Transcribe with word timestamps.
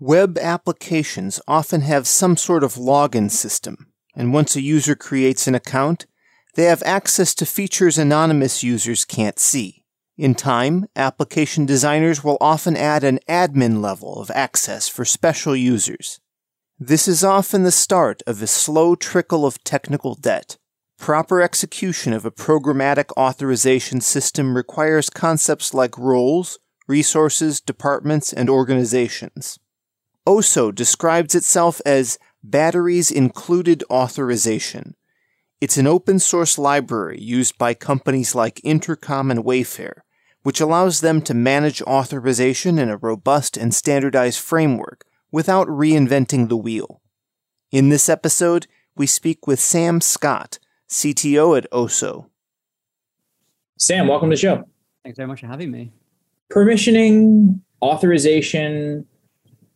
Web 0.00 0.38
applications 0.38 1.40
often 1.46 1.82
have 1.82 2.08
some 2.08 2.36
sort 2.36 2.64
of 2.64 2.74
login 2.74 3.30
system, 3.30 3.92
and 4.16 4.34
once 4.34 4.56
a 4.56 4.60
user 4.60 4.96
creates 4.96 5.46
an 5.46 5.54
account, 5.54 6.06
they 6.56 6.64
have 6.64 6.82
access 6.84 7.32
to 7.34 7.46
features 7.46 7.96
anonymous 7.96 8.64
users 8.64 9.04
can't 9.04 9.38
see. 9.38 9.84
In 10.16 10.34
time, 10.34 10.86
application 10.96 11.64
designers 11.64 12.24
will 12.24 12.38
often 12.40 12.76
add 12.76 13.04
an 13.04 13.20
admin 13.28 13.80
level 13.80 14.20
of 14.20 14.32
access 14.32 14.88
for 14.88 15.04
special 15.04 15.54
users. 15.54 16.20
This 16.78 17.06
is 17.06 17.22
often 17.22 17.62
the 17.62 17.70
start 17.70 18.20
of 18.26 18.42
a 18.42 18.48
slow 18.48 18.96
trickle 18.96 19.46
of 19.46 19.62
technical 19.62 20.16
debt. 20.16 20.56
Proper 20.98 21.40
execution 21.40 22.12
of 22.12 22.24
a 22.24 22.32
programmatic 22.32 23.10
authorization 23.16 24.00
system 24.00 24.56
requires 24.56 25.08
concepts 25.08 25.72
like 25.72 25.96
roles, 25.96 26.58
resources, 26.88 27.60
departments, 27.60 28.32
and 28.32 28.50
organizations. 28.50 29.58
OSO 30.26 30.70
describes 30.74 31.34
itself 31.34 31.82
as 31.84 32.18
Batteries 32.42 33.10
Included 33.10 33.84
Authorization. 33.90 34.94
It's 35.60 35.76
an 35.76 35.86
open 35.86 36.18
source 36.18 36.56
library 36.56 37.20
used 37.20 37.58
by 37.58 37.74
companies 37.74 38.34
like 38.34 38.64
Intercom 38.64 39.30
and 39.30 39.44
Wayfair, 39.44 40.00
which 40.42 40.62
allows 40.62 41.02
them 41.02 41.20
to 41.22 41.34
manage 41.34 41.82
authorization 41.82 42.78
in 42.78 42.88
a 42.88 42.96
robust 42.96 43.58
and 43.58 43.74
standardized 43.74 44.40
framework 44.40 45.04
without 45.30 45.66
reinventing 45.68 46.48
the 46.48 46.56
wheel. 46.56 47.02
In 47.70 47.90
this 47.90 48.08
episode, 48.08 48.66
we 48.96 49.06
speak 49.06 49.46
with 49.46 49.60
Sam 49.60 50.00
Scott, 50.00 50.58
CTO 50.88 51.58
at 51.58 51.70
OSO. 51.70 52.30
Sam, 53.78 54.08
welcome 54.08 54.30
to 54.30 54.36
the 54.36 54.40
show. 54.40 54.64
Thanks 55.02 55.18
very 55.18 55.28
much 55.28 55.40
for 55.40 55.48
having 55.48 55.70
me. 55.70 55.92
Permissioning, 56.50 57.60
authorization, 57.82 59.06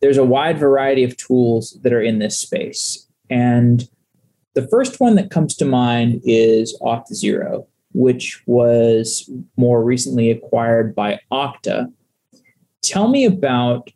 there's 0.01 0.17
a 0.17 0.23
wide 0.23 0.57
variety 0.57 1.03
of 1.03 1.17
tools 1.17 1.77
that 1.83 1.93
are 1.93 2.01
in 2.01 2.19
this 2.19 2.37
space. 2.37 3.07
And 3.29 3.87
the 4.55 4.67
first 4.67 4.99
one 4.99 5.15
that 5.15 5.29
comes 5.29 5.55
to 5.57 5.65
mind 5.65 6.21
is 6.23 6.77
Auth0, 6.81 7.65
which 7.93 8.41
was 8.45 9.29
more 9.57 9.83
recently 9.83 10.31
acquired 10.31 10.95
by 10.95 11.19
Okta. 11.31 11.91
Tell 12.81 13.09
me 13.09 13.25
about 13.25 13.91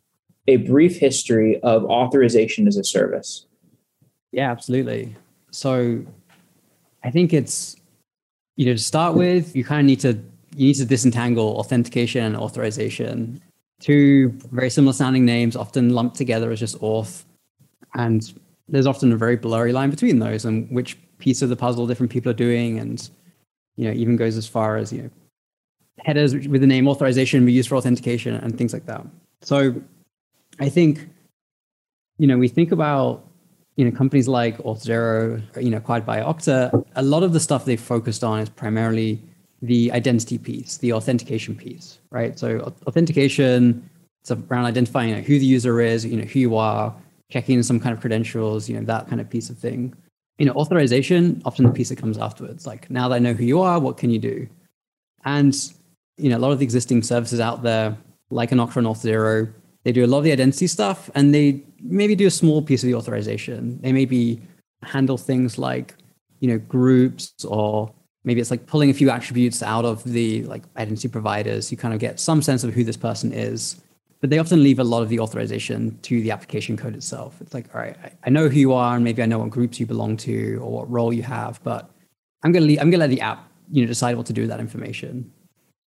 a 0.46 0.58
brief 0.58 0.98
history 0.98 1.58
of 1.62 1.84
authorization 1.84 2.68
as 2.68 2.76
a 2.76 2.84
service. 2.84 3.46
Yeah, 4.30 4.50
absolutely. 4.50 5.16
So 5.50 6.04
I 7.02 7.10
think 7.10 7.32
it's, 7.32 7.76
you 8.56 8.66
know, 8.66 8.72
to 8.72 8.78
start 8.78 9.14
with, 9.14 9.56
you 9.56 9.64
kind 9.64 9.80
of 9.80 9.86
need 9.86 10.00
to 10.00 10.20
you 10.56 10.68
need 10.68 10.74
to 10.74 10.84
disentangle 10.84 11.56
authentication 11.56 12.24
and 12.24 12.36
authorization 12.36 13.40
two 13.80 14.30
very 14.52 14.70
similar 14.70 14.92
sounding 14.92 15.24
names, 15.24 15.56
often 15.56 15.90
lumped 15.90 16.16
together 16.16 16.50
as 16.50 16.60
just 16.60 16.78
auth. 16.80 17.24
And 17.94 18.32
there's 18.68 18.86
often 18.86 19.12
a 19.12 19.16
very 19.16 19.36
blurry 19.36 19.72
line 19.72 19.90
between 19.90 20.18
those 20.18 20.44
and 20.44 20.70
which 20.70 20.96
piece 21.18 21.42
of 21.42 21.48
the 21.48 21.56
puzzle 21.56 21.86
different 21.86 22.10
people 22.10 22.30
are 22.30 22.34
doing. 22.34 22.78
And, 22.78 23.08
you 23.76 23.86
know, 23.86 23.92
even 23.92 24.16
goes 24.16 24.36
as 24.36 24.46
far 24.46 24.76
as, 24.76 24.92
you 24.92 25.02
know, 25.02 25.10
headers 26.00 26.34
with 26.48 26.60
the 26.60 26.66
name 26.66 26.88
authorization 26.88 27.46
be 27.46 27.52
used 27.52 27.68
for 27.68 27.76
authentication 27.76 28.34
and 28.34 28.56
things 28.58 28.72
like 28.72 28.86
that. 28.86 29.06
So 29.42 29.74
I 30.60 30.68
think, 30.68 31.08
you 32.18 32.26
know, 32.26 32.38
we 32.38 32.48
think 32.48 32.72
about, 32.72 33.24
you 33.76 33.84
know, 33.84 33.90
companies 33.90 34.28
like 34.28 34.58
Auth0, 34.58 35.62
you 35.62 35.70
know, 35.70 35.78
acquired 35.78 36.06
by 36.06 36.20
Okta, 36.20 36.84
a 36.94 37.02
lot 37.02 37.22
of 37.22 37.32
the 37.32 37.40
stuff 37.40 37.64
they've 37.64 37.80
focused 37.80 38.22
on 38.22 38.40
is 38.40 38.48
primarily 38.48 39.20
the 39.66 39.90
identity 39.92 40.38
piece, 40.38 40.78
the 40.78 40.92
authentication 40.92 41.54
piece, 41.54 41.98
right? 42.10 42.38
So 42.38 42.60
authentication, 42.86 43.88
it's 44.22 44.30
around 44.30 44.66
identifying 44.66 45.10
you 45.10 45.16
know, 45.16 45.22
who 45.22 45.38
the 45.38 45.46
user 45.46 45.80
is, 45.80 46.04
you 46.04 46.16
know, 46.16 46.24
who 46.24 46.38
you 46.38 46.56
are, 46.56 46.94
checking 47.30 47.62
some 47.62 47.80
kind 47.80 47.94
of 47.94 48.00
credentials, 48.00 48.68
you 48.68 48.76
know, 48.76 48.84
that 48.84 49.08
kind 49.08 49.20
of 49.20 49.30
piece 49.30 49.50
of 49.50 49.58
thing. 49.58 49.94
You 50.38 50.46
know, 50.46 50.52
authorization, 50.52 51.40
often 51.44 51.64
the 51.64 51.70
piece 51.72 51.88
that 51.88 51.98
comes 51.98 52.18
afterwards. 52.18 52.66
Like 52.66 52.90
now 52.90 53.08
that 53.08 53.16
I 53.16 53.18
know 53.20 53.32
who 53.32 53.44
you 53.44 53.60
are, 53.60 53.78
what 53.78 53.96
can 53.96 54.10
you 54.10 54.18
do? 54.18 54.48
And 55.24 55.54
you 56.16 56.30
know, 56.30 56.36
a 56.36 56.40
lot 56.40 56.52
of 56.52 56.58
the 56.58 56.64
existing 56.64 57.02
services 57.02 57.40
out 57.40 57.62
there, 57.62 57.96
like 58.30 58.52
an 58.52 58.58
Okta 58.58 58.76
and 58.76 58.86
Auth0, 58.86 59.52
they 59.84 59.92
do 59.92 60.04
a 60.04 60.06
lot 60.06 60.18
of 60.18 60.24
the 60.24 60.32
identity 60.32 60.66
stuff 60.66 61.10
and 61.14 61.34
they 61.34 61.62
maybe 61.80 62.14
do 62.14 62.26
a 62.26 62.30
small 62.30 62.62
piece 62.62 62.82
of 62.82 62.88
the 62.88 62.94
authorization. 62.94 63.80
They 63.80 63.92
maybe 63.92 64.42
handle 64.82 65.16
things 65.16 65.58
like, 65.58 65.94
you 66.40 66.48
know, 66.48 66.58
groups 66.58 67.32
or 67.44 67.92
maybe 68.24 68.40
it's 68.40 68.50
like 68.50 68.66
pulling 68.66 68.90
a 68.90 68.94
few 68.94 69.10
attributes 69.10 69.62
out 69.62 69.84
of 69.84 70.02
the 70.04 70.42
like 70.44 70.64
identity 70.76 71.08
providers. 71.08 71.70
You 71.70 71.78
kind 71.78 71.94
of 71.94 72.00
get 72.00 72.18
some 72.18 72.42
sense 72.42 72.64
of 72.64 72.74
who 72.74 72.84
this 72.84 72.96
person 72.96 73.32
is 73.32 73.80
but 74.20 74.30
they 74.30 74.38
often 74.38 74.62
leave 74.62 74.78
a 74.78 74.84
lot 74.84 75.02
of 75.02 75.10
the 75.10 75.20
authorization 75.20 75.98
to 76.00 76.22
the 76.22 76.30
application 76.30 76.78
code 76.78 76.94
itself. 76.94 77.36
It's 77.42 77.52
like 77.52 77.66
all 77.74 77.80
right 77.82 77.94
i 78.24 78.30
know 78.30 78.48
who 78.48 78.58
you 78.58 78.72
are 78.72 78.94
and 78.94 79.04
maybe 79.04 79.22
i 79.22 79.26
know 79.26 79.40
what 79.40 79.50
groups 79.50 79.78
you 79.78 79.84
belong 79.84 80.16
to 80.18 80.56
or 80.62 80.70
what 80.72 80.90
role 80.90 81.12
you 81.12 81.22
have 81.22 81.62
but 81.62 81.90
i'm 82.42 82.50
going 82.50 82.62
to 82.62 82.66
leave, 82.66 82.78
i'm 82.80 82.90
going 82.90 83.00
to 83.00 83.06
let 83.06 83.10
the 83.10 83.20
app 83.20 83.50
you 83.70 83.82
know 83.82 83.86
decide 83.86 84.16
what 84.16 84.26
to 84.26 84.32
do 84.32 84.42
with 84.42 84.50
that 84.50 84.60
information. 84.60 85.30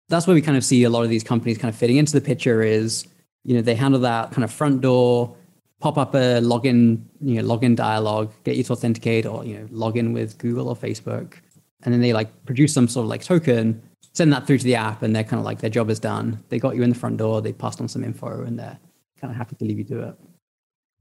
That's 0.09 0.27
where 0.27 0.33
we 0.33 0.41
kind 0.41 0.57
of 0.57 0.65
see 0.65 0.83
a 0.83 0.89
lot 0.89 1.03
of 1.03 1.09
these 1.09 1.23
companies 1.23 1.57
kind 1.57 1.73
of 1.73 1.77
fitting 1.77 1.97
into 1.97 2.13
the 2.13 2.21
picture 2.21 2.61
is 2.61 3.05
you 3.43 3.55
know 3.55 3.61
they 3.61 3.75
handle 3.75 3.99
that 4.01 4.31
kind 4.31 4.43
of 4.43 4.51
front 4.51 4.81
door 4.81 5.35
pop 5.79 5.97
up 5.97 6.13
a 6.13 6.39
login 6.41 7.03
you 7.21 7.41
know 7.41 7.43
login 7.43 7.75
dialog 7.75 8.31
get 8.43 8.55
you 8.55 8.63
to 8.63 8.73
authenticate 8.73 9.25
or 9.25 9.43
you 9.45 9.57
know 9.57 9.67
log 9.69 9.97
in 9.97 10.13
with 10.13 10.37
google 10.37 10.69
or 10.69 10.75
facebook 10.75 11.33
and 11.83 11.93
then 11.93 12.01
they 12.01 12.13
like 12.13 12.45
produce 12.45 12.73
some 12.73 12.87
sort 12.87 13.05
of 13.05 13.09
like 13.09 13.23
token, 13.23 13.81
send 14.13 14.31
that 14.33 14.47
through 14.47 14.59
to 14.59 14.63
the 14.63 14.75
app, 14.75 15.03
and 15.03 15.15
they're 15.15 15.23
kind 15.23 15.39
of 15.39 15.45
like 15.45 15.59
their 15.59 15.69
job 15.69 15.89
is 15.89 15.99
done. 15.99 16.43
They 16.49 16.59
got 16.59 16.75
you 16.75 16.83
in 16.83 16.89
the 16.89 16.95
front 16.95 17.17
door, 17.17 17.41
they 17.41 17.53
passed 17.53 17.81
on 17.81 17.87
some 17.87 18.03
info, 18.03 18.43
and 18.43 18.57
they're 18.57 18.79
kind 19.19 19.31
of 19.31 19.37
happy 19.37 19.55
to 19.55 19.65
leave 19.65 19.77
you 19.77 19.83
to 19.85 20.09
it. 20.09 20.15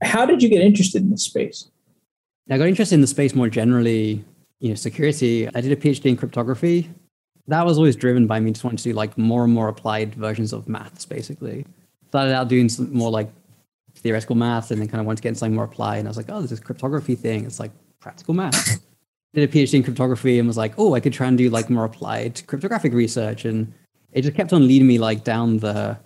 How 0.03 0.27
did 0.27 0.43
you 0.43 0.49
get 0.49 0.63
interested 0.63 1.03
in 1.03 1.11
this 1.11 1.25
space? 1.25 1.71
I 2.51 2.59
got 2.59 2.67
interested 2.67 2.97
in 2.97 3.01
the 3.01 3.07
space 3.07 3.35
more 3.35 3.49
generally, 3.49 4.25
you 4.59 4.71
know, 4.71 4.75
security. 4.75 5.49
I 5.49 5.61
did 5.61 5.73
a 5.73 5.77
PhD 5.77 6.07
in 6.07 6.17
cryptography. 6.17 6.91
That 7.47 7.65
was 7.65 7.79
always 7.79 7.97
driven 7.97 8.27
by 8.27 8.41
me 8.41 8.51
just 8.51 8.65
wanting 8.65 8.79
to 8.79 8.83
do 8.83 8.93
like 8.93 9.17
more 9.17 9.45
and 9.45 9.53
more 9.53 9.69
applied 9.69 10.15
versions 10.15 10.53
of 10.53 10.69
maths, 10.69 11.05
basically. 11.05 11.67
Started 12.09 12.35
out 12.35 12.49
doing 12.49 12.69
some 12.69 12.93
more 12.93 13.11
like 13.11 13.31
theoretical 13.95 14.35
math 14.35 14.71
and 14.71 14.81
then 14.81 14.89
kind 14.89 15.01
of 15.01 15.07
wanted 15.07 15.17
to 15.17 15.23
get 15.23 15.29
into 15.31 15.39
something 15.39 15.55
more 15.55 15.65
applied. 15.65 15.99
And 15.99 16.09
I 16.09 16.11
was 16.11 16.17
like, 16.17 16.27
oh, 16.29 16.39
there's 16.39 16.51
this 16.51 16.61
cryptography 16.61 17.15
thing. 17.15 17.45
It's 17.45 17.61
like 17.61 17.71
practical 18.01 18.35
math 18.35 18.81
did 19.35 19.49
a 19.49 19.53
PhD 19.53 19.75
in 19.75 19.83
cryptography 19.83 20.39
and 20.39 20.47
was 20.47 20.57
like, 20.57 20.75
oh, 20.79 20.95
I 20.95 21.01
could 21.01 21.13
try 21.13 21.27
and 21.27 21.39
do 21.39 21.49
like 21.49 21.71
more 21.71 21.85
applied 21.85 22.47
cryptographic 22.47 22.93
research. 22.93 23.45
And 23.45 23.73
it 24.13 24.23
just 24.23 24.37
kept 24.37 24.53
on 24.53 24.67
leading 24.67 24.87
me 24.87 24.99
like 24.99 25.25
down 25.25 25.59
the, 25.59 25.99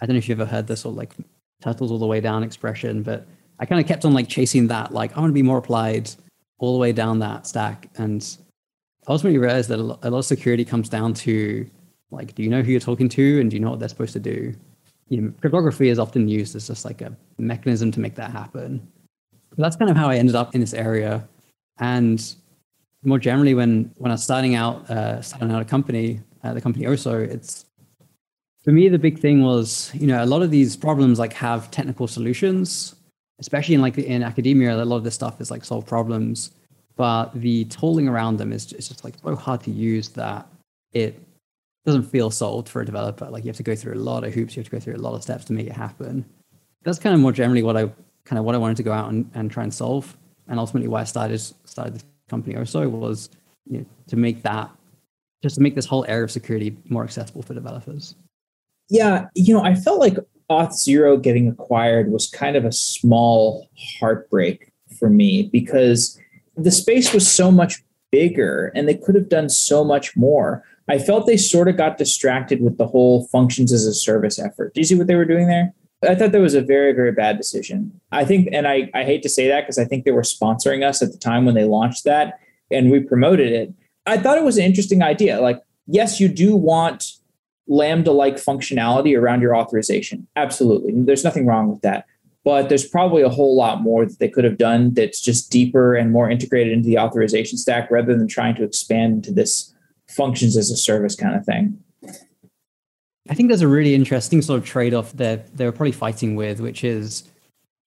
I 0.00 0.06
don't 0.06 0.14
know 0.14 0.18
if 0.18 0.28
you 0.28 0.34
ever 0.34 0.46
heard 0.46 0.66
this 0.66 0.84
or 0.84 0.92
like 0.92 1.12
turtles 1.62 1.90
all 1.90 1.98
the 1.98 2.06
way 2.06 2.20
down 2.20 2.42
expression, 2.42 3.02
but 3.02 3.26
I 3.58 3.66
kind 3.66 3.80
of 3.80 3.86
kept 3.86 4.04
on 4.04 4.14
like 4.14 4.28
chasing 4.28 4.68
that, 4.68 4.92
like, 4.92 5.16
I 5.16 5.20
want 5.20 5.30
to 5.30 5.34
be 5.34 5.42
more 5.42 5.58
applied 5.58 6.10
all 6.58 6.72
the 6.72 6.78
way 6.78 6.92
down 6.92 7.18
that 7.18 7.46
stack. 7.46 7.88
And 7.96 8.24
I 9.06 9.12
ultimately 9.12 9.38
realized 9.38 9.68
that 9.70 9.78
a 9.78 9.82
lot, 9.82 9.98
a 10.02 10.10
lot 10.10 10.18
of 10.18 10.24
security 10.24 10.64
comes 10.64 10.88
down 10.88 11.12
to 11.14 11.68
like, 12.10 12.34
do 12.34 12.42
you 12.42 12.48
know 12.48 12.62
who 12.62 12.70
you're 12.70 12.80
talking 12.80 13.08
to 13.08 13.40
and 13.40 13.50
do 13.50 13.56
you 13.56 13.60
know 13.60 13.70
what 13.70 13.80
they're 13.80 13.88
supposed 13.88 14.12
to 14.12 14.20
do? 14.20 14.54
You 15.08 15.20
know, 15.20 15.32
cryptography 15.40 15.88
is 15.88 15.98
often 15.98 16.28
used 16.28 16.54
as 16.54 16.68
just 16.68 16.84
like 16.84 17.02
a 17.02 17.16
mechanism 17.36 17.90
to 17.92 18.00
make 18.00 18.14
that 18.14 18.30
happen. 18.30 18.86
But 19.50 19.58
that's 19.58 19.76
kind 19.76 19.90
of 19.90 19.96
how 19.96 20.08
I 20.08 20.16
ended 20.16 20.36
up 20.36 20.54
in 20.54 20.60
this 20.60 20.72
area. 20.72 21.28
And 21.78 22.34
more 23.02 23.18
generally, 23.18 23.54
when 23.54 23.92
when 23.96 24.10
I 24.10 24.14
was 24.14 24.22
starting 24.22 24.54
out, 24.54 24.88
uh, 24.90 25.22
starting 25.22 25.50
out 25.50 25.62
a 25.62 25.64
company, 25.64 26.20
uh, 26.42 26.54
the 26.54 26.60
company 26.60 26.84
Oso, 26.86 27.20
it's 27.20 27.64
for 28.62 28.72
me 28.72 28.88
the 28.88 28.98
big 28.98 29.18
thing 29.18 29.42
was 29.42 29.90
you 29.94 30.06
know 30.06 30.22
a 30.22 30.26
lot 30.26 30.42
of 30.42 30.50
these 30.50 30.76
problems 30.76 31.18
like 31.18 31.32
have 31.32 31.70
technical 31.70 32.06
solutions, 32.06 32.94
especially 33.38 33.74
in 33.74 33.80
like 33.80 33.96
in 33.96 34.22
academia. 34.22 34.74
A 34.74 34.84
lot 34.84 34.96
of 34.96 35.04
this 35.04 35.14
stuff 35.14 35.40
is 35.40 35.50
like 35.50 35.64
solve 35.64 35.86
problems, 35.86 36.50
but 36.96 37.32
the 37.34 37.64
tooling 37.66 38.08
around 38.08 38.36
them 38.36 38.52
is 38.52 38.66
just, 38.66 38.88
just 38.88 39.04
like 39.04 39.14
so 39.22 39.34
hard 39.34 39.62
to 39.62 39.70
use 39.70 40.10
that 40.10 40.46
it 40.92 41.18
doesn't 41.86 42.02
feel 42.02 42.30
solved 42.30 42.68
for 42.68 42.82
a 42.82 42.84
developer. 42.84 43.26
Like 43.30 43.44
you 43.44 43.48
have 43.48 43.56
to 43.56 43.62
go 43.62 43.74
through 43.74 43.94
a 43.94 44.02
lot 44.02 44.24
of 44.24 44.34
hoops, 44.34 44.56
you 44.56 44.60
have 44.60 44.68
to 44.68 44.76
go 44.76 44.80
through 44.80 44.96
a 44.96 44.98
lot 44.98 45.14
of 45.14 45.22
steps 45.22 45.46
to 45.46 45.54
make 45.54 45.66
it 45.66 45.72
happen. 45.72 46.26
That's 46.82 46.98
kind 46.98 47.14
of 47.14 47.20
more 47.20 47.32
generally 47.32 47.62
what 47.62 47.76
I 47.78 47.90
kind 48.24 48.38
of 48.38 48.44
what 48.44 48.54
I 48.54 48.58
wanted 48.58 48.76
to 48.76 48.82
go 48.82 48.92
out 48.92 49.10
and, 49.10 49.30
and 49.34 49.50
try 49.50 49.62
and 49.62 49.72
solve, 49.72 50.16
and 50.48 50.58
ultimately 50.58 50.88
why 50.88 51.00
I 51.00 51.04
started 51.04 51.40
started 51.40 51.94
this 51.94 52.04
company 52.30 52.54
Oso 52.54 52.88
was 52.88 53.28
you 53.66 53.78
know, 53.78 53.86
to 54.06 54.16
make 54.16 54.42
that 54.42 54.70
just 55.42 55.56
to 55.56 55.60
make 55.60 55.74
this 55.74 55.86
whole 55.86 56.04
area 56.06 56.24
of 56.24 56.30
security 56.30 56.76
more 56.88 57.04
accessible 57.04 57.42
for 57.42 57.54
developers. 57.54 58.14
Yeah, 58.88 59.26
you 59.34 59.54
know, 59.54 59.62
I 59.62 59.74
felt 59.74 60.00
like 60.00 60.16
Auth0 60.50 61.22
getting 61.22 61.48
acquired 61.48 62.10
was 62.10 62.28
kind 62.28 62.56
of 62.56 62.64
a 62.64 62.72
small 62.72 63.68
heartbreak 63.98 64.72
for 64.98 65.08
me 65.08 65.44
because 65.44 66.18
the 66.56 66.70
space 66.70 67.14
was 67.14 67.30
so 67.30 67.50
much 67.50 67.82
bigger 68.10 68.72
and 68.74 68.88
they 68.88 68.94
could 68.94 69.14
have 69.14 69.28
done 69.28 69.48
so 69.48 69.84
much 69.84 70.16
more. 70.16 70.64
I 70.88 70.98
felt 70.98 71.26
they 71.26 71.36
sort 71.36 71.68
of 71.68 71.76
got 71.76 71.98
distracted 71.98 72.60
with 72.60 72.76
the 72.76 72.86
whole 72.86 73.26
functions 73.28 73.72
as 73.72 73.86
a 73.86 73.94
service 73.94 74.38
effort. 74.38 74.74
Do 74.74 74.80
you 74.80 74.84
see 74.84 74.96
what 74.96 75.06
they 75.06 75.14
were 75.14 75.24
doing 75.24 75.46
there? 75.46 75.72
I 76.02 76.14
thought 76.14 76.32
that 76.32 76.40
was 76.40 76.54
a 76.54 76.62
very, 76.62 76.92
very 76.92 77.12
bad 77.12 77.36
decision. 77.36 78.00
I 78.10 78.24
think, 78.24 78.48
and 78.52 78.66
I, 78.66 78.90
I 78.94 79.04
hate 79.04 79.22
to 79.22 79.28
say 79.28 79.48
that 79.48 79.62
because 79.62 79.78
I 79.78 79.84
think 79.84 80.04
they 80.04 80.12
were 80.12 80.22
sponsoring 80.22 80.82
us 80.82 81.02
at 81.02 81.12
the 81.12 81.18
time 81.18 81.44
when 81.44 81.54
they 81.54 81.64
launched 81.64 82.04
that 82.04 82.38
and 82.70 82.90
we 82.90 83.00
promoted 83.00 83.52
it. 83.52 83.74
I 84.06 84.16
thought 84.16 84.38
it 84.38 84.44
was 84.44 84.56
an 84.56 84.64
interesting 84.64 85.02
idea. 85.02 85.40
Like, 85.40 85.60
yes, 85.86 86.18
you 86.18 86.28
do 86.28 86.56
want 86.56 87.12
Lambda 87.68 88.12
like 88.12 88.36
functionality 88.36 89.16
around 89.16 89.42
your 89.42 89.54
authorization. 89.54 90.26
Absolutely. 90.36 90.92
There's 90.94 91.22
nothing 91.22 91.46
wrong 91.46 91.70
with 91.70 91.82
that. 91.82 92.06
but 92.44 92.68
there's 92.68 92.88
probably 92.88 93.22
a 93.22 93.28
whole 93.28 93.54
lot 93.54 93.82
more 93.82 94.06
that 94.06 94.18
they 94.18 94.28
could 94.28 94.44
have 94.44 94.56
done 94.56 94.94
that's 94.94 95.20
just 95.20 95.50
deeper 95.50 95.94
and 95.94 96.10
more 96.10 96.30
integrated 96.30 96.72
into 96.72 96.86
the 96.86 96.98
authorization 96.98 97.58
stack 97.58 97.90
rather 97.90 98.16
than 98.16 98.26
trying 98.26 98.54
to 98.54 98.64
expand 98.64 99.12
into 99.12 99.32
this 99.32 99.74
functions 100.08 100.56
as 100.56 100.70
a 100.70 100.76
service 100.76 101.14
kind 101.14 101.36
of 101.36 101.44
thing. 101.44 101.78
I 103.30 103.34
think 103.34 103.48
there's 103.48 103.62
a 103.62 103.68
really 103.68 103.94
interesting 103.94 104.42
sort 104.42 104.58
of 104.58 104.66
trade-off 104.66 105.12
that 105.12 105.56
they're 105.56 105.70
probably 105.70 105.92
fighting 105.92 106.34
with, 106.34 106.60
which 106.60 106.82
is 106.82 107.30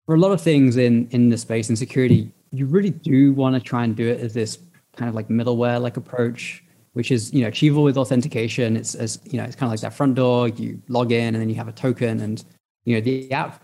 for 0.05 0.15
a 0.15 0.17
lot 0.17 0.31
of 0.31 0.41
things 0.41 0.77
in 0.77 1.07
in 1.11 1.29
the 1.29 1.37
space 1.37 1.67
and 1.67 1.77
security, 1.77 2.31
you 2.51 2.65
really 2.65 2.91
do 2.91 3.33
want 3.33 3.55
to 3.55 3.61
try 3.61 3.83
and 3.83 3.95
do 3.95 4.07
it 4.07 4.21
as 4.21 4.33
this 4.33 4.57
kind 4.95 5.09
of 5.09 5.15
like 5.15 5.27
middleware 5.27 5.81
like 5.81 5.97
approach, 5.97 6.63
which 6.93 7.11
is 7.11 7.33
you 7.33 7.41
know 7.41 7.49
achievable 7.49 7.83
with 7.83 7.97
authentication. 7.97 8.77
It's 8.77 8.95
as 8.95 9.19
you 9.25 9.37
know, 9.37 9.43
it's 9.43 9.55
kind 9.55 9.67
of 9.67 9.71
like 9.71 9.81
that 9.81 9.93
front 9.93 10.15
door. 10.15 10.47
You 10.47 10.81
log 10.87 11.11
in 11.11 11.35
and 11.35 11.41
then 11.41 11.49
you 11.49 11.55
have 11.55 11.67
a 11.67 11.73
token, 11.73 12.21
and 12.21 12.43
you 12.85 12.95
know 12.95 13.01
the 13.01 13.31
app 13.31 13.61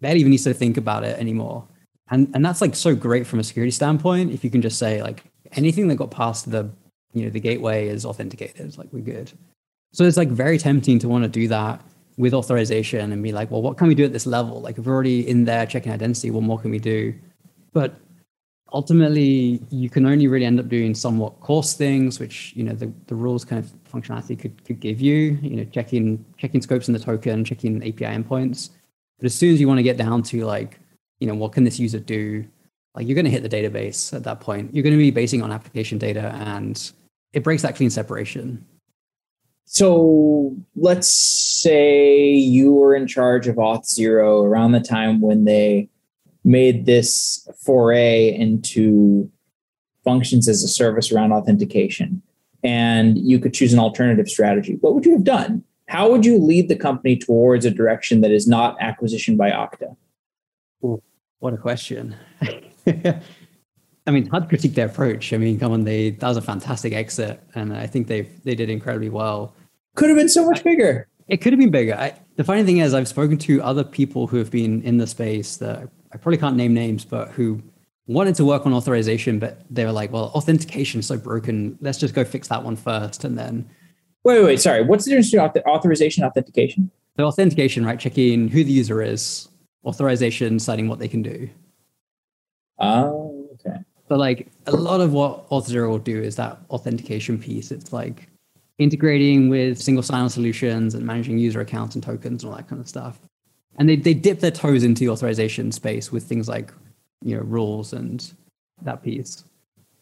barely 0.00 0.20
even 0.20 0.30
needs 0.30 0.44
to 0.44 0.52
think 0.52 0.76
about 0.76 1.02
it 1.02 1.18
anymore. 1.18 1.66
And 2.10 2.30
and 2.34 2.44
that's 2.44 2.60
like 2.60 2.74
so 2.74 2.94
great 2.94 3.26
from 3.26 3.38
a 3.38 3.44
security 3.44 3.70
standpoint. 3.70 4.32
If 4.32 4.44
you 4.44 4.50
can 4.50 4.60
just 4.60 4.78
say 4.78 5.02
like 5.02 5.24
anything 5.52 5.88
that 5.88 5.96
got 5.96 6.10
past 6.10 6.50
the 6.50 6.68
you 7.14 7.24
know 7.24 7.30
the 7.30 7.40
gateway 7.40 7.88
is 7.88 8.04
authenticated, 8.04 8.76
like 8.76 8.88
we're 8.92 9.00
good. 9.00 9.32
So 9.92 10.04
it's 10.04 10.16
like 10.16 10.28
very 10.28 10.58
tempting 10.58 10.98
to 11.00 11.08
want 11.08 11.24
to 11.24 11.28
do 11.28 11.48
that 11.48 11.82
with 12.16 12.34
authorization 12.34 13.12
and 13.12 13.22
be 13.22 13.32
like, 13.32 13.50
well, 13.50 13.62
what 13.62 13.76
can 13.76 13.88
we 13.88 13.94
do 13.94 14.04
at 14.04 14.12
this 14.12 14.26
level? 14.26 14.60
Like 14.60 14.78
we're 14.78 14.92
already 14.92 15.28
in 15.28 15.44
there 15.44 15.66
checking 15.66 15.92
identity, 15.92 16.30
what 16.30 16.42
more 16.42 16.58
can 16.58 16.70
we 16.70 16.78
do? 16.78 17.14
But 17.72 17.96
ultimately, 18.72 19.60
you 19.70 19.90
can 19.90 20.06
only 20.06 20.26
really 20.26 20.46
end 20.46 20.58
up 20.60 20.68
doing 20.68 20.94
somewhat 20.94 21.40
coarse 21.40 21.74
things, 21.74 22.18
which 22.18 22.52
you 22.56 22.64
know 22.64 22.72
the, 22.72 22.92
the 23.06 23.14
rules 23.14 23.44
kind 23.44 23.62
of 23.62 23.70
functionality 23.90 24.38
could, 24.38 24.64
could 24.64 24.80
give 24.80 25.00
you. 25.00 25.38
You 25.42 25.56
know, 25.56 25.64
checking 25.64 26.24
checking 26.38 26.62
scopes 26.62 26.88
in 26.88 26.94
the 26.94 27.00
token, 27.00 27.44
checking 27.44 27.76
API 27.82 28.04
endpoints. 28.04 28.70
But 29.18 29.26
as 29.26 29.34
soon 29.34 29.54
as 29.54 29.60
you 29.60 29.68
want 29.68 29.78
to 29.78 29.82
get 29.82 29.96
down 29.96 30.22
to 30.24 30.44
like, 30.44 30.80
you 31.20 31.26
know, 31.26 31.34
what 31.34 31.52
can 31.52 31.64
this 31.64 31.78
user 31.78 31.98
do? 31.98 32.44
Like 32.94 33.06
you're 33.06 33.14
going 33.14 33.24
to 33.24 33.30
hit 33.30 33.42
the 33.42 33.48
database 33.48 34.12
at 34.12 34.24
that 34.24 34.40
point. 34.40 34.74
You're 34.74 34.82
going 34.82 34.94
to 34.94 34.98
be 34.98 35.10
basing 35.10 35.42
on 35.42 35.52
application 35.52 35.98
data, 35.98 36.34
and 36.34 36.92
it 37.32 37.42
breaks 37.42 37.62
that 37.62 37.76
clean 37.76 37.90
separation. 37.90 38.64
So 39.64 40.56
let's 40.76 41.08
say 41.08 42.30
you 42.30 42.72
were 42.72 42.94
in 42.94 43.06
charge 43.06 43.48
of 43.48 43.56
Auth0 43.56 44.44
around 44.44 44.72
the 44.72 44.80
time 44.80 45.20
when 45.20 45.44
they 45.44 45.88
made 46.44 46.86
this 46.86 47.48
foray 47.64 48.34
into 48.34 49.30
functions 50.04 50.48
as 50.48 50.62
a 50.62 50.68
service 50.68 51.12
around 51.12 51.32
authentication, 51.32 52.22
and 52.62 53.16
you 53.18 53.38
could 53.38 53.54
choose 53.54 53.72
an 53.72 53.78
alternative 53.78 54.28
strategy. 54.28 54.76
What 54.80 54.94
would 54.94 55.06
you 55.06 55.12
have 55.12 55.24
done? 55.24 55.64
How 55.88 56.10
would 56.10 56.26
you 56.26 56.38
lead 56.38 56.68
the 56.68 56.76
company 56.76 57.16
towards 57.16 57.64
a 57.64 57.70
direction 57.70 58.20
that 58.22 58.30
is 58.30 58.46
not 58.46 58.76
acquisition 58.80 59.36
by 59.36 59.50
Okta? 59.50 59.96
Ooh, 60.84 61.02
what 61.38 61.54
a 61.54 61.58
question. 61.58 62.16
I 64.06 64.10
mean, 64.10 64.26
hard 64.26 64.44
to 64.44 64.48
critique 64.48 64.74
their 64.74 64.86
approach. 64.86 65.32
I 65.32 65.36
mean, 65.36 65.58
come 65.58 65.72
on, 65.72 65.84
they 65.84 66.10
that 66.10 66.28
was 66.28 66.36
a 66.36 66.42
fantastic 66.42 66.92
exit, 66.92 67.40
and 67.54 67.74
I 67.74 67.86
think 67.86 68.08
they 68.08 68.22
they 68.44 68.54
did 68.54 68.68
incredibly 68.70 69.08
well. 69.08 69.54
Could 69.94 70.08
have 70.08 70.18
been 70.18 70.28
so 70.28 70.48
much 70.48 70.64
bigger. 70.64 71.06
It 71.28 71.38
could 71.38 71.52
have 71.52 71.60
been 71.60 71.70
bigger. 71.70 71.94
I, 71.94 72.18
the 72.36 72.44
funny 72.44 72.64
thing 72.64 72.78
is, 72.78 72.94
I've 72.94 73.08
spoken 73.08 73.38
to 73.38 73.62
other 73.62 73.84
people 73.84 74.26
who 74.26 74.38
have 74.38 74.50
been 74.50 74.82
in 74.82 74.98
the 74.98 75.06
space 75.06 75.56
that 75.58 75.88
I 76.12 76.16
probably 76.16 76.38
can't 76.38 76.56
name 76.56 76.74
names, 76.74 77.04
but 77.04 77.28
who 77.28 77.62
wanted 78.06 78.34
to 78.36 78.44
work 78.44 78.66
on 78.66 78.74
authorization, 78.74 79.38
but 79.38 79.62
they 79.70 79.84
were 79.84 79.92
like, 79.92 80.12
"Well, 80.12 80.32
authentication 80.34 81.00
is 81.00 81.06
so 81.06 81.16
broken. 81.16 81.78
Let's 81.80 81.98
just 81.98 82.14
go 82.14 82.24
fix 82.24 82.48
that 82.48 82.64
one 82.64 82.76
first, 82.76 83.24
and 83.24 83.38
then." 83.38 83.68
Wait, 84.24 84.38
wait, 84.38 84.44
wait 84.44 84.60
sorry. 84.60 84.82
What's 84.82 85.04
the 85.04 85.10
difference 85.10 85.30
between 85.30 85.64
authorization 85.66 86.24
authentication? 86.24 86.90
The 87.16 87.24
authentication, 87.24 87.84
right? 87.84 88.00
Checking 88.00 88.48
who 88.48 88.64
the 88.64 88.72
user 88.72 89.02
is. 89.02 89.48
Authorization, 89.84 90.58
citing 90.58 90.88
what 90.88 90.98
they 90.98 91.08
can 91.08 91.22
do. 91.22 91.48
Oh, 92.78 93.04
okay. 93.04 93.21
But 94.08 94.18
like 94.18 94.48
a 94.66 94.72
lot 94.72 95.00
of 95.00 95.12
what 95.12 95.48
Auth0 95.50 95.88
will 95.88 95.98
do 95.98 96.20
is 96.20 96.36
that 96.36 96.58
authentication 96.70 97.38
piece. 97.38 97.70
It's 97.70 97.92
like 97.92 98.28
integrating 98.78 99.48
with 99.48 99.78
single 99.78 100.02
sign-on 100.02 100.28
solutions 100.28 100.94
and 100.94 101.06
managing 101.06 101.38
user 101.38 101.60
accounts 101.60 101.94
and 101.94 102.02
tokens 102.02 102.42
and 102.42 102.50
all 102.50 102.56
that 102.56 102.68
kind 102.68 102.80
of 102.80 102.88
stuff. 102.88 103.20
And 103.76 103.88
they, 103.88 103.96
they 103.96 104.14
dip 104.14 104.40
their 104.40 104.50
toes 104.50 104.84
into 104.84 105.00
the 105.00 105.08
authorization 105.08 105.72
space 105.72 106.12
with 106.12 106.24
things 106.24 106.48
like 106.48 106.72
you 107.22 107.36
know 107.36 107.42
rules 107.42 107.92
and 107.92 108.32
that 108.82 109.02
piece. 109.02 109.44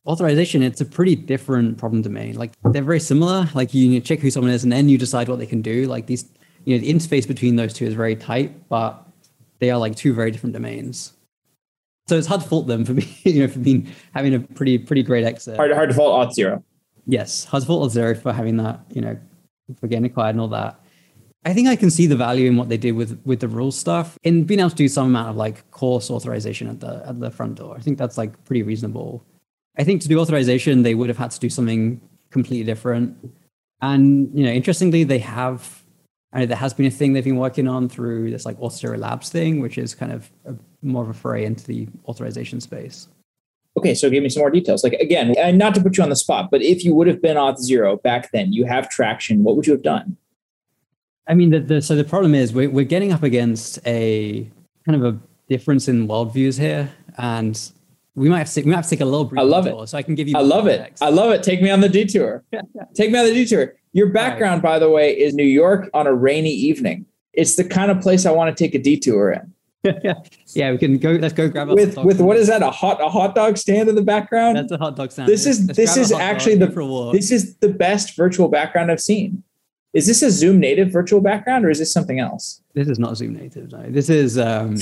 Authorization, 0.06 0.62
it's 0.62 0.80
a 0.80 0.86
pretty 0.86 1.14
different 1.14 1.78
problem 1.78 2.02
domain. 2.02 2.34
Like 2.34 2.52
they're 2.72 2.82
very 2.82 3.00
similar. 3.00 3.48
Like 3.54 3.74
you 3.74 4.00
check 4.00 4.20
who 4.20 4.30
someone 4.30 4.50
is 4.50 4.64
and 4.64 4.72
then 4.72 4.88
you 4.88 4.98
decide 4.98 5.28
what 5.28 5.38
they 5.38 5.46
can 5.46 5.62
do. 5.62 5.86
Like 5.86 6.06
these, 6.06 6.24
you 6.64 6.74
know, 6.74 6.80
the 6.80 6.92
interface 6.92 7.28
between 7.28 7.56
those 7.56 7.74
two 7.74 7.84
is 7.84 7.94
very 7.94 8.16
tight, 8.16 8.68
but 8.68 9.06
they 9.58 9.70
are 9.70 9.78
like 9.78 9.94
two 9.94 10.14
very 10.14 10.30
different 10.30 10.54
domains. 10.54 11.12
So 12.08 12.16
it's 12.16 12.26
hard 12.26 12.40
to 12.40 12.48
fault 12.48 12.66
them 12.66 12.84
for 12.84 12.94
being, 13.00 13.14
you 13.24 13.40
know, 13.42 13.48
for 13.48 13.58
being 13.60 13.88
having 14.14 14.34
a 14.34 14.40
pretty 14.40 14.78
pretty 14.78 15.02
great 15.02 15.24
exit. 15.24 15.56
Hard, 15.56 15.72
hard 15.72 15.90
to 15.90 15.94
fault 15.94 16.30
Auth0. 16.30 16.62
Yes, 17.06 17.44
hard 17.44 17.62
to 17.62 17.66
fault 17.66 17.90
Auth0 17.90 18.20
for 18.20 18.32
having 18.32 18.56
that, 18.58 18.80
you 18.90 19.00
know, 19.00 19.18
for 19.78 19.86
getting 19.86 20.04
acquired 20.04 20.30
and 20.30 20.40
all 20.40 20.48
that. 20.48 20.80
I 21.44 21.54
think 21.54 21.68
I 21.68 21.76
can 21.76 21.90
see 21.90 22.06
the 22.06 22.16
value 22.16 22.48
in 22.48 22.56
what 22.56 22.68
they 22.68 22.76
did 22.76 22.92
with 22.92 23.20
with 23.24 23.40
the 23.40 23.48
rules 23.48 23.78
stuff 23.78 24.18
in 24.22 24.44
being 24.44 24.60
able 24.60 24.70
to 24.70 24.76
do 24.76 24.88
some 24.88 25.06
amount 25.06 25.30
of 25.30 25.36
like 25.36 25.70
coarse 25.70 26.10
authorization 26.10 26.68
at 26.68 26.80
the 26.80 27.02
at 27.06 27.18
the 27.18 27.30
front 27.30 27.56
door. 27.56 27.76
I 27.76 27.80
think 27.80 27.96
that's 27.96 28.18
like 28.18 28.44
pretty 28.44 28.62
reasonable. 28.62 29.24
I 29.78 29.84
think 29.84 30.02
to 30.02 30.08
do 30.08 30.18
authorization, 30.18 30.82
they 30.82 30.94
would 30.94 31.08
have 31.08 31.16
had 31.16 31.30
to 31.30 31.40
do 31.40 31.48
something 31.48 32.00
completely 32.30 32.64
different. 32.64 33.16
And 33.80 34.30
you 34.34 34.44
know, 34.44 34.50
interestingly, 34.50 35.04
they 35.04 35.18
have. 35.18 35.82
I 36.32 36.40
know 36.40 36.46
there 36.46 36.56
has 36.56 36.74
been 36.74 36.86
a 36.86 36.90
thing 36.90 37.12
they've 37.12 37.24
been 37.24 37.36
working 37.36 37.66
on 37.66 37.88
through 37.88 38.30
this 38.30 38.44
like 38.46 38.56
Auth0 38.58 38.98
Labs 38.98 39.30
thing, 39.30 39.60
which 39.60 39.78
is 39.78 39.94
kind 39.94 40.12
of 40.12 40.30
a, 40.44 40.54
more 40.82 41.02
of 41.02 41.08
a 41.08 41.14
foray 41.14 41.44
into 41.44 41.66
the 41.66 41.88
authorization 42.06 42.60
space. 42.60 43.08
Okay, 43.76 43.94
so 43.94 44.10
give 44.10 44.22
me 44.22 44.28
some 44.28 44.40
more 44.40 44.50
details. 44.50 44.82
Like 44.82 44.94
again, 44.94 45.34
and 45.38 45.56
not 45.56 45.74
to 45.76 45.80
put 45.80 45.96
you 45.96 46.02
on 46.02 46.10
the 46.10 46.16
spot, 46.16 46.50
but 46.50 46.60
if 46.62 46.84
you 46.84 46.94
would 46.94 47.06
have 47.06 47.22
been 47.22 47.36
Auth0 47.36 48.02
back 48.02 48.30
then, 48.32 48.52
you 48.52 48.64
have 48.64 48.88
traction. 48.88 49.44
What 49.44 49.56
would 49.56 49.66
you 49.66 49.72
have 49.72 49.82
done? 49.82 50.16
I 51.28 51.34
mean, 51.34 51.50
the, 51.50 51.60
the, 51.60 51.82
so 51.82 51.94
the 51.94 52.04
problem 52.04 52.34
is 52.34 52.52
we're, 52.52 52.68
we're 52.68 52.84
getting 52.84 53.12
up 53.12 53.22
against 53.22 53.78
a 53.86 54.50
kind 54.84 55.02
of 55.02 55.14
a 55.14 55.18
difference 55.48 55.86
in 55.86 56.08
worldviews 56.08 56.58
here, 56.58 56.90
and 57.16 57.70
we 58.16 58.28
might 58.28 58.38
have 58.38 58.52
to, 58.52 58.62
we 58.62 58.70
might 58.70 58.76
have 58.76 58.84
to 58.84 58.90
take 58.90 59.00
a 59.00 59.04
little 59.04 59.26
brief 59.26 59.38
I 59.38 59.44
love 59.44 59.64
detour 59.64 59.84
it. 59.84 59.86
so 59.86 59.98
I 59.98 60.02
can 60.02 60.16
give 60.16 60.26
you. 60.28 60.36
I 60.36 60.40
love 60.40 60.64
context. 60.64 61.00
it. 61.00 61.06
I 61.06 61.10
love 61.10 61.30
it. 61.30 61.44
Take 61.44 61.62
me 61.62 61.70
on 61.70 61.80
the 61.80 61.88
detour. 61.88 62.42
Take 62.94 63.12
me 63.12 63.18
on 63.18 63.26
the 63.26 63.32
detour. 63.32 63.74
Your 63.92 64.08
background, 64.08 64.64
right. 64.64 64.72
by 64.74 64.78
the 64.78 64.90
way, 64.90 65.12
is 65.16 65.34
New 65.34 65.42
York 65.44 65.90
on 65.94 66.06
a 66.06 66.12
rainy 66.12 66.50
evening. 66.50 67.06
It's 67.32 67.56
the 67.56 67.64
kind 67.64 67.90
of 67.90 68.00
place 68.00 68.26
I 68.26 68.32
want 68.32 68.56
to 68.56 68.64
take 68.64 68.74
a 68.74 68.78
detour 68.78 69.30
in. 69.32 69.52
yeah, 70.54 70.72
we 70.72 70.78
can 70.78 70.98
go. 70.98 71.12
Let's 71.12 71.32
go 71.32 71.48
grab 71.48 71.70
a 71.70 71.74
with 71.74 71.96
with 71.96 72.20
what 72.20 72.36
is 72.36 72.48
that? 72.48 72.62
A 72.62 72.70
hot 72.70 73.00
a 73.00 73.08
hot 73.08 73.34
dog 73.34 73.56
stand 73.56 73.88
in 73.88 73.94
the 73.94 74.02
background. 74.02 74.58
That's 74.58 74.72
a 74.72 74.78
hot 74.78 74.94
dog 74.94 75.10
stand. 75.10 75.28
This 75.28 75.46
is 75.46 75.66
let's 75.66 75.76
this 75.76 75.96
is 75.96 76.12
actually 76.12 76.56
the 76.56 77.10
this 77.12 77.30
is 77.30 77.56
the 77.56 77.70
best 77.70 78.14
virtual 78.14 78.48
background 78.48 78.90
I've 78.90 79.00
seen. 79.00 79.42
Is 79.92 80.06
this 80.06 80.22
a 80.22 80.30
Zoom 80.30 80.60
native 80.60 80.92
virtual 80.92 81.20
background 81.20 81.64
or 81.64 81.70
is 81.70 81.78
this 81.78 81.92
something 81.92 82.20
else? 82.20 82.62
This 82.74 82.88
is 82.88 82.98
not 82.98 83.16
Zoom 83.16 83.34
native. 83.34 83.72
No. 83.72 83.90
This 83.90 84.08
is 84.10 84.38
um, 84.38 84.76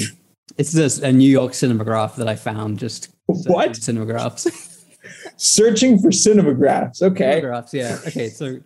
this 0.57 0.75
is 0.75 0.99
a, 1.03 1.13
New 1.13 1.31
York 1.31 1.53
cinemagraph 1.53 2.17
that 2.17 2.29
I 2.29 2.35
found 2.35 2.79
just 2.79 3.15
what 3.27 3.73
cinemagraphs. 3.73 4.75
Searching 5.37 5.99
for 5.99 6.09
cinemagraphs. 6.09 7.03
Okay. 7.03 7.41
Cinemagraphs. 7.41 7.73
Yeah. 7.73 7.99
Okay. 8.07 8.29
So 8.29 8.59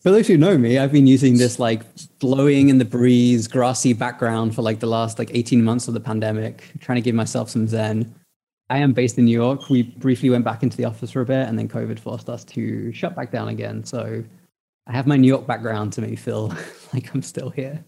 for 0.00 0.10
those 0.10 0.26
who 0.26 0.36
know 0.38 0.56
me, 0.56 0.78
I've 0.78 0.92
been 0.92 1.06
using 1.06 1.36
this 1.36 1.58
like 1.58 1.82
blowing 2.18 2.70
in 2.70 2.78
the 2.78 2.84
breeze, 2.84 3.46
grassy 3.46 3.92
background 3.92 4.54
for 4.54 4.62
like 4.62 4.80
the 4.80 4.86
last 4.86 5.18
like 5.18 5.30
18 5.34 5.62
months 5.62 5.88
of 5.88 5.94
the 5.94 6.00
pandemic, 6.00 6.72
trying 6.80 6.96
to 6.96 7.02
give 7.02 7.14
myself 7.14 7.50
some 7.50 7.66
zen. 7.66 8.14
I 8.70 8.78
am 8.78 8.92
based 8.92 9.18
in 9.18 9.26
New 9.26 9.32
York. 9.32 9.68
We 9.68 9.82
briefly 9.82 10.30
went 10.30 10.44
back 10.44 10.62
into 10.62 10.76
the 10.76 10.86
office 10.86 11.10
for 11.10 11.20
a 11.20 11.26
bit 11.26 11.48
and 11.48 11.58
then 11.58 11.68
COVID 11.68 11.98
forced 11.98 12.30
us 12.30 12.44
to 12.44 12.92
shut 12.92 13.14
back 13.14 13.30
down 13.30 13.48
again. 13.48 13.84
So 13.84 14.24
I 14.86 14.92
have 14.92 15.06
my 15.06 15.16
New 15.16 15.28
York 15.28 15.46
background 15.46 15.92
to 15.94 16.00
make 16.00 16.10
me 16.10 16.16
feel 16.16 16.54
like 16.94 17.14
I'm 17.14 17.22
still 17.22 17.50
here. 17.50 17.84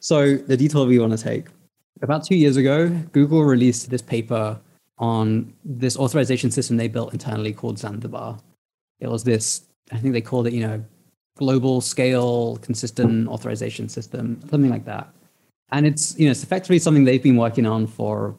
So 0.00 0.36
the 0.36 0.56
detour 0.56 0.86
we 0.86 0.98
want 0.98 1.16
to 1.16 1.22
take. 1.22 1.46
About 2.02 2.26
two 2.26 2.34
years 2.34 2.56
ago, 2.56 2.88
Google 3.12 3.44
released 3.44 3.88
this 3.88 4.02
paper 4.02 4.60
on 4.98 5.54
this 5.64 5.96
authorization 5.96 6.50
system 6.50 6.76
they 6.76 6.88
built 6.88 7.12
internally 7.12 7.52
called 7.52 7.78
Zanzibar. 7.78 8.38
It 9.00 9.08
was 9.08 9.24
this, 9.24 9.62
I 9.92 9.98
think 9.98 10.12
they 10.12 10.20
called 10.20 10.46
it, 10.46 10.52
you 10.52 10.66
know, 10.66 10.84
global 11.36 11.80
scale 11.80 12.56
consistent 12.58 13.28
authorization 13.28 13.88
system, 13.88 14.40
something 14.50 14.70
like 14.70 14.84
that. 14.84 15.08
And 15.70 15.86
it's, 15.86 16.18
you 16.18 16.26
know, 16.26 16.30
it's 16.30 16.42
effectively 16.42 16.78
something 16.78 17.04
they've 17.04 17.22
been 17.22 17.36
working 17.36 17.66
on 17.66 17.86
for, 17.86 18.36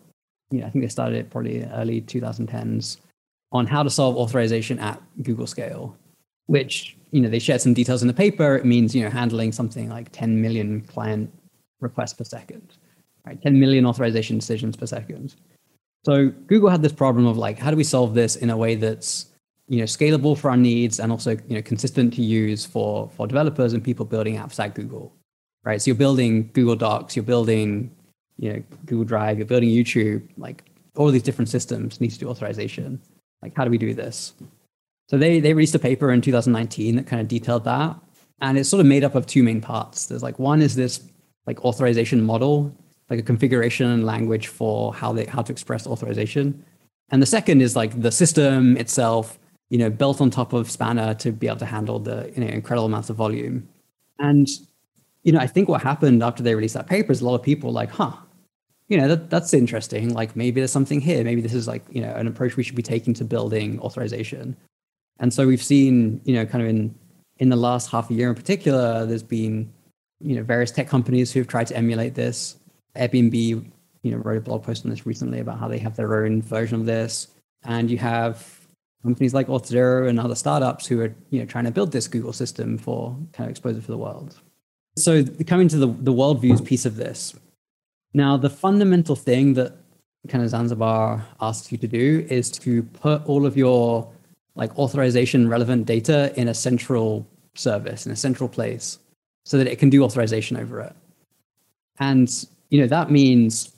you 0.51 0.59
know, 0.59 0.67
I 0.67 0.69
think 0.69 0.83
they 0.83 0.89
started 0.89 1.17
it 1.17 1.29
probably 1.31 1.63
early 1.65 2.01
2010s 2.01 2.97
on 3.51 3.65
how 3.65 3.83
to 3.83 3.89
solve 3.89 4.15
authorization 4.17 4.79
at 4.79 5.01
Google 5.23 5.47
scale, 5.47 5.97
which, 6.45 6.95
you 7.11 7.21
know, 7.21 7.29
they 7.29 7.39
shared 7.39 7.61
some 7.61 7.73
details 7.73 8.01
in 8.01 8.07
the 8.07 8.13
paper. 8.13 8.55
It 8.55 8.65
means, 8.65 8.95
you 8.95 9.03
know, 9.03 9.09
handling 9.09 9.51
something 9.51 9.89
like 9.89 10.11
10 10.11 10.41
million 10.41 10.81
client 10.81 11.31
requests 11.79 12.13
per 12.13 12.23
second, 12.23 12.77
right? 13.25 13.41
10 13.41 13.59
million 13.59 13.85
authorization 13.85 14.37
decisions 14.37 14.75
per 14.75 14.85
second. 14.85 15.35
So 16.05 16.29
Google 16.47 16.69
had 16.69 16.81
this 16.81 16.91
problem 16.91 17.25
of 17.25 17.37
like, 17.37 17.57
how 17.57 17.71
do 17.71 17.77
we 17.77 17.83
solve 17.83 18.13
this 18.13 18.35
in 18.35 18.49
a 18.49 18.57
way 18.57 18.75
that's 18.75 19.27
you 19.67 19.79
know 19.79 19.85
scalable 19.85 20.37
for 20.37 20.49
our 20.49 20.57
needs 20.57 20.99
and 20.99 21.11
also 21.11 21.31
you 21.47 21.55
know 21.55 21.61
consistent 21.61 22.13
to 22.13 22.21
use 22.21 22.65
for 22.65 23.09
for 23.09 23.27
developers 23.27 23.73
and 23.73 23.83
people 23.83 24.05
building 24.05 24.37
at 24.37 24.75
Google, 24.75 25.13
right? 25.63 25.81
So 25.81 25.89
you're 25.89 25.95
building 25.95 26.49
Google 26.53 26.75
Docs, 26.75 27.15
you're 27.15 27.23
building 27.23 27.91
you 28.37 28.53
know, 28.53 28.63
Google 28.85 29.05
Drive, 29.05 29.37
you're 29.37 29.47
building 29.47 29.69
YouTube, 29.69 30.27
like 30.37 30.63
all 30.95 31.09
these 31.09 31.23
different 31.23 31.49
systems 31.49 32.01
need 32.01 32.11
to 32.11 32.19
do 32.19 32.29
authorization. 32.29 33.01
Like, 33.41 33.55
how 33.55 33.65
do 33.65 33.71
we 33.71 33.77
do 33.77 33.93
this? 33.93 34.33
So 35.09 35.17
they 35.17 35.39
they 35.39 35.53
released 35.53 35.75
a 35.75 35.79
paper 35.79 36.11
in 36.11 36.21
2019 36.21 36.95
that 36.95 37.07
kind 37.07 37.21
of 37.21 37.27
detailed 37.27 37.65
that, 37.65 37.95
and 38.41 38.57
it's 38.57 38.69
sort 38.69 38.79
of 38.79 38.85
made 38.85 39.03
up 39.03 39.15
of 39.15 39.25
two 39.25 39.43
main 39.43 39.61
parts. 39.61 40.05
There's 40.05 40.23
like 40.23 40.39
one 40.39 40.61
is 40.61 40.75
this 40.75 41.01
like 41.45 41.63
authorization 41.65 42.23
model, 42.23 42.75
like 43.09 43.19
a 43.19 43.23
configuration 43.23 44.05
language 44.05 44.47
for 44.47 44.93
how 44.93 45.13
they 45.13 45.25
how 45.25 45.41
to 45.41 45.51
express 45.51 45.85
authorization, 45.85 46.65
and 47.09 47.21
the 47.21 47.25
second 47.25 47.61
is 47.61 47.75
like 47.75 48.01
the 48.01 48.11
system 48.11 48.77
itself, 48.77 49.37
you 49.73 49.79
know, 49.79 49.89
built 49.89 50.21
on 50.21 50.29
top 50.29 50.53
of 50.53 50.69
Spanner 50.69 51.15
to 51.15 51.31
be 51.31 51.47
able 51.47 51.57
to 51.57 51.65
handle 51.65 51.97
the 51.97 52.31
you 52.35 52.45
know 52.45 52.47
incredible 52.47 52.85
amounts 52.85 53.09
of 53.09 53.15
volume. 53.15 53.67
And 54.19 54.47
you 55.23 55.31
know, 55.31 55.39
I 55.39 55.47
think 55.47 55.67
what 55.67 55.81
happened 55.81 56.21
after 56.21 56.43
they 56.43 56.53
released 56.53 56.75
that 56.75 56.85
paper 56.85 57.11
is 57.11 57.21
a 57.21 57.25
lot 57.25 57.33
of 57.33 57.41
people 57.41 57.71
like, 57.71 57.89
huh, 57.89 58.11
you 58.87 58.97
know, 58.97 59.07
that, 59.07 59.31
that's 59.31 59.51
interesting. 59.51 60.13
Like 60.13 60.35
maybe 60.35 60.61
there's 60.61 60.71
something 60.71 61.01
here. 61.01 61.23
Maybe 61.23 61.41
this 61.41 61.55
is 61.55 61.67
like, 61.67 61.81
you 61.89 62.01
know, 62.01 62.13
an 62.13 62.27
approach 62.27 62.55
we 62.55 62.61
should 62.61 62.75
be 62.75 62.83
taking 62.83 63.15
to 63.15 63.25
building 63.25 63.79
authorization. 63.79 64.55
And 65.19 65.33
so 65.33 65.47
we've 65.47 65.63
seen, 65.63 66.21
you 66.23 66.35
know, 66.35 66.45
kind 66.45 66.63
of 66.63 66.69
in 66.69 66.93
in 67.37 67.49
the 67.49 67.55
last 67.55 67.89
half 67.89 68.11
a 68.11 68.13
year 68.13 68.29
in 68.29 68.35
particular, 68.35 69.07
there's 69.07 69.23
been, 69.23 69.73
you 70.19 70.35
know, 70.35 70.43
various 70.43 70.69
tech 70.69 70.87
companies 70.87 71.31
who've 71.31 71.47
tried 71.47 71.65
to 71.67 71.75
emulate 71.75 72.13
this. 72.13 72.57
Airbnb, 72.95 73.33
you 74.03 74.11
know, 74.11 74.17
wrote 74.17 74.37
a 74.37 74.41
blog 74.41 74.61
post 74.61 74.85
on 74.85 74.91
this 74.91 75.07
recently 75.07 75.39
about 75.39 75.57
how 75.57 75.67
they 75.67 75.79
have 75.79 75.95
their 75.95 76.23
own 76.23 76.43
version 76.43 76.79
of 76.79 76.85
this. 76.85 77.29
And 77.63 77.89
you 77.89 77.97
have 77.97 78.62
companies 79.03 79.33
like 79.33 79.47
Auth0 79.47 80.07
and 80.07 80.19
other 80.19 80.35
startups 80.35 80.87
who 80.87 81.01
are, 81.01 81.13
you 81.29 81.39
know, 81.39 81.45
trying 81.45 81.65
to 81.65 81.71
build 81.71 81.91
this 81.91 82.07
Google 82.07 82.33
system 82.33 82.77
for 82.77 83.15
kind 83.33 83.47
of 83.47 83.51
exposure 83.51 83.81
for 83.81 83.91
the 83.91 83.97
world. 83.97 84.39
So 84.97 85.25
coming 85.45 85.67
to 85.69 85.77
the, 85.77 85.87
the 85.87 86.13
worldviews 86.13 86.63
piece 86.65 86.85
of 86.85 86.95
this. 86.95 87.35
Now, 88.13 88.37
the 88.37 88.49
fundamental 88.49 89.15
thing 89.15 89.55
that 89.55 89.75
kind 90.29 90.43
of 90.43 90.49
Zanzibar 90.49 91.25
asks 91.41 91.71
you 91.71 91.77
to 91.79 91.87
do 91.87 92.25
is 92.29 92.49
to 92.51 92.83
put 92.83 93.25
all 93.25 93.45
of 93.45 93.57
your 93.57 94.09
like 94.55 94.77
authorization 94.77 95.49
relevant 95.49 95.85
data 95.85 96.31
in 96.39 96.47
a 96.47 96.53
central 96.53 97.27
service, 97.55 98.05
in 98.05 98.11
a 98.11 98.15
central 98.15 98.47
place, 98.47 98.99
so 99.45 99.57
that 99.57 99.67
it 99.67 99.79
can 99.79 99.89
do 99.89 100.03
authorization 100.03 100.55
over 100.57 100.79
it. 100.79 100.95
And 101.99 102.29
you 102.69 102.79
know, 102.79 102.87
that 102.87 103.11
means, 103.11 103.73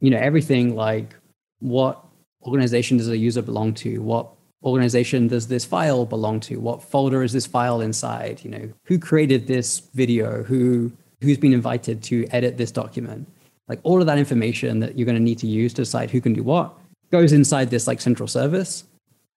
you 0.00 0.10
know, 0.10 0.18
everything 0.18 0.76
like 0.76 1.14
what 1.60 2.04
organization 2.44 2.98
does 2.98 3.08
a 3.08 3.16
user 3.16 3.42
belong 3.42 3.74
to? 3.74 4.02
What 4.02 4.28
organization 4.64 5.28
does 5.28 5.48
this 5.48 5.64
file 5.64 6.04
belong 6.06 6.40
to? 6.40 6.60
What 6.60 6.82
folder 6.82 7.22
is 7.22 7.32
this 7.32 7.46
file 7.46 7.80
inside? 7.80 8.44
You 8.44 8.50
know, 8.50 8.72
who 8.84 8.98
created 8.98 9.46
this 9.46 9.80
video? 9.94 10.42
Who 10.42 10.92
who's 11.20 11.38
been 11.38 11.52
invited 11.52 12.02
to 12.04 12.26
edit 12.30 12.56
this 12.58 12.70
document? 12.70 13.28
Like 13.68 13.80
all 13.84 14.00
of 14.00 14.06
that 14.06 14.18
information 14.18 14.80
that 14.80 14.98
you're 14.98 15.06
going 15.06 15.16
to 15.16 15.22
need 15.22 15.38
to 15.38 15.46
use 15.46 15.72
to 15.74 15.82
decide 15.82 16.10
who 16.10 16.20
can 16.20 16.32
do 16.32 16.42
what 16.42 16.74
goes 17.10 17.32
inside 17.32 17.70
this 17.70 17.86
like 17.86 18.00
central 18.00 18.26
service. 18.26 18.84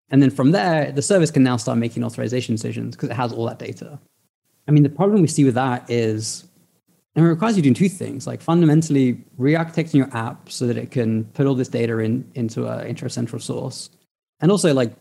And 0.10 0.22
then 0.22 0.32
from 0.32 0.51
there, 0.51 0.91
the 0.91 1.01
service 1.01 1.29
can 1.29 1.44
now 1.44 1.58
start 1.58 1.77
making 1.77 2.03
authorization 2.03 2.55
decisions 2.55 2.96
because 2.96 3.10
it 3.10 3.15
has 3.15 3.34
all 3.34 3.46
that 3.46 3.60
data. 3.60 4.00
I 4.67 4.72
mean, 4.72 4.84
the 4.84 4.89
problem 4.89 5.22
we 5.22 5.27
see 5.27 5.44
with 5.44 5.55
that 5.55 5.89
is, 5.89 6.46
and 7.15 7.25
it 7.25 7.29
requires 7.29 7.55
you 7.55 7.63
doing 7.63 7.75
two 7.75 7.89
things, 7.89 8.25
like 8.25 8.41
fundamentally 8.41 9.24
re-architecting 9.38 9.96
your 9.96 10.15
app 10.15 10.50
so 10.50 10.67
that 10.67 10.77
it 10.77 10.91
can 10.91 11.25
put 11.25 11.46
all 11.46 11.55
this 11.55 11.67
data 11.67 12.00
in 12.00 12.29
into 12.36 12.67
a 12.67 12.84
into 12.86 13.05
a 13.05 13.10
central 13.10 13.39
source, 13.39 13.89
and 14.41 14.51
also 14.51 14.74
like 14.74 14.94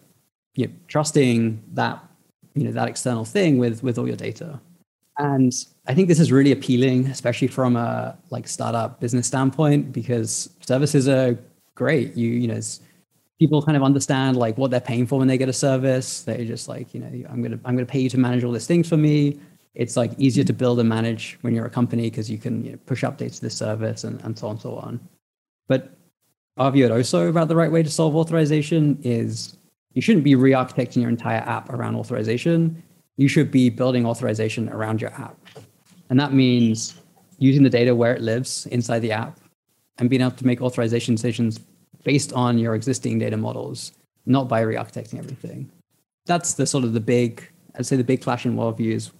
you 0.54 0.66
know, 0.66 0.72
trusting 0.88 1.62
that 1.72 2.02
you 2.54 2.64
know 2.64 2.72
that 2.72 2.88
external 2.88 3.24
thing 3.24 3.58
with 3.58 3.82
with 3.82 3.98
all 3.98 4.06
your 4.06 4.16
data. 4.16 4.60
And 5.18 5.52
I 5.86 5.94
think 5.94 6.08
this 6.08 6.18
is 6.18 6.32
really 6.32 6.52
appealing, 6.52 7.06
especially 7.06 7.48
from 7.48 7.76
a 7.76 8.16
like 8.30 8.48
startup 8.48 9.00
business 9.00 9.26
standpoint, 9.26 9.92
because 9.92 10.50
services 10.60 11.08
are 11.08 11.38
great. 11.74 12.16
You 12.16 12.30
you 12.30 12.48
know, 12.48 12.60
people 13.38 13.62
kind 13.62 13.76
of 13.76 13.82
understand 13.82 14.36
like 14.36 14.56
what 14.58 14.70
they're 14.70 14.80
paying 14.80 15.06
for 15.06 15.18
when 15.18 15.28
they 15.28 15.38
get 15.38 15.48
a 15.48 15.52
service. 15.52 16.22
They're 16.22 16.44
just 16.44 16.68
like, 16.68 16.94
you 16.94 17.00
know, 17.00 17.28
I'm 17.28 17.42
gonna 17.42 17.58
I'm 17.64 17.74
gonna 17.76 17.86
pay 17.86 18.00
you 18.00 18.10
to 18.10 18.18
manage 18.18 18.44
all 18.44 18.52
these 18.52 18.66
things 18.66 18.88
for 18.88 18.96
me. 18.96 19.38
It's 19.74 19.96
like 19.96 20.12
easier 20.18 20.44
to 20.44 20.52
build 20.52 20.78
and 20.78 20.88
manage 20.88 21.36
when 21.40 21.54
you're 21.54 21.66
a 21.66 21.70
company 21.70 22.08
because 22.08 22.30
you 22.30 22.38
can 22.38 22.64
you 22.64 22.72
know, 22.72 22.78
push 22.86 23.02
updates 23.02 23.36
to 23.36 23.40
this 23.40 23.56
service 23.56 24.04
and, 24.04 24.20
and 24.22 24.38
so 24.38 24.46
on 24.46 24.52
and 24.52 24.62
so 24.62 24.76
on. 24.76 25.00
But 25.66 25.90
our 26.56 26.70
view 26.70 26.84
at 26.84 26.92
Oso 26.92 27.28
about 27.28 27.48
the 27.48 27.56
right 27.56 27.72
way 27.72 27.82
to 27.82 27.90
solve 27.90 28.14
authorization 28.14 28.98
is 29.02 29.56
you 29.94 30.02
shouldn't 30.02 30.24
be 30.24 30.34
re-architecting 30.34 31.00
your 31.02 31.08
entire 31.08 31.40
app 31.40 31.70
around 31.70 31.96
authorization. 31.96 32.82
You 33.16 33.28
should 33.28 33.50
be 33.50 33.70
building 33.70 34.04
authorization 34.04 34.68
around 34.68 35.00
your 35.00 35.12
app. 35.12 35.36
And 36.10 36.20
that 36.20 36.32
means 36.32 37.00
using 37.38 37.62
the 37.62 37.70
data 37.70 37.94
where 37.94 38.14
it 38.14 38.20
lives 38.20 38.66
inside 38.66 39.00
the 39.00 39.12
app 39.12 39.38
and 39.98 40.10
being 40.10 40.22
able 40.22 40.32
to 40.32 40.46
make 40.46 40.60
authorization 40.60 41.14
decisions 41.14 41.60
based 42.02 42.32
on 42.32 42.58
your 42.58 42.74
existing 42.74 43.18
data 43.18 43.36
models, 43.36 43.92
not 44.26 44.48
by 44.48 44.60
re-architecting 44.60 45.18
everything. 45.18 45.70
That's 46.26 46.54
the 46.54 46.66
sort 46.66 46.84
of 46.84 46.92
the 46.92 47.00
big, 47.00 47.48
I'd 47.76 47.86
say 47.86 47.96
the 47.96 48.04
big 48.04 48.22
clash 48.22 48.44
in 48.44 48.56
worldviews. 48.56 49.12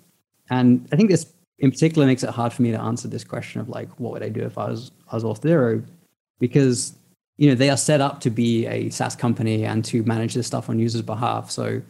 And 0.50 0.86
I 0.92 0.96
think 0.96 1.10
this 1.10 1.32
in 1.60 1.70
particular 1.70 2.06
makes 2.06 2.24
it 2.24 2.30
hard 2.30 2.52
for 2.52 2.62
me 2.62 2.72
to 2.72 2.80
answer 2.80 3.08
this 3.08 3.24
question 3.24 3.60
of 3.60 3.68
like, 3.68 3.88
what 4.00 4.12
would 4.12 4.22
I 4.22 4.28
do 4.28 4.40
if 4.40 4.58
I 4.58 4.68
was, 4.70 4.90
I 5.10 5.16
was 5.16 5.24
Auth0? 5.24 5.84
Because 6.40 6.94
you 7.36 7.48
know 7.48 7.54
they 7.54 7.70
are 7.70 7.76
set 7.76 8.00
up 8.00 8.20
to 8.20 8.30
be 8.30 8.66
a 8.66 8.90
SaaS 8.90 9.16
company 9.16 9.64
and 9.64 9.84
to 9.86 10.02
manage 10.04 10.34
this 10.34 10.46
stuff 10.46 10.68
on 10.68 10.78
users' 10.78 11.02
behalf. 11.02 11.50
So 11.50 11.82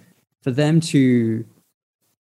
for 0.42 0.50
them 0.50 0.80
to 0.80 1.44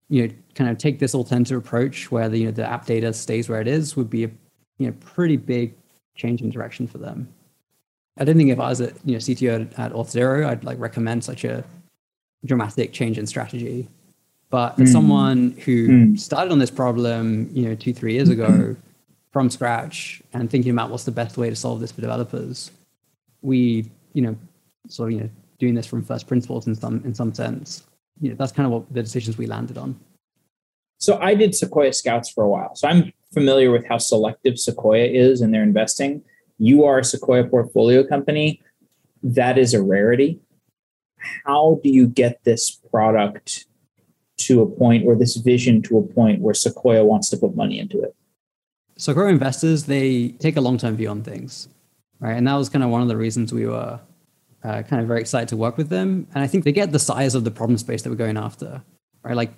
you 0.10 0.27
know 0.27 0.34
kind 0.56 0.70
of 0.70 0.77
take 0.77 1.00
this 1.00 1.15
alternative 1.15 1.58
approach 1.58 2.12
where 2.12 2.30
the 2.30 2.39
you 2.39 2.46
know 2.46 2.51
the 2.51 2.65
app 2.65 2.86
data 2.86 3.13
stays 3.13 3.50
where 3.50 3.62
it 3.62 3.68
is 3.68 3.96
would 3.96 4.10
be 4.10 4.25
a 4.25 4.32
you 4.77 4.88
know 4.88 4.94
pretty 5.00 5.38
big 5.38 5.74
change 6.15 6.42
in 6.42 6.50
direction 6.50 6.88
for 6.88 6.98
them. 6.98 7.27
I 8.18 8.25
don't 8.25 8.38
think 8.38 8.51
if 8.51 8.60
I 8.60 8.70
was 8.70 8.82
a 8.82 8.94
you 9.06 9.13
know 9.13 9.18
CTO 9.18 9.72
at, 9.74 9.80
at 9.80 9.94
Auth0, 9.94 10.46
I'd 10.46 10.63
like 10.63 10.80
recommend 10.80 11.24
such 11.24 11.44
a 11.44 11.63
dramatic 12.46 12.94
change 12.94 13.18
in 13.18 13.25
strategy. 13.25 13.88
But 14.50 14.80
as 14.80 14.89
mm. 14.89 14.92
someone 14.92 15.51
who 15.65 15.88
mm. 15.88 16.20
started 16.20 16.51
on 16.51 16.60
this 16.60 16.70
problem, 16.70 17.50
you 17.53 17.68
know, 17.68 17.75
two 17.75 17.94
three 17.94 18.13
years 18.13 18.30
ago 18.30 18.75
from 19.32 19.50
scratch 19.50 20.22
and 20.32 20.50
thinking 20.50 20.72
about 20.72 20.92
what's 20.92 21.06
the 21.06 21.12
best 21.12 21.38
way 21.38 21.50
to 21.50 21.56
solve 21.56 21.80
this 21.80 21.92
for 21.92 22.01
developers, 22.01 22.70
we, 23.44 23.92
you 24.14 24.24
know, 24.24 24.36
sort 24.90 25.10
of, 25.10 25.14
you 25.14 25.20
know, 25.22 25.30
doing 25.60 25.76
this 25.76 25.86
from 25.86 26.04
first 26.04 26.28
principles 26.28 26.66
in 26.66 26.74
some 26.74 27.02
in 27.06 27.14
some 27.14 27.34
sense. 27.34 27.86
You 28.20 28.30
know, 28.30 28.36
that's 28.36 28.52
kind 28.52 28.66
of 28.66 28.72
what 28.72 28.94
the 28.94 29.04
decisions 29.04 29.38
we 29.38 29.46
landed 29.46 29.78
on. 29.78 30.00
So 30.98 31.20
I 31.20 31.36
did 31.36 31.54
Sequoia 31.54 31.94
Scouts 31.94 32.30
for 32.30 32.44
a 32.44 32.50
while. 32.50 32.76
So 32.76 32.88
I'm 32.88 33.12
familiar 33.34 33.72
with 33.72 33.86
how 33.86 33.98
selective 33.98 34.58
Sequoia 34.58 35.06
is 35.06 35.42
in 35.42 35.52
their 35.52 35.64
investing. 35.64 36.24
You 36.58 36.86
are 36.86 37.00
a 37.00 37.04
Sequoia 37.04 37.44
portfolio 37.44 38.04
company. 38.04 38.62
That 39.22 39.58
is 39.58 39.74
a 39.74 39.84
rarity. 39.84 40.40
How 41.46 41.80
do 41.84 41.90
you 41.90 42.08
get 42.08 42.44
this 42.44 42.72
product 42.72 43.66
to 44.38 44.62
a 44.62 44.66
point 44.66 45.06
or 45.06 45.16
this 45.16 45.36
vision 45.38 45.82
to 45.84 45.98
a 45.98 46.04
point 46.04 46.42
where 46.42 46.54
Sequoia 46.54 47.04
wants 47.04 47.30
to 47.30 47.38
put 47.38 47.56
money 47.56 47.80
into 47.80 48.02
it? 48.02 48.16
Sequoia 48.98 49.30
investors, 49.30 49.86
they 49.86 50.30
take 50.40 50.56
a 50.56 50.62
long-term 50.62 50.96
view 50.96 51.10
on 51.10 51.24
things 51.24 51.68
right? 52.24 52.38
And 52.38 52.48
that 52.48 52.56
was 52.56 52.70
kind 52.70 52.84
of 52.84 52.89
one 52.89 53.01
of 53.01 53.10
the 53.10 53.18
reasons 53.18 53.51
we 53.51 53.68
were 53.68 54.00
uh, 54.63 54.82
kind 54.84 55.01
of 55.01 55.08
very 55.10 55.20
excited 55.20 55.50
to 55.50 55.58
work 55.58 55.77
with 55.77 55.89
them. 55.89 56.25
And 56.34 56.42
I 56.42 56.48
think 56.48 56.63
they 56.63 56.72
get 56.72 56.94
the 56.94 57.00
size 57.00 57.36
of 57.36 57.44
the 57.44 57.51
problem 57.51 57.77
space 57.77 58.01
that 58.01 58.10
we're 58.10 58.15
going 58.15 58.38
after, 58.38 58.82
right? 59.24 59.36
Like 59.36 59.51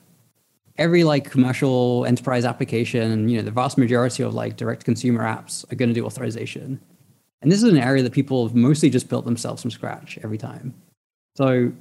every 0.77 1.03
like 1.03 1.29
commercial 1.29 2.05
enterprise 2.05 2.43
application, 2.43 3.29
you 3.29 3.37
know, 3.37 3.43
the 3.43 3.51
vast 3.51 3.77
majority 3.77 4.23
of 4.23 4.33
like 4.33 4.57
direct 4.57 4.83
consumer 4.83 5.23
apps 5.23 5.71
are 5.71 5.75
going 5.75 5.89
to 5.89 5.93
do 5.93 6.05
authorization. 6.05 6.81
And 7.43 7.51
this 7.51 7.61
is 7.61 7.69
an 7.69 7.77
area 7.77 8.01
that 8.01 8.13
people 8.13 8.47
have 8.47 8.55
mostly 8.55 8.89
just 8.89 9.09
built 9.09 9.25
themselves 9.25 9.61
from 9.61 9.69
scratch 9.69 10.17
every 10.23 10.39
time. 10.39 10.73
So 11.37 11.71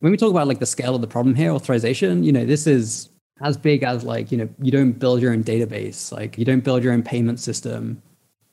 when 0.00 0.10
we 0.10 0.18
talk 0.18 0.30
about 0.30 0.48
like 0.48 0.58
the 0.58 0.66
scale 0.66 0.96
of 0.96 1.00
the 1.00 1.06
problem 1.06 1.36
here, 1.36 1.52
authorization, 1.52 2.24
you 2.24 2.32
know, 2.32 2.44
this 2.44 2.66
is 2.66 3.08
as 3.40 3.56
big 3.56 3.84
as 3.84 4.02
like, 4.02 4.32
you 4.32 4.38
know, 4.38 4.48
you 4.60 4.72
don't 4.72 4.98
build 4.98 5.22
your 5.22 5.32
own 5.32 5.44
database, 5.44 6.10
like 6.10 6.36
you 6.36 6.44
don't 6.44 6.64
build 6.64 6.82
your 6.82 6.92
own 6.92 7.04
payment 7.04 7.38
system, 7.38 8.02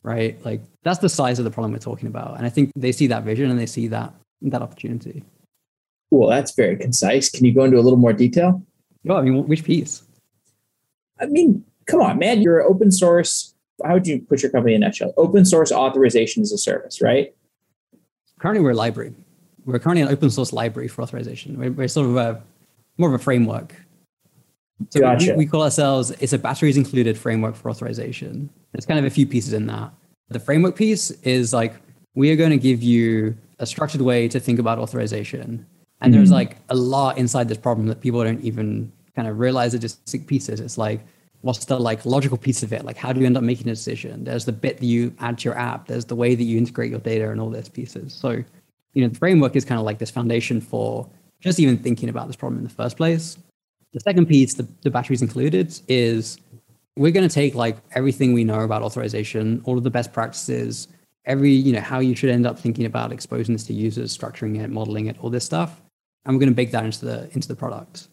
right? 0.05 0.43
Like 0.45 0.61
that's 0.83 0.99
the 0.99 1.09
size 1.09 1.39
of 1.39 1.45
the 1.45 1.51
problem 1.51 1.73
we're 1.73 1.79
talking 1.79 2.07
about. 2.07 2.37
And 2.37 2.45
I 2.45 2.49
think 2.49 2.71
they 2.75 2.91
see 2.91 3.07
that 3.07 3.23
vision 3.23 3.49
and 3.49 3.59
they 3.59 3.65
see 3.65 3.87
that 3.87 4.13
that 4.43 4.61
opportunity. 4.61 5.23
Well, 6.11 6.29
that's 6.29 6.53
very 6.53 6.77
concise. 6.77 7.29
Can 7.29 7.45
you 7.45 7.53
go 7.53 7.63
into 7.63 7.77
a 7.77 7.81
little 7.81 7.97
more 7.97 8.13
detail? 8.13 8.63
Oh, 9.09 9.15
I 9.15 9.21
mean, 9.21 9.47
which 9.47 9.63
piece? 9.63 10.03
I 11.19 11.25
mean, 11.25 11.65
come 11.87 12.01
on, 12.01 12.19
man. 12.19 12.41
You're 12.41 12.61
open 12.61 12.91
source. 12.91 13.53
How 13.83 13.93
would 13.93 14.07
you 14.07 14.21
put 14.21 14.41
your 14.41 14.51
company 14.51 14.75
in 14.75 14.83
a 14.83 14.85
nutshell? 14.85 15.13
Open 15.17 15.43
source 15.43 15.71
authorization 15.71 16.43
as 16.43 16.51
a 16.51 16.57
service, 16.57 17.01
right? 17.01 17.35
Currently, 18.39 18.63
we're 18.63 18.71
a 18.71 18.75
library. 18.75 19.13
We're 19.65 19.79
currently 19.79 20.03
an 20.03 20.09
open 20.09 20.29
source 20.29 20.53
library 20.53 20.87
for 20.87 21.01
authorization. 21.01 21.57
We're, 21.57 21.71
we're 21.71 21.87
sort 21.87 22.07
of 22.07 22.15
a 22.15 22.43
more 22.97 23.09
of 23.09 23.15
a 23.15 23.23
framework. 23.23 23.75
So 24.89 24.99
gotcha. 24.99 25.31
we, 25.31 25.37
we 25.37 25.45
call 25.45 25.63
ourselves 25.63 26.11
it's 26.19 26.33
a 26.33 26.37
batteries 26.37 26.77
included 26.77 27.17
framework 27.17 27.55
for 27.55 27.69
authorization. 27.69 28.49
There's 28.71 28.85
kind 28.85 28.99
of 28.99 29.05
a 29.05 29.09
few 29.09 29.25
pieces 29.25 29.53
in 29.53 29.67
that. 29.67 29.91
The 30.29 30.39
framework 30.39 30.75
piece 30.75 31.11
is 31.11 31.53
like 31.53 31.75
we 32.13 32.31
are 32.31 32.35
going 32.35 32.51
to 32.51 32.57
give 32.57 32.83
you 32.83 33.37
a 33.59 33.65
structured 33.65 34.01
way 34.01 34.27
to 34.27 34.39
think 34.39 34.59
about 34.59 34.79
authorization. 34.79 35.65
And 36.01 36.11
mm-hmm. 36.11 36.11
there's 36.11 36.31
like 36.31 36.57
a 36.69 36.75
lot 36.75 37.17
inside 37.17 37.47
this 37.47 37.57
problem 37.57 37.87
that 37.87 38.01
people 38.01 38.23
don't 38.23 38.41
even 38.41 38.91
kind 39.15 39.27
of 39.27 39.39
realize 39.39 39.73
are 39.73 39.79
just 39.79 40.27
pieces. 40.27 40.59
It's 40.59 40.77
like 40.77 41.01
what's 41.41 41.63
the 41.65 41.77
like 41.77 42.05
logical 42.05 42.37
piece 42.37 42.63
of 42.63 42.73
it? 42.73 42.83
Like 42.83 42.97
how 42.97 43.13
do 43.13 43.19
you 43.19 43.25
end 43.25 43.37
up 43.37 43.43
making 43.43 43.69
a 43.69 43.75
decision? 43.75 44.23
There's 44.23 44.45
the 44.45 44.51
bit 44.51 44.79
that 44.79 44.85
you 44.85 45.13
add 45.19 45.37
to 45.39 45.43
your 45.45 45.57
app. 45.57 45.87
There's 45.87 46.05
the 46.05 46.15
way 46.15 46.33
that 46.35 46.43
you 46.43 46.57
integrate 46.57 46.89
your 46.89 46.99
data 46.99 47.29
and 47.29 47.39
all 47.39 47.51
those 47.51 47.69
pieces. 47.69 48.13
So, 48.13 48.43
you 48.93 49.03
know, 49.03 49.09
the 49.09 49.19
framework 49.19 49.55
is 49.55 49.63
kind 49.63 49.79
of 49.79 49.85
like 49.85 49.99
this 49.99 50.09
foundation 50.09 50.59
for 50.59 51.07
just 51.39 51.59
even 51.59 51.77
thinking 51.77 52.09
about 52.09 52.27
this 52.27 52.35
problem 52.35 52.57
in 52.57 52.63
the 52.63 52.73
first 52.73 52.97
place. 52.97 53.37
The 53.95 54.01
second 54.01 54.25
piece, 54.25 54.55
the, 54.55 54.67
the 54.81 54.91
batteries 54.91 55.21
included, 55.21 55.79
is 55.87 56.37
we're 56.97 57.13
going 57.13 57.27
to 57.27 57.33
take 57.33 57.55
like 57.55 57.77
everything 57.93 58.33
we 58.33 58.43
know 58.43 58.59
about 58.59 58.81
authorization, 58.81 59.61
all 59.63 59.77
of 59.77 59.85
the 59.85 59.89
best 59.89 60.11
practices, 60.11 60.89
every, 61.23 61.51
you 61.53 61.71
know, 61.71 61.79
how 61.79 61.99
you 61.99 62.13
should 62.13 62.29
end 62.29 62.45
up 62.45 62.59
thinking 62.59 62.85
about 62.85 63.13
exposing 63.13 63.55
this 63.55 63.63
to 63.67 63.73
users, 63.73 64.15
structuring 64.15 64.61
it, 64.61 64.69
modeling 64.69 65.07
it, 65.07 65.15
all 65.21 65.29
this 65.29 65.45
stuff. 65.45 65.81
And 66.25 66.35
we're 66.35 66.41
going 66.41 66.49
to 66.49 66.55
bake 66.55 66.71
that 66.71 66.83
into 66.83 67.05
the 67.05 67.29
into 67.31 67.47
the 67.47 67.55
product. 67.55 68.09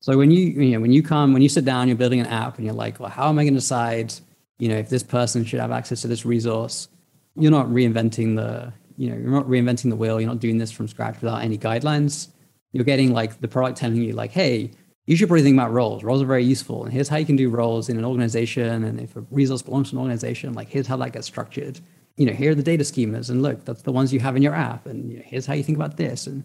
So 0.00 0.18
when 0.18 0.32
you, 0.32 0.44
you 0.60 0.72
know, 0.72 0.80
when 0.80 0.92
you 0.92 1.04
come, 1.04 1.32
when 1.32 1.42
you 1.42 1.48
sit 1.48 1.64
down, 1.64 1.86
you're 1.86 1.96
building 1.96 2.18
an 2.18 2.26
app 2.26 2.56
and 2.56 2.66
you're 2.66 2.74
like, 2.74 2.98
well, 2.98 3.08
how 3.08 3.28
am 3.28 3.38
I 3.38 3.44
going 3.44 3.54
to 3.54 3.60
decide, 3.60 4.12
you 4.58 4.68
know, 4.68 4.76
if 4.76 4.88
this 4.88 5.04
person 5.04 5.44
should 5.44 5.60
have 5.60 5.70
access 5.70 6.02
to 6.02 6.08
this 6.08 6.26
resource? 6.26 6.88
You're 7.36 7.52
not 7.52 7.66
reinventing 7.66 8.34
the, 8.34 8.72
you 8.96 9.08
know, 9.08 9.16
you're 9.16 9.30
not 9.30 9.46
reinventing 9.46 9.88
the 9.88 9.96
wheel. 9.96 10.20
You're 10.20 10.30
not 10.30 10.40
doing 10.40 10.58
this 10.58 10.72
from 10.72 10.88
scratch 10.88 11.20
without 11.20 11.42
any 11.42 11.56
guidelines. 11.56 12.28
You're 12.72 12.84
getting 12.84 13.12
like 13.12 13.40
the 13.40 13.46
product 13.46 13.78
telling 13.78 14.02
you 14.02 14.14
like, 14.14 14.32
hey, 14.32 14.72
you 15.06 15.16
should 15.16 15.28
probably 15.28 15.42
think 15.42 15.56
about 15.56 15.72
roles. 15.72 16.04
Roles 16.04 16.22
are 16.22 16.26
very 16.26 16.44
useful. 16.44 16.84
And 16.84 16.92
here's 16.92 17.08
how 17.08 17.16
you 17.16 17.26
can 17.26 17.36
do 17.36 17.50
roles 17.50 17.88
in 17.88 17.98
an 17.98 18.04
organization. 18.04 18.84
And 18.84 19.00
if 19.00 19.16
a 19.16 19.20
resource 19.30 19.62
belongs 19.62 19.90
to 19.90 19.96
an 19.96 20.00
organization, 20.00 20.52
like 20.52 20.68
here's 20.68 20.86
how 20.86 20.96
that 20.98 21.12
gets 21.12 21.26
structured. 21.26 21.80
You 22.16 22.26
know, 22.26 22.32
here 22.32 22.52
are 22.52 22.54
the 22.54 22.62
data 22.62 22.84
schemas. 22.84 23.28
And 23.28 23.42
look, 23.42 23.64
that's 23.64 23.82
the 23.82 23.90
ones 23.90 24.12
you 24.12 24.20
have 24.20 24.36
in 24.36 24.42
your 24.42 24.54
app. 24.54 24.86
And 24.86 25.10
you 25.10 25.16
know, 25.18 25.24
here's 25.26 25.46
how 25.46 25.54
you 25.54 25.64
think 25.64 25.76
about 25.76 25.96
this. 25.96 26.26
And, 26.28 26.44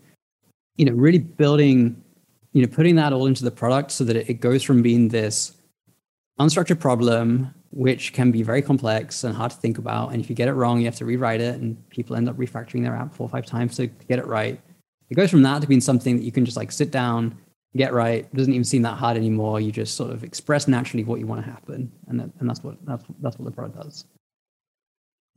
you 0.75 0.85
know, 0.85 0.93
really 0.93 1.19
building, 1.19 2.01
you 2.53 2.63
know, 2.63 2.67
putting 2.67 2.95
that 2.95 3.13
all 3.13 3.27
into 3.27 3.43
the 3.43 3.51
product 3.51 3.91
so 3.91 4.03
that 4.05 4.15
it 4.15 4.39
goes 4.39 4.63
from 4.63 4.81
being 4.81 5.09
this 5.09 5.55
unstructured 6.39 6.79
problem, 6.79 7.53
which 7.69 8.13
can 8.13 8.31
be 8.31 8.41
very 8.41 8.63
complex 8.63 9.23
and 9.23 9.35
hard 9.35 9.51
to 9.51 9.57
think 9.57 9.77
about. 9.77 10.13
And 10.13 10.19
if 10.19 10.31
you 10.31 10.35
get 10.35 10.47
it 10.47 10.53
wrong, 10.53 10.79
you 10.79 10.85
have 10.85 10.95
to 10.95 11.05
rewrite 11.05 11.41
it. 11.41 11.61
And 11.61 11.87
people 11.89 12.15
end 12.15 12.27
up 12.27 12.37
refactoring 12.37 12.81
their 12.81 12.95
app 12.95 13.13
four 13.13 13.27
or 13.27 13.29
five 13.29 13.45
times 13.45 13.75
to 13.75 13.85
get 13.85 14.17
it 14.17 14.25
right. 14.25 14.59
It 15.11 15.15
goes 15.15 15.29
from 15.29 15.43
that 15.43 15.61
to 15.61 15.67
being 15.67 15.81
something 15.81 16.17
that 16.17 16.23
you 16.23 16.31
can 16.31 16.43
just 16.43 16.57
like 16.57 16.71
sit 16.71 16.89
down 16.89 17.37
get 17.75 17.93
right. 17.93 18.25
It 18.25 18.35
doesn't 18.35 18.53
even 18.53 18.63
seem 18.63 18.81
that 18.83 18.97
hard 18.97 19.17
anymore. 19.17 19.59
You 19.59 19.71
just 19.71 19.95
sort 19.95 20.11
of 20.11 20.23
express 20.23 20.67
naturally 20.67 21.03
what 21.03 21.19
you 21.19 21.27
want 21.27 21.43
to 21.43 21.51
happen, 21.51 21.91
and 22.07 22.19
that, 22.19 22.29
and 22.39 22.49
that's 22.49 22.63
what 22.63 22.77
that's 22.85 23.03
that's 23.21 23.37
what 23.37 23.45
the 23.45 23.51
product 23.51 23.77
does. 23.77 24.05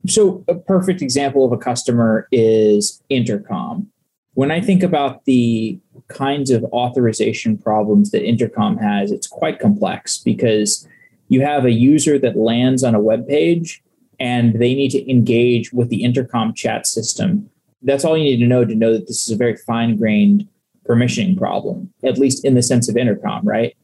So 0.07 0.43
a 0.47 0.55
perfect 0.55 1.01
example 1.01 1.45
of 1.45 1.51
a 1.51 1.57
customer 1.57 2.27
is 2.31 3.01
Intercom. 3.09 3.87
When 4.33 4.49
I 4.49 4.61
think 4.61 4.81
about 4.81 5.25
the 5.25 5.79
kinds 6.07 6.49
of 6.49 6.63
authorization 6.65 7.57
problems 7.57 8.11
that 8.11 8.23
Intercom 8.23 8.77
has, 8.77 9.11
it's 9.11 9.27
quite 9.27 9.59
complex 9.59 10.17
because 10.17 10.87
you 11.27 11.41
have 11.41 11.65
a 11.65 11.71
user 11.71 12.17
that 12.19 12.35
lands 12.35 12.83
on 12.83 12.95
a 12.95 12.99
web 12.99 13.27
page 13.27 13.83
and 14.19 14.55
they 14.55 14.73
need 14.73 14.91
to 14.91 15.11
engage 15.11 15.73
with 15.73 15.89
the 15.89 16.03
Intercom 16.03 16.53
chat 16.53 16.87
system. 16.87 17.49
That's 17.81 18.05
all 18.05 18.17
you 18.17 18.23
need 18.23 18.39
to 18.39 18.47
know 18.47 18.63
to 18.65 18.75
know 18.75 18.93
that 18.93 19.07
this 19.07 19.23
is 19.23 19.31
a 19.31 19.37
very 19.37 19.57
fine 19.57 19.97
grained 19.97 20.47
permissioning 20.91 21.37
problem, 21.37 21.93
at 22.03 22.17
least 22.17 22.43
in 22.43 22.55
the 22.55 22.63
sense 22.63 22.89
of 22.89 22.97
intercom, 22.97 23.45
right? 23.45 23.75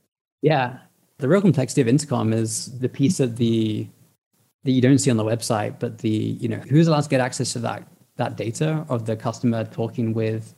Yeah. 0.41 0.79
The 1.19 1.27
real 1.27 1.41
complexity 1.41 1.81
of 1.81 1.87
intercom 1.87 2.33
is 2.33 2.77
the 2.79 2.89
piece 2.89 3.19
of 3.19 3.37
the 3.37 3.87
that 4.63 4.71
you 4.71 4.81
don't 4.81 4.97
see 4.97 5.09
on 5.09 5.17
the 5.17 5.23
website, 5.23 5.79
but 5.79 5.99
the, 5.99 6.09
you 6.09 6.49
know, 6.49 6.57
who's 6.57 6.87
allowed 6.87 7.01
to 7.01 7.09
get 7.09 7.21
access 7.21 7.53
to 7.53 7.59
that 7.59 7.87
that 8.17 8.35
data 8.35 8.85
of 8.89 9.05
the 9.05 9.15
customer 9.15 9.63
talking 9.63 10.13
with, 10.13 10.55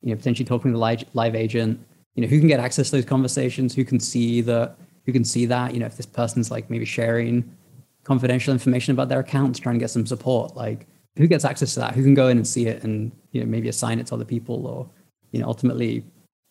you 0.00 0.10
know, 0.10 0.16
potentially 0.16 0.46
talking 0.46 0.70
with 0.70 0.76
the 0.76 0.80
live, 0.80 1.04
live 1.14 1.34
agent, 1.34 1.78
you 2.14 2.22
know, 2.22 2.28
who 2.28 2.38
can 2.38 2.48
get 2.48 2.60
access 2.60 2.90
to 2.90 2.96
those 2.96 3.04
conversations, 3.04 3.74
who 3.74 3.84
can 3.84 4.00
see 4.00 4.40
the 4.40 4.72
who 5.04 5.12
can 5.12 5.24
see 5.24 5.46
that, 5.46 5.74
you 5.74 5.80
know, 5.80 5.86
if 5.86 5.96
this 5.96 6.06
person's 6.06 6.50
like 6.50 6.70
maybe 6.70 6.84
sharing 6.84 7.56
confidential 8.04 8.52
information 8.52 8.92
about 8.92 9.08
their 9.08 9.20
accounts, 9.20 9.58
trying 9.58 9.74
to 9.74 9.80
get 9.80 9.90
some 9.90 10.06
support, 10.06 10.56
like 10.56 10.86
who 11.16 11.26
gets 11.26 11.44
access 11.44 11.74
to 11.74 11.80
that? 11.80 11.94
Who 11.94 12.02
can 12.02 12.14
go 12.14 12.28
in 12.28 12.36
and 12.36 12.46
see 12.46 12.66
it 12.66 12.82
and 12.84 13.12
you 13.32 13.40
know 13.40 13.46
maybe 13.46 13.68
assign 13.68 13.98
it 13.98 14.06
to 14.08 14.14
other 14.14 14.24
people 14.24 14.66
or 14.66 14.88
you 15.32 15.40
know, 15.40 15.46
ultimately, 15.46 16.04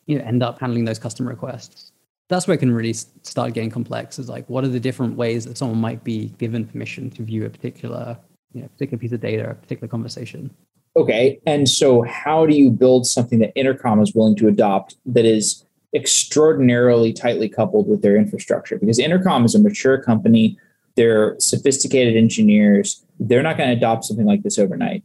you 0.08 0.18
know, 0.18 0.26
end 0.26 0.44
up 0.44 0.60
handling 0.60 0.86
those 0.86 1.00
customer 1.00 1.30
requests. 1.30 1.92
That's 2.28 2.48
where 2.48 2.56
it 2.56 2.60
can 2.60 2.74
really 2.74 2.94
start 2.94 3.54
getting 3.54 3.70
complex. 3.70 4.20
Is 4.20 4.30
like, 4.30 4.50
what 4.50 4.64
are 4.64 4.70
the 4.70 4.80
different 4.80 5.16
ways 5.16 5.46
that 5.46 5.58
someone 5.58 5.80
might 5.80 6.04
be 6.04 6.30
given 6.38 6.66
permission 6.66 7.10
to 7.12 7.24
view 7.24 7.46
a 7.46 7.50
particular, 7.50 8.18
you 8.54 8.62
know, 8.62 8.68
particular 8.70 9.00
piece 9.00 9.12
of 9.12 9.22
data, 9.22 9.52
a 9.52 9.54
particular 9.56 9.88
conversation? 9.88 10.50
Okay, 10.98 11.40
and 11.46 11.70
so 11.70 12.02
how 12.02 12.46
do 12.46 12.56
you 12.56 12.70
build 12.70 13.08
something 13.08 13.40
that 13.40 13.54
Intercom 13.56 14.02
is 14.02 14.14
willing 14.14 14.36
to 14.38 14.50
adopt 14.50 14.98
that 15.06 15.24
is 15.24 15.64
extraordinarily 15.94 17.14
tightly 17.14 17.48
coupled 17.48 17.88
with 17.88 18.02
their 18.02 18.18
infrastructure? 18.18 18.78
Because 18.78 19.00
Intercom 19.00 19.46
is 19.46 19.56
a 19.56 19.60
mature 19.60 20.02
company. 20.02 20.58
They're 20.96 21.38
sophisticated 21.40 22.18
engineers. 22.18 23.06
They're 23.20 23.44
not 23.44 23.58
going 23.58 23.70
to 23.70 23.76
adopt 23.76 24.04
something 24.04 24.26
like 24.26 24.44
this 24.44 24.60
overnight. 24.60 25.04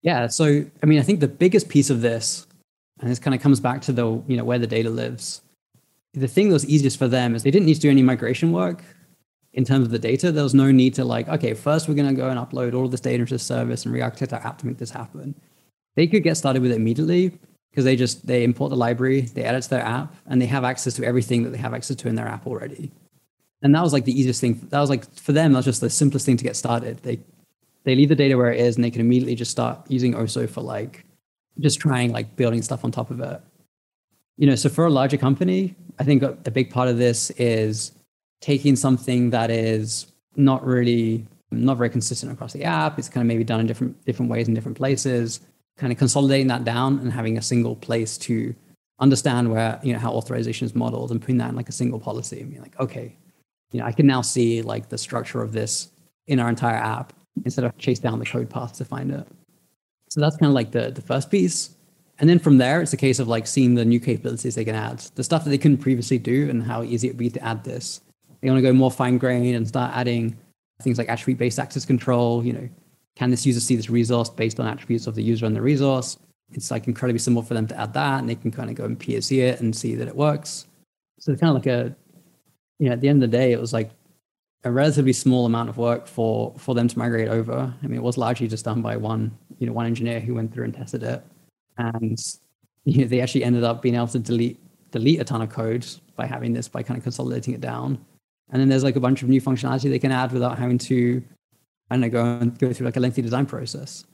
Yeah. 0.00 0.26
So, 0.28 0.64
I 0.82 0.86
mean, 0.86 0.98
I 0.98 1.02
think 1.02 1.20
the 1.20 1.28
biggest 1.28 1.68
piece 1.68 1.90
of 1.90 2.00
this 2.00 2.46
and 3.00 3.10
this 3.10 3.18
kind 3.18 3.34
of 3.34 3.40
comes 3.40 3.60
back 3.60 3.82
to 3.82 3.92
the 3.92 4.06
you 4.26 4.36
know 4.36 4.44
where 4.44 4.58
the 4.58 4.66
data 4.66 4.90
lives. 4.90 5.42
The 6.12 6.28
thing 6.28 6.48
that 6.48 6.54
was 6.54 6.66
easiest 6.66 6.98
for 6.98 7.08
them 7.08 7.34
is 7.34 7.42
they 7.42 7.50
didn't 7.50 7.66
need 7.66 7.74
to 7.74 7.80
do 7.80 7.90
any 7.90 8.02
migration 8.02 8.52
work 8.52 8.84
in 9.52 9.64
terms 9.64 9.86
of 9.86 9.90
the 9.90 9.98
data. 9.98 10.30
There 10.30 10.44
was 10.44 10.54
no 10.54 10.70
need 10.70 10.94
to 10.94 11.04
like 11.04 11.28
okay 11.28 11.54
first 11.54 11.88
we're 11.88 11.94
going 11.94 12.14
to 12.14 12.20
go 12.20 12.28
and 12.28 12.38
upload 12.38 12.74
all 12.74 12.84
of 12.84 12.90
this 12.90 13.00
data 13.00 13.20
into 13.20 13.34
the 13.34 13.38
service 13.38 13.84
and 13.84 13.94
re-architect 13.94 14.32
our 14.32 14.46
app 14.46 14.58
to 14.58 14.66
make 14.66 14.78
this 14.78 14.90
happen. 14.90 15.34
They 15.96 16.06
could 16.06 16.22
get 16.22 16.36
started 16.36 16.62
with 16.62 16.72
it 16.72 16.76
immediately 16.76 17.38
because 17.70 17.84
they 17.84 17.96
just 17.96 18.26
they 18.26 18.44
import 18.44 18.70
the 18.70 18.76
library 18.76 19.22
they 19.22 19.42
add 19.42 19.56
it 19.56 19.62
to 19.62 19.70
their 19.70 19.84
app 19.84 20.14
and 20.26 20.40
they 20.40 20.46
have 20.46 20.64
access 20.64 20.94
to 20.94 21.04
everything 21.04 21.42
that 21.42 21.50
they 21.50 21.58
have 21.58 21.74
access 21.74 21.96
to 21.96 22.08
in 22.08 22.14
their 22.14 22.28
app 22.28 22.46
already. 22.46 22.92
And 23.62 23.74
that 23.74 23.82
was 23.82 23.92
like 23.92 24.04
the 24.04 24.18
easiest 24.18 24.40
thing 24.40 24.60
that 24.70 24.80
was 24.80 24.90
like 24.90 25.12
for 25.14 25.32
them 25.32 25.52
that 25.52 25.58
was 25.58 25.64
just 25.64 25.80
the 25.80 25.90
simplest 25.90 26.26
thing 26.26 26.36
to 26.36 26.44
get 26.44 26.54
started. 26.54 26.98
They 26.98 27.18
they 27.82 27.96
leave 27.96 28.08
the 28.08 28.14
data 28.14 28.36
where 28.36 28.52
it 28.52 28.60
is 28.60 28.76
and 28.76 28.84
they 28.84 28.90
can 28.90 29.00
immediately 29.00 29.34
just 29.34 29.50
start 29.50 29.80
using 29.88 30.14
oso 30.14 30.48
for 30.48 30.60
like 30.60 31.04
just 31.60 31.80
trying 31.80 32.12
like 32.12 32.36
building 32.36 32.62
stuff 32.62 32.84
on 32.84 32.90
top 32.90 33.10
of 33.10 33.20
it. 33.20 33.40
You 34.36 34.46
know, 34.46 34.54
so 34.54 34.68
for 34.68 34.86
a 34.86 34.90
larger 34.90 35.16
company, 35.16 35.74
I 35.98 36.04
think 36.04 36.22
a, 36.22 36.32
big 36.50 36.70
part 36.70 36.88
of 36.88 36.98
this 36.98 37.30
is 37.30 37.92
taking 38.40 38.74
something 38.74 39.30
that 39.30 39.50
is 39.50 40.06
not 40.36 40.66
really 40.66 41.26
not 41.52 41.76
very 41.76 41.90
consistent 41.90 42.32
across 42.32 42.52
the 42.52 42.64
app. 42.64 42.98
It's 42.98 43.08
kind 43.08 43.22
of 43.22 43.28
maybe 43.28 43.44
done 43.44 43.60
in 43.60 43.66
different 43.66 44.04
different 44.04 44.30
ways 44.30 44.48
in 44.48 44.54
different 44.54 44.76
places. 44.76 45.40
Kind 45.76 45.92
of 45.92 45.98
consolidating 45.98 46.48
that 46.48 46.64
down 46.64 46.98
and 46.98 47.12
having 47.12 47.38
a 47.38 47.42
single 47.42 47.76
place 47.76 48.18
to 48.18 48.54
understand 49.00 49.50
where 49.50 49.78
you 49.82 49.92
know 49.92 49.98
how 49.98 50.12
authorization 50.12 50.64
is 50.66 50.74
modeled 50.74 51.10
and 51.10 51.20
putting 51.20 51.38
that 51.38 51.50
in 51.50 51.56
like 51.56 51.68
a 51.68 51.72
single 51.72 52.00
policy 52.00 52.40
and 52.40 52.52
be 52.52 52.58
like, 52.58 52.78
okay, 52.80 53.14
you 53.72 53.80
know, 53.80 53.86
I 53.86 53.92
can 53.92 54.06
now 54.06 54.22
see 54.22 54.62
like 54.62 54.88
the 54.88 54.98
structure 54.98 55.42
of 55.42 55.52
this 55.52 55.90
in 56.26 56.40
our 56.40 56.48
entire 56.48 56.76
app 56.76 57.12
instead 57.44 57.64
of 57.64 57.76
chase 57.78 57.98
down 57.98 58.18
the 58.18 58.24
code 58.24 58.50
path 58.50 58.72
to 58.74 58.84
find 58.84 59.10
it. 59.10 59.26
So 60.14 60.20
that's 60.20 60.36
kind 60.36 60.48
of 60.48 60.54
like 60.54 60.70
the, 60.70 60.92
the 60.92 61.02
first 61.02 61.28
piece. 61.28 61.70
And 62.20 62.30
then 62.30 62.38
from 62.38 62.58
there, 62.58 62.80
it's 62.80 62.92
a 62.92 62.96
case 62.96 63.18
of 63.18 63.26
like 63.26 63.48
seeing 63.48 63.74
the 63.74 63.84
new 63.84 63.98
capabilities 63.98 64.54
they 64.54 64.64
can 64.64 64.76
add, 64.76 65.00
the 65.16 65.24
stuff 65.24 65.42
that 65.42 65.50
they 65.50 65.58
couldn't 65.58 65.78
previously 65.78 66.18
do, 66.18 66.48
and 66.48 66.62
how 66.62 66.84
easy 66.84 67.08
it 67.08 67.10
would 67.10 67.18
be 67.18 67.30
to 67.30 67.42
add 67.42 67.64
this. 67.64 68.00
They 68.40 68.48
want 68.48 68.58
to 68.58 68.62
go 68.62 68.72
more 68.72 68.92
fine 68.92 69.18
grained 69.18 69.56
and 69.56 69.66
start 69.66 69.90
adding 69.92 70.36
things 70.82 70.98
like 70.98 71.08
attribute 71.08 71.40
based 71.40 71.58
access 71.58 71.84
control. 71.84 72.44
You 72.44 72.52
know, 72.52 72.68
can 73.16 73.32
this 73.32 73.44
user 73.44 73.58
see 73.58 73.74
this 73.74 73.90
resource 73.90 74.30
based 74.30 74.60
on 74.60 74.68
attributes 74.68 75.08
of 75.08 75.16
the 75.16 75.22
user 75.24 75.46
and 75.46 75.56
the 75.56 75.60
resource? 75.60 76.16
It's 76.52 76.70
like 76.70 76.86
incredibly 76.86 77.18
simple 77.18 77.42
for 77.42 77.54
them 77.54 77.66
to 77.66 77.76
add 77.76 77.92
that, 77.94 78.20
and 78.20 78.28
they 78.28 78.36
can 78.36 78.52
kind 78.52 78.70
of 78.70 78.76
go 78.76 78.84
and 78.84 78.96
POC 78.96 79.42
it 79.42 79.60
and 79.60 79.74
see 79.74 79.96
that 79.96 80.06
it 80.06 80.14
works. 80.14 80.68
So 81.18 81.32
it's 81.32 81.40
kind 81.40 81.56
of 81.56 81.60
like 81.60 81.66
a, 81.66 81.92
you 82.78 82.86
know, 82.86 82.92
at 82.92 83.00
the 83.00 83.08
end 83.08 83.20
of 83.20 83.32
the 83.32 83.36
day, 83.36 83.50
it 83.50 83.60
was 83.60 83.72
like 83.72 83.90
a 84.64 84.72
relatively 84.72 85.12
small 85.12 85.46
amount 85.46 85.68
of 85.68 85.76
work 85.76 86.06
for 86.06 86.54
for 86.56 86.74
them 86.74 86.88
to 86.88 86.98
migrate 86.98 87.28
over. 87.28 87.72
I 87.82 87.86
mean, 87.86 87.98
it 87.98 88.02
was 88.02 88.18
largely 88.18 88.48
just 88.48 88.64
done 88.64 88.82
by 88.82 88.96
one 88.96 89.36
you 89.58 89.66
know 89.66 89.72
one 89.72 89.86
engineer 89.86 90.20
who 90.20 90.34
went 90.34 90.52
through 90.52 90.64
and 90.64 90.74
tested 90.74 91.02
it, 91.02 91.22
and 91.76 92.18
you 92.84 93.02
know, 93.02 93.06
they 93.06 93.20
actually 93.20 93.44
ended 93.44 93.64
up 93.64 93.82
being 93.82 93.94
able 93.94 94.08
to 94.08 94.18
delete 94.18 94.58
delete 94.90 95.20
a 95.20 95.24
ton 95.24 95.42
of 95.42 95.50
code 95.50 95.86
by 96.16 96.26
having 96.26 96.52
this 96.52 96.68
by 96.68 96.82
kind 96.82 96.96
of 96.96 97.04
consolidating 97.04 97.54
it 97.54 97.60
down. 97.60 97.98
And 98.50 98.60
then 98.60 98.68
there's 98.68 98.84
like 98.84 98.96
a 98.96 99.00
bunch 99.00 99.22
of 99.22 99.28
new 99.28 99.40
functionality 99.40 99.90
they 99.90 99.98
can 99.98 100.12
add 100.12 100.32
without 100.32 100.58
having 100.58 100.78
to 100.78 101.22
I 101.90 101.94
don't 101.94 102.00
know 102.00 102.08
go 102.08 102.24
and 102.24 102.58
go 102.58 102.72
through 102.72 102.86
like 102.86 102.96
a 102.96 103.00
lengthy 103.00 103.22
design 103.22 103.46
process. 103.46 104.04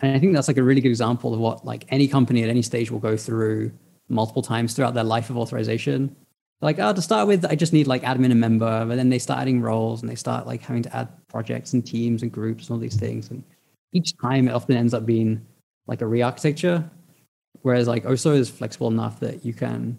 And 0.00 0.14
I 0.14 0.18
think 0.18 0.32
that's 0.32 0.48
like 0.48 0.58
a 0.58 0.62
really 0.62 0.80
good 0.80 0.90
example 0.90 1.34
of 1.34 1.40
what 1.40 1.64
like 1.64 1.84
any 1.88 2.08
company 2.08 2.42
at 2.42 2.48
any 2.48 2.62
stage 2.62 2.90
will 2.90 3.00
go 3.00 3.16
through 3.16 3.72
multiple 4.08 4.42
times 4.42 4.72
throughout 4.72 4.94
their 4.94 5.04
life 5.04 5.28
of 5.28 5.36
authorization 5.36 6.16
like 6.60 6.78
oh 6.78 6.92
to 6.92 7.02
start 7.02 7.28
with 7.28 7.44
i 7.46 7.54
just 7.54 7.72
need 7.72 7.86
like 7.86 8.02
admin 8.02 8.30
and 8.30 8.40
member 8.40 8.84
but 8.86 8.96
then 8.96 9.08
they 9.08 9.18
start 9.18 9.40
adding 9.40 9.60
roles 9.60 10.02
and 10.02 10.10
they 10.10 10.16
start 10.16 10.46
like 10.46 10.60
having 10.62 10.82
to 10.82 10.96
add 10.96 11.08
projects 11.28 11.72
and 11.72 11.86
teams 11.86 12.22
and 12.22 12.32
groups 12.32 12.68
and 12.68 12.74
all 12.74 12.80
these 12.80 12.96
things. 12.96 13.30
And 13.30 13.44
each 13.92 14.16
time 14.20 14.48
it 14.48 14.52
often 14.52 14.76
ends 14.76 14.94
up 14.94 15.06
being 15.06 15.46
like 15.86 16.02
a 16.02 16.06
re-architecture. 16.06 16.88
Whereas 17.62 17.88
like 17.88 18.04
oso 18.04 18.34
is 18.34 18.50
flexible 18.50 18.88
enough 18.88 19.20
that 19.20 19.44
you 19.44 19.52
can 19.52 19.98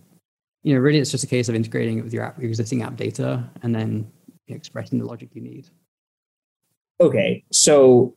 you 0.63 0.73
know 0.73 0.79
really 0.79 0.99
it's 0.99 1.11
just 1.11 1.23
a 1.23 1.27
case 1.27 1.49
of 1.49 1.55
integrating 1.55 1.99
it 1.99 2.03
with 2.03 2.13
your, 2.13 2.23
app, 2.23 2.37
your 2.39 2.49
existing 2.49 2.81
app 2.81 2.95
data 2.95 3.49
and 3.63 3.73
then 3.73 4.09
expressing 4.47 4.99
the 4.99 5.05
logic 5.05 5.29
you 5.33 5.41
need. 5.41 5.69
Okay. 7.01 7.43
So 7.51 8.15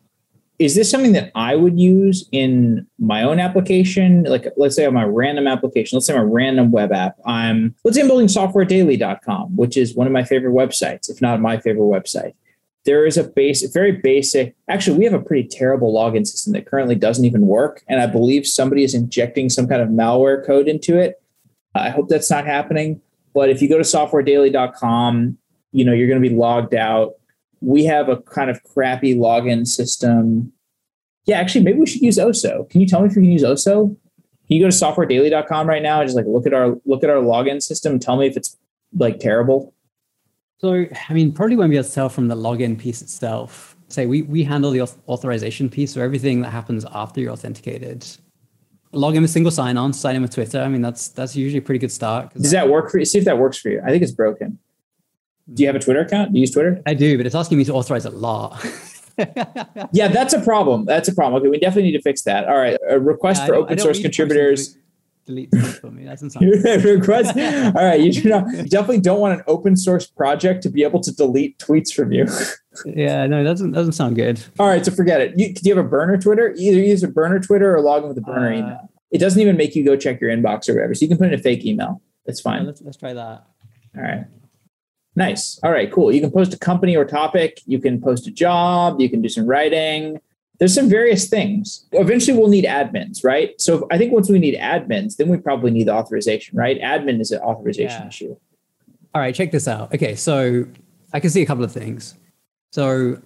is 0.62 0.76
this 0.76 0.90
something 0.90 1.12
that 1.12 1.32
I 1.34 1.56
would 1.56 1.78
use 1.78 2.28
in 2.30 2.86
my 2.98 3.24
own 3.24 3.40
application? 3.40 4.22
Like, 4.22 4.46
let's 4.56 4.76
say 4.76 4.86
on 4.86 4.94
my 4.94 5.04
random 5.04 5.48
application, 5.48 5.96
let's 5.96 6.06
say 6.06 6.14
my 6.14 6.20
random 6.20 6.70
web 6.70 6.92
app. 6.92 7.16
I'm, 7.26 7.74
let's 7.84 7.96
say 7.96 8.02
I'm 8.02 8.08
building 8.08 8.28
softwaredaily.com, 8.28 9.56
which 9.56 9.76
is 9.76 9.96
one 9.96 10.06
of 10.06 10.12
my 10.12 10.22
favorite 10.22 10.52
websites, 10.52 11.10
if 11.10 11.20
not 11.20 11.40
my 11.40 11.58
favorite 11.58 11.86
website. 11.86 12.34
There 12.84 13.06
is 13.06 13.16
a 13.16 13.24
base, 13.24 13.62
very 13.72 13.92
basic, 13.92 14.54
actually, 14.68 14.98
we 14.98 15.04
have 15.04 15.14
a 15.14 15.20
pretty 15.20 15.48
terrible 15.48 15.92
login 15.92 16.26
system 16.26 16.52
that 16.52 16.66
currently 16.66 16.96
doesn't 16.96 17.24
even 17.24 17.46
work. 17.46 17.82
And 17.88 18.00
I 18.00 18.06
believe 18.06 18.46
somebody 18.46 18.84
is 18.84 18.94
injecting 18.94 19.50
some 19.50 19.68
kind 19.68 19.82
of 19.82 19.88
malware 19.88 20.44
code 20.44 20.68
into 20.68 20.98
it. 20.98 21.20
I 21.74 21.90
hope 21.90 22.08
that's 22.08 22.30
not 22.30 22.44
happening. 22.44 23.00
But 23.34 23.50
if 23.50 23.62
you 23.62 23.68
go 23.68 23.78
to 23.78 23.84
softwaredaily.com, 23.84 25.38
you 25.72 25.84
know, 25.84 25.92
you're 25.92 26.08
going 26.08 26.22
to 26.22 26.28
be 26.28 26.34
logged 26.34 26.74
out 26.74 27.14
we 27.62 27.84
have 27.84 28.08
a 28.08 28.16
kind 28.18 28.50
of 28.50 28.62
crappy 28.64 29.14
login 29.14 29.66
system. 29.66 30.52
Yeah, 31.26 31.38
actually, 31.38 31.64
maybe 31.64 31.78
we 31.78 31.86
should 31.86 32.02
use 32.02 32.18
Oso. 32.18 32.68
Can 32.68 32.80
you 32.80 32.86
tell 32.86 33.00
me 33.00 33.06
if 33.06 33.16
you 33.16 33.22
can 33.22 33.30
use 33.30 33.44
Oso? 33.44 33.96
Can 34.48 34.56
you 34.56 34.64
go 34.64 34.70
to 34.70 34.76
softwaredaily.com 34.76 35.68
right 35.68 35.82
now 35.82 36.00
and 36.00 36.08
just 36.08 36.16
like 36.16 36.26
look 36.26 36.46
at 36.46 36.52
our 36.52 36.76
look 36.84 37.04
at 37.04 37.10
our 37.10 37.22
login 37.22 37.62
system 37.62 37.92
and 37.92 38.02
tell 38.02 38.16
me 38.16 38.26
if 38.26 38.36
it's 38.36 38.58
like 38.92 39.20
terrible? 39.20 39.72
So, 40.58 40.86
I 41.08 41.12
mean, 41.12 41.32
probably 41.32 41.56
won't 41.56 41.70
be 41.70 41.76
able 41.76 41.88
to 41.88 41.94
tell 41.94 42.08
from 42.08 42.28
the 42.28 42.36
login 42.36 42.78
piece 42.78 43.02
itself. 43.02 43.76
Say 43.88 44.06
we 44.06 44.22
we 44.22 44.42
handle 44.42 44.70
the 44.70 44.82
authorization 45.08 45.68
piece, 45.68 45.92
so 45.92 46.00
everything 46.00 46.42
that 46.42 46.50
happens 46.50 46.84
after 46.92 47.20
you're 47.20 47.32
authenticated. 47.32 48.06
Log 48.94 49.16
in 49.16 49.22
with 49.22 49.30
single 49.30 49.50
sign-on, 49.50 49.92
sign 49.94 50.16
in 50.16 50.22
with 50.22 50.34
Twitter. 50.34 50.60
I 50.60 50.68
mean, 50.68 50.82
that's 50.82 51.08
that's 51.08 51.34
usually 51.36 51.58
a 51.58 51.62
pretty 51.62 51.78
good 51.78 51.92
start. 51.92 52.34
Does 52.34 52.50
that 52.50 52.68
work 52.68 52.90
for 52.90 52.98
you? 52.98 53.04
See 53.04 53.18
if 53.18 53.24
that 53.24 53.38
works 53.38 53.58
for 53.58 53.70
you. 53.70 53.80
I 53.84 53.90
think 53.90 54.02
it's 54.02 54.12
broken. 54.12 54.58
Do 55.52 55.62
you 55.62 55.66
have 55.66 55.76
a 55.76 55.80
Twitter 55.80 56.00
account? 56.00 56.32
Do 56.32 56.38
you 56.38 56.42
use 56.42 56.50
Twitter? 56.52 56.80
I 56.86 56.94
do, 56.94 57.16
but 57.16 57.26
it's 57.26 57.34
asking 57.34 57.58
me 57.58 57.64
to 57.64 57.72
authorize 57.72 58.04
a 58.04 58.10
lot. 58.10 58.64
yeah, 59.92 60.08
that's 60.08 60.32
a 60.32 60.40
problem. 60.40 60.84
That's 60.84 61.08
a 61.08 61.14
problem. 61.14 61.40
Okay, 61.40 61.50
we 61.50 61.58
definitely 61.58 61.90
need 61.90 61.96
to 61.96 62.02
fix 62.02 62.22
that. 62.22 62.48
All 62.48 62.56
right, 62.56 62.78
a 62.88 62.98
request 62.98 63.42
yeah, 63.42 63.46
for 63.46 63.54
open 63.56 63.78
source 63.78 64.00
contributors. 64.00 64.76
Delete 65.24 65.52
tweets 65.52 65.80
for 65.80 65.90
me. 65.90 66.04
That 66.04 66.12
doesn't 66.12 66.30
sound 66.30 66.46
request. 66.84 67.36
All 67.76 67.84
right, 67.84 68.00
you, 68.00 68.12
do 68.12 68.28
not, 68.28 68.50
you 68.52 68.64
definitely 68.64 69.00
don't 69.00 69.20
want 69.20 69.38
an 69.38 69.44
open 69.46 69.76
source 69.76 70.06
project 70.06 70.62
to 70.64 70.68
be 70.68 70.82
able 70.82 71.00
to 71.00 71.14
delete 71.14 71.58
tweets 71.58 71.92
from 71.92 72.10
you. 72.10 72.26
yeah, 72.84 73.26
no, 73.26 73.44
that 73.44 73.50
doesn't 73.50 73.72
doesn't 73.72 73.92
sound 73.92 74.16
good. 74.16 74.42
All 74.58 74.68
right, 74.68 74.84
so 74.84 74.90
forget 74.90 75.20
it. 75.20 75.38
You, 75.38 75.52
do 75.54 75.60
you 75.68 75.76
have 75.76 75.84
a 75.84 75.88
burner 75.88 76.18
Twitter? 76.18 76.54
Either 76.56 76.78
use 76.78 77.02
a 77.02 77.08
burner 77.08 77.38
Twitter 77.38 77.74
or 77.74 77.80
log 77.80 78.02
in 78.02 78.08
with 78.08 78.18
a 78.18 78.22
burner 78.22 78.52
uh, 78.52 78.58
email. 78.58 78.90
It 79.10 79.18
doesn't 79.18 79.40
even 79.40 79.56
make 79.56 79.76
you 79.76 79.84
go 79.84 79.96
check 79.96 80.20
your 80.20 80.30
inbox 80.30 80.68
or 80.68 80.74
whatever. 80.74 80.94
So 80.94 81.02
you 81.02 81.08
can 81.08 81.18
put 81.18 81.28
in 81.28 81.34
a 81.34 81.38
fake 81.38 81.64
email. 81.66 82.00
It's 82.24 82.40
fine. 82.40 82.62
Yeah, 82.62 82.66
let's 82.66 82.82
let's 82.82 82.96
try 82.96 83.12
that. 83.12 83.44
All 83.96 84.02
right. 84.02 84.24
Nice. 85.14 85.60
All 85.62 85.70
right, 85.70 85.92
cool. 85.92 86.12
You 86.12 86.20
can 86.20 86.30
post 86.30 86.54
a 86.54 86.58
company 86.58 86.96
or 86.96 87.04
topic. 87.04 87.60
You 87.66 87.78
can 87.80 88.00
post 88.00 88.26
a 88.26 88.30
job. 88.30 89.00
You 89.00 89.10
can 89.10 89.20
do 89.20 89.28
some 89.28 89.46
writing. 89.46 90.20
There's 90.58 90.74
some 90.74 90.88
various 90.88 91.28
things. 91.28 91.86
Eventually, 91.92 92.38
we'll 92.38 92.48
need 92.48 92.64
admins, 92.64 93.24
right? 93.24 93.60
So 93.60 93.86
I 93.90 93.98
think 93.98 94.12
once 94.12 94.30
we 94.30 94.38
need 94.38 94.54
admins, 94.54 95.16
then 95.16 95.28
we 95.28 95.36
probably 95.36 95.70
need 95.70 95.88
the 95.88 95.92
authorization, 95.92 96.56
right? 96.56 96.80
Admin 96.80 97.20
is 97.20 97.30
an 97.30 97.40
authorization 97.40 98.02
yeah. 98.02 98.08
issue. 98.08 98.36
All 99.14 99.20
right, 99.20 99.34
check 99.34 99.50
this 99.50 99.68
out. 99.68 99.92
Okay, 99.94 100.14
so 100.14 100.66
I 101.12 101.20
can 101.20 101.30
see 101.30 101.42
a 101.42 101.46
couple 101.46 101.64
of 101.64 101.72
things. 101.72 102.14
So 102.70 103.20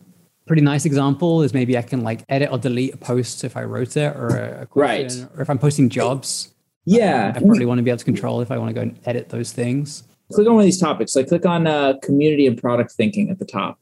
pretty 0.47 0.63
nice 0.63 0.85
example 0.87 1.43
is 1.43 1.53
maybe 1.53 1.77
I 1.77 1.83
can 1.83 2.03
like 2.03 2.25
edit 2.29 2.51
or 2.51 2.59
delete 2.59 2.95
a 2.95 2.97
post 2.97 3.45
if 3.45 3.57
I 3.57 3.65
wrote 3.65 3.97
it 3.97 4.17
or 4.17 4.29
a 4.29 4.67
question, 4.67 5.23
right. 5.23 5.39
or 5.39 5.43
if 5.43 5.51
I'm 5.51 5.59
posting 5.59 5.89
jobs. 5.89 6.53
Yeah. 6.85 7.33
I 7.35 7.39
probably 7.39 7.67
want 7.67 7.79
to 7.79 7.83
be 7.83 7.91
able 7.91 7.99
to 7.99 8.05
control 8.05 8.41
if 8.41 8.51
I 8.51 8.59
want 8.59 8.71
to 8.71 8.75
go 8.75 8.81
and 8.81 8.99
edit 9.05 9.29
those 9.29 9.53
things 9.53 10.05
click 10.33 10.47
on 10.47 10.55
one 10.55 10.63
of 10.63 10.67
these 10.67 10.81
topics. 10.81 11.15
Like 11.15 11.29
click 11.29 11.47
on 11.47 11.67
uh, 11.67 11.95
community 12.03 12.47
and 12.47 12.59
product 12.59 12.93
thinking 12.93 13.31
at 13.31 13.39
the 13.39 13.45
top. 13.45 13.79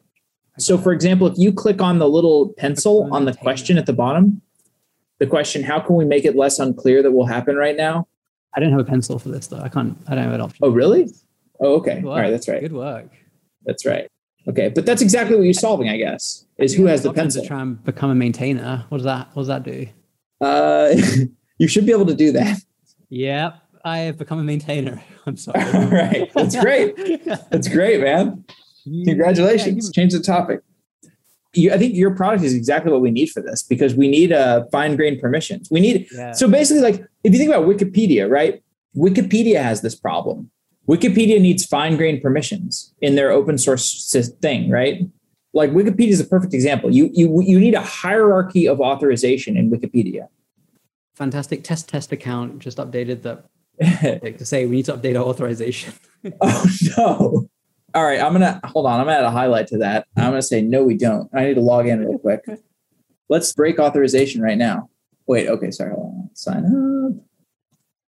So, 0.58 0.78
for 0.78 0.92
example, 0.92 1.26
if 1.26 1.36
you 1.36 1.52
click 1.52 1.82
on 1.82 1.98
the 1.98 2.08
little 2.08 2.54
pencil 2.56 3.12
on 3.12 3.24
the 3.24 3.34
question 3.34 3.76
at 3.76 3.86
the 3.86 3.92
bottom, 3.92 4.40
the 5.18 5.26
question, 5.26 5.64
how 5.64 5.80
can 5.80 5.96
we 5.96 6.04
make 6.04 6.24
it 6.24 6.36
less 6.36 6.58
unclear 6.58 7.02
that 7.02 7.10
will 7.10 7.26
happen 7.26 7.56
right 7.56 7.76
now? 7.76 8.06
I 8.54 8.60
don't 8.60 8.70
have 8.70 8.80
a 8.80 8.84
pencil 8.84 9.18
for 9.18 9.30
this 9.30 9.48
though. 9.48 9.60
I 9.60 9.68
can't, 9.68 9.98
I 10.06 10.14
don't 10.14 10.24
have 10.24 10.32
an 10.32 10.40
option. 10.40 10.58
Oh, 10.62 10.70
really? 10.70 11.12
Oh, 11.60 11.74
okay. 11.76 12.02
All 12.04 12.16
right. 12.16 12.30
That's 12.30 12.48
right. 12.48 12.60
Good 12.60 12.72
work. 12.72 13.08
That's 13.64 13.84
right. 13.84 14.08
Okay. 14.46 14.68
But 14.68 14.86
that's 14.86 15.02
exactly 15.02 15.36
what 15.36 15.42
you're 15.42 15.54
solving, 15.54 15.88
I 15.88 15.96
guess, 15.96 16.46
is 16.58 16.74
who 16.74 16.86
has 16.86 17.02
the 17.02 17.12
pencil. 17.12 17.42
To 17.42 17.48
try 17.48 17.60
and 17.60 17.82
become 17.84 18.10
a 18.10 18.14
maintainer. 18.14 18.84
What 18.90 18.98
does 18.98 19.06
that, 19.06 19.28
what 19.34 19.42
does 19.42 19.48
that 19.48 19.62
do? 19.64 19.86
Uh, 20.40 20.94
you 21.58 21.66
should 21.66 21.86
be 21.86 21.92
able 21.92 22.06
to 22.06 22.14
do 22.14 22.32
that. 22.32 22.58
Yep. 23.08 23.56
I 23.84 23.98
have 23.98 24.16
become 24.16 24.38
a 24.38 24.42
maintainer. 24.42 25.02
I'm 25.26 25.36
sorry. 25.36 25.62
All 25.62 25.86
right. 25.86 26.30
That's 26.34 26.56
great. 26.56 26.96
That's 27.50 27.68
great, 27.68 28.00
man. 28.00 28.44
Congratulations. 28.84 29.90
Change 29.92 30.12
the 30.12 30.20
topic. 30.20 30.60
You, 31.54 31.72
I 31.72 31.78
think 31.78 31.94
your 31.94 32.14
product 32.14 32.42
is 32.42 32.54
exactly 32.54 32.90
what 32.90 33.00
we 33.00 33.10
need 33.10 33.30
for 33.30 33.40
this 33.40 33.62
because 33.62 33.94
we 33.94 34.08
need 34.08 34.32
uh, 34.32 34.64
fine 34.72 34.96
grained 34.96 35.20
permissions. 35.20 35.68
We 35.70 35.80
need 35.80 36.08
yeah. 36.12 36.32
so 36.32 36.48
basically, 36.48 36.82
like 36.82 37.06
if 37.22 37.32
you 37.32 37.38
think 37.38 37.50
about 37.50 37.66
Wikipedia, 37.66 38.28
right? 38.28 38.62
Wikipedia 38.96 39.62
has 39.62 39.80
this 39.80 39.94
problem. 39.94 40.50
Wikipedia 40.88 41.40
needs 41.40 41.64
fine 41.64 41.96
grained 41.96 42.22
permissions 42.22 42.92
in 43.00 43.14
their 43.14 43.30
open 43.30 43.56
source 43.56 44.12
thing, 44.42 44.68
right? 44.68 45.08
Like 45.52 45.70
Wikipedia 45.70 46.08
is 46.08 46.20
a 46.20 46.26
perfect 46.26 46.54
example. 46.54 46.92
You 46.92 47.10
you 47.12 47.40
you 47.40 47.60
need 47.60 47.74
a 47.74 47.80
hierarchy 47.80 48.66
of 48.66 48.80
authorization 48.80 49.56
in 49.56 49.70
Wikipedia. 49.70 50.28
Fantastic 51.14 51.62
test 51.62 51.88
test 51.88 52.10
account 52.10 52.58
just 52.58 52.78
updated 52.78 53.22
that 53.22 53.36
like 53.36 53.53
to 53.80 54.44
say 54.44 54.66
we 54.66 54.76
need 54.76 54.84
to 54.86 54.96
update 54.96 55.18
our 55.18 55.24
authorization. 55.24 55.92
oh 56.40 56.66
no. 56.96 57.48
All 57.94 58.04
right, 58.04 58.20
I'm 58.20 58.32
gonna 58.32 58.60
hold 58.64 58.86
on. 58.86 59.00
I'm 59.00 59.06
gonna 59.06 59.18
add 59.18 59.24
a 59.24 59.30
highlight 59.30 59.68
to 59.68 59.78
that. 59.78 60.06
I'm 60.16 60.30
gonna 60.30 60.42
say 60.42 60.62
no, 60.62 60.84
we 60.84 60.96
don't. 60.96 61.28
I 61.34 61.44
need 61.44 61.54
to 61.54 61.60
log 61.60 61.86
in 61.86 62.00
real 62.00 62.18
quick. 62.18 62.44
Let's 63.28 63.52
break 63.52 63.78
authorization 63.78 64.42
right 64.42 64.58
now. 64.58 64.90
Wait, 65.26 65.48
okay, 65.48 65.70
sorry. 65.70 65.94
Sign 66.34 66.64
up. 66.66 67.24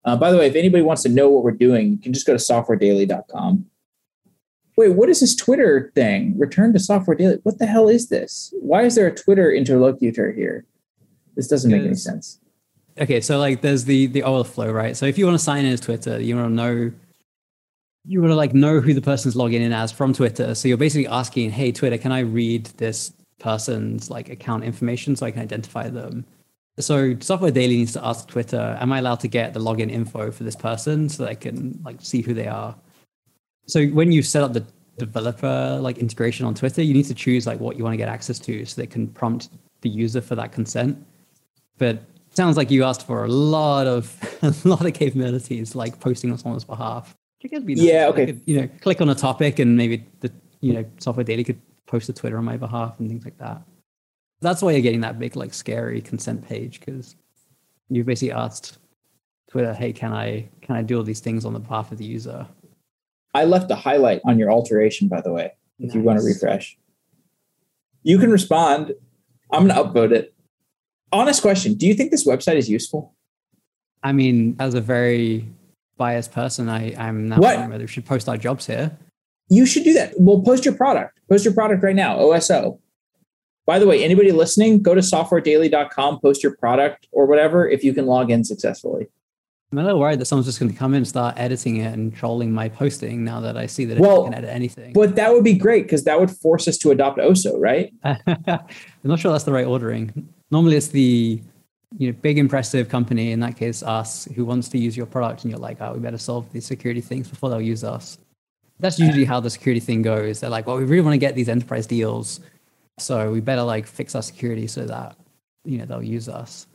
Uh, 0.04 0.16
by 0.18 0.32
the 0.32 0.38
way, 0.38 0.48
if 0.48 0.56
anybody 0.56 0.84
wants 0.84 1.04
to 1.04 1.10
know 1.10 1.30
what 1.30 1.44
we're 1.44 1.52
doing, 1.52 1.92
you 1.92 1.98
can 1.98 2.14
just 2.14 2.28
go 2.28 2.34
to 2.34 2.40
softwaredaily.com. 2.40 3.66
Wait, 4.78 4.90
what 4.90 5.10
is 5.10 5.22
this 5.22 5.36
Twitter 5.36 5.92
thing? 5.96 6.38
Return 6.38 6.74
to 6.74 6.80
Software 6.80 7.16
Daily. 7.16 7.38
What 7.44 7.60
the 7.60 7.66
hell 7.66 7.88
is 7.88 8.10
this? 8.10 8.54
Why 8.60 8.84
is 8.84 8.96
there 8.96 9.08
a 9.08 9.16
Twitter 9.16 9.52
interlocutor 9.52 10.34
here? 10.34 10.66
This 11.36 11.48
doesn't 11.48 11.72
make 11.72 11.84
any 11.84 11.96
sense 11.96 12.40
okay, 13.00 13.22
so 13.22 13.40
like 13.40 13.62
there's 13.62 13.86
the 13.86 14.08
the 14.08 14.22
OAuth 14.22 14.48
flow, 14.48 14.72
right? 14.72 14.96
So 14.96 15.06
if 15.06 15.18
you 15.18 15.26
want 15.26 15.38
to 15.38 15.44
sign 15.44 15.66
in 15.66 15.74
as 15.74 15.82
Twitter, 15.82 16.20
you 16.20 16.36
want 16.36 16.50
to 16.50 16.54
know 16.54 16.92
you 18.08 18.22
want 18.22 18.32
to 18.32 18.36
like 18.36 18.54
know 18.54 18.80
who 18.80 18.94
the 18.94 19.02
person's 19.02 19.36
logging 19.36 19.62
in 19.62 19.74
as 19.74 19.92
from 19.92 20.14
Twitter. 20.14 20.54
So 20.56 20.68
you're 20.68 20.78
basically 20.78 21.08
asking, 21.08 21.52
hey, 21.52 21.72
Twitter, 21.72 21.98
can 21.98 22.12
I 22.12 22.20
read 22.20 22.66
this 22.78 23.14
person's 23.40 24.10
like 24.10 24.30
account 24.30 24.64
information 24.64 25.16
so 25.16 25.26
I 25.26 25.32
can 25.32 25.42
identify 25.42 25.90
them? 25.90 26.26
So 26.78 27.18
Software 27.20 27.52
Daily 27.52 27.78
needs 27.78 27.94
to 27.94 28.06
ask 28.06 28.28
Twitter, 28.28 28.78
am 28.80 28.92
I 28.92 29.00
allowed 29.00 29.22
to 29.22 29.28
get 29.28 29.54
the 29.54 29.60
login 29.60 29.90
info 29.90 30.30
for 30.30 30.44
this 30.44 30.56
person 30.56 31.10
so 31.10 31.24
that 31.24 31.30
I 31.30 31.36
can 31.36 31.80
like 31.84 31.98
see 32.02 32.22
who 32.22 32.34
they 32.34 32.48
are? 32.48 32.76
So 33.66 33.88
when 33.88 34.12
you 34.12 34.22
set 34.22 34.44
up 34.44 34.54
the 34.54 34.66
developer 34.98 35.80
like 35.82 35.98
integration 35.98 36.46
on 36.46 36.54
Twitter, 36.54 36.82
you 36.82 36.94
need 36.94 37.06
to 37.06 37.14
choose 37.14 37.48
like 37.48 37.60
what 37.60 37.78
you 37.78 37.84
want 37.84 37.94
to 37.94 37.98
get 37.98 38.10
access 38.10 38.40
to 38.40 38.66
so 38.66 38.80
they 38.80 38.88
can 38.88 39.08
prompt 39.08 39.50
the 39.82 39.90
user 39.90 40.22
for 40.22 40.36
that 40.36 40.52
consent. 40.52 41.04
But 41.78 42.04
sounds 42.36 42.58
like 42.58 42.72
you 42.72 42.84
asked 42.84 43.06
for 43.06 43.24
a 43.24 43.28
lot 43.28 43.88
of 43.88 44.18
a 44.66 44.68
lot 44.68 44.86
of 44.86 44.94
capabilities, 44.94 45.76
like 45.76 46.00
posting 46.00 46.32
on 46.32 46.38
someone's 46.38 46.66
behalf. 46.66 47.16
be 47.42 47.76
Nice. 47.76 47.84
Yeah. 47.84 48.08
Okay. 48.08 48.28
Could, 48.28 48.42
you 48.46 48.62
know, 48.62 48.70
click 48.82 49.02
on 49.02 49.10
a 49.10 49.16
topic, 49.16 49.60
and 49.60 49.78
maybe 49.78 50.06
the 50.20 50.32
you 50.62 50.74
know 50.74 50.86
software 50.98 51.24
daily 51.24 51.44
could 51.44 51.62
post 51.86 52.08
to 52.08 52.14
Twitter 52.14 52.38
on 52.38 52.46
my 52.46 52.58
behalf 52.58 53.00
and 53.00 53.10
things 53.10 53.26
like 53.26 53.38
that. 53.38 53.62
That's 54.42 54.62
why 54.62 54.72
you're 54.72 54.82
getting 54.82 55.02
that 55.02 55.20
big 55.20 55.36
like 55.36 55.54
scary 55.54 56.02
consent 56.02 56.48
page 56.48 56.80
because 56.80 57.16
you've 57.90 58.06
basically 58.06 58.32
asked 58.32 58.78
Twitter, 59.50 59.74
"Hey, 59.74 59.94
can 59.94 60.14
I 60.14 60.50
can 60.62 60.76
I 60.76 60.82
do 60.82 60.98
all 60.98 61.04
these 61.04 61.22
things 61.22 61.46
on 61.46 61.54
the 61.54 61.60
behalf 61.60 61.92
of 61.92 61.98
the 61.98 62.06
user?" 62.06 62.48
I 63.34 63.44
left 63.44 63.70
a 63.70 63.76
highlight 63.76 64.22
on 64.26 64.40
your 64.40 64.52
alteration, 64.52 65.08
by 65.08 65.22
the 65.22 65.32
way. 65.32 65.52
If 65.80 65.88
nice. 65.88 65.96
you 65.96 66.02
want 66.02 66.20
to 66.20 66.26
refresh, 66.26 66.78
you 68.04 68.18
can 68.18 68.32
respond. 68.32 68.94
I'm 69.52 69.68
going 69.68 69.76
to 69.76 69.84
upvote 69.84 70.12
it 70.12 70.35
honest 71.12 71.42
question 71.42 71.74
do 71.74 71.88
you 71.88 71.94
think 71.94 72.12
this 72.12 72.26
website 72.26 72.56
is 72.56 72.70
useful 72.70 73.14
i 74.04 74.12
mean 74.12 74.56
as 74.60 74.74
a 74.74 74.82
very 74.82 75.48
biased 75.98 76.32
person 76.32 76.70
i 76.70 76.94
i'm 76.98 77.28
not 77.30 77.40
what? 77.40 77.70
whether 77.70 77.84
we 77.84 77.88
should 77.88 78.06
post 78.06 78.28
our 78.28 78.38
jobs 78.38 78.66
here 78.66 78.98
you 79.50 79.66
should 79.66 79.84
do 79.84 79.94
that 79.94 80.14
well 80.18 80.42
post 80.42 80.66
your 80.66 80.74
product 80.74 81.20
post 81.30 81.46
your 81.46 81.54
product 81.54 81.84
right 81.84 81.96
now 81.96 82.18
oso 82.18 82.80
by 83.66 83.80
the 83.80 83.88
way 83.88 84.04
anybody 84.04 84.32
listening 84.32 84.82
go 84.82 84.94
to 84.94 85.02
softwaredaily.com 85.02 86.20
post 86.20 86.44
your 86.44 86.56
product 86.56 87.08
or 87.12 87.26
whatever 87.26 87.68
if 87.68 87.84
you 87.84 87.94
can 87.94 88.06
log 88.06 88.30
in 88.32 88.44
successfully 88.44 89.08
I'm 89.72 89.80
a 89.80 89.84
little 89.84 90.00
worried 90.00 90.20
that 90.20 90.26
someone's 90.26 90.46
just 90.46 90.60
going 90.60 90.72
to 90.72 90.78
come 90.78 90.94
in 90.94 91.00
and 91.00 91.08
start 91.08 91.36
editing 91.38 91.78
it 91.78 91.94
and 91.94 92.16
trolling 92.16 92.52
my 92.52 92.70
posting 92.70 93.26
now 93.26 93.42
that 93.42 93.58
I 93.58 93.66
see 93.66 93.84
that 93.86 94.00
well, 94.00 94.24
can 94.24 94.34
edit 94.34 94.50
anything. 94.50 94.94
But 94.94 95.16
that 95.16 95.34
would 95.34 95.44
be 95.44 95.54
great 95.54 95.84
because 95.84 96.04
that 96.06 96.20
would 96.20 96.32
force 96.32 96.68
us 96.68 96.78
to 96.78 96.92
adopt 96.92 97.18
OSO, 97.18 97.60
right? 97.60 97.92
I'm 98.04 98.60
not 99.04 99.20
sure 99.20 99.32
that's 99.32 99.44
the 99.44 99.52
right 99.52 99.66
ordering. 99.66 100.30
Normally, 100.52 100.78
it's 100.78 100.88
the 100.88 101.42
you 101.98 102.12
know 102.12 102.18
big 102.22 102.38
impressive 102.38 102.90
company 102.90 103.32
in 103.32 103.40
that 103.40 103.56
case 103.56 103.82
us 103.82 104.26
who 104.36 104.46
wants 104.46 104.68
to 104.70 104.78
use 104.78 104.96
your 104.96 105.06
product, 105.06 105.44
and 105.44 105.52
you're 105.52 105.60
like, 105.60 105.82
oh, 105.82 105.94
we 105.94 106.00
better 106.00 106.18
solve 106.18 106.52
these 106.52 106.66
security 106.66 107.02
things 107.02 107.28
before 107.28 107.50
they'll 107.50 107.62
use 107.62 107.84
us. 107.84 108.18
That's 108.80 109.00
usually 109.00 109.26
how 109.26 109.40
the 109.40 109.50
security 109.50 109.80
thing 109.80 110.02
goes. 110.02 110.42
They're 110.42 110.50
like, 110.50 110.68
well, 110.68 110.78
we 110.78 110.84
really 110.84 111.02
want 111.02 111.14
to 111.14 111.20
get 111.20 111.36
these 111.36 111.50
enterprise 111.50 111.88
deals, 111.88 112.42
so 113.00 113.32
we 113.32 113.40
better 113.40 113.64
like 113.64 113.88
fix 113.88 114.16
our 114.16 114.22
security 114.22 114.68
so 114.68 114.86
that 114.86 115.16
you 115.64 115.78
know 115.78 115.86
they'll 115.86 116.04
use 116.04 116.28
us. 116.28 116.68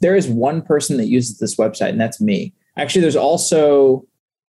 There 0.00 0.16
is 0.16 0.28
one 0.28 0.62
person 0.62 0.96
that 0.98 1.06
uses 1.06 1.38
this 1.38 1.56
website, 1.56 1.90
and 1.90 2.00
that's 2.00 2.20
me. 2.20 2.54
Actually, 2.76 3.02
there's 3.02 3.16
also 3.16 4.06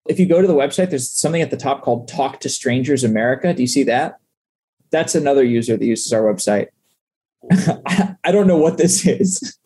if 0.09 0.19
you 0.19 0.27
go 0.27 0.41
to 0.41 0.49
the 0.49 0.55
website, 0.55 0.89
there's 0.89 1.09
something 1.09 1.43
at 1.43 1.51
the 1.51 1.57
top 1.57 1.83
called 1.83 2.09
Talk 2.09 2.41
to 2.41 2.49
Strangers 2.49 3.05
America. 3.05 3.53
Do 3.53 3.63
you 3.63 3.69
see 3.69 3.85
that? 3.85 4.19
That's 4.91 5.15
another 5.15 5.45
user 5.45 5.77
that 5.77 5.85
uses 5.85 6.13
our 6.15 6.23
website. 6.23 6.69
I 8.25 8.33
don't 8.33 8.47
know 8.47 8.57
what 8.57 8.79
this 8.79 9.07
is. 9.07 9.59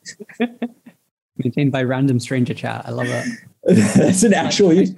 Maintained 1.36 1.72
by 1.72 1.82
random 1.82 2.20
stranger 2.20 2.54
chat. 2.54 2.84
I 2.86 2.90
love 2.90 3.08
it. 3.08 3.26
That's 3.96 4.22
an 4.22 4.34
actual 4.34 4.72
use. 4.72 4.92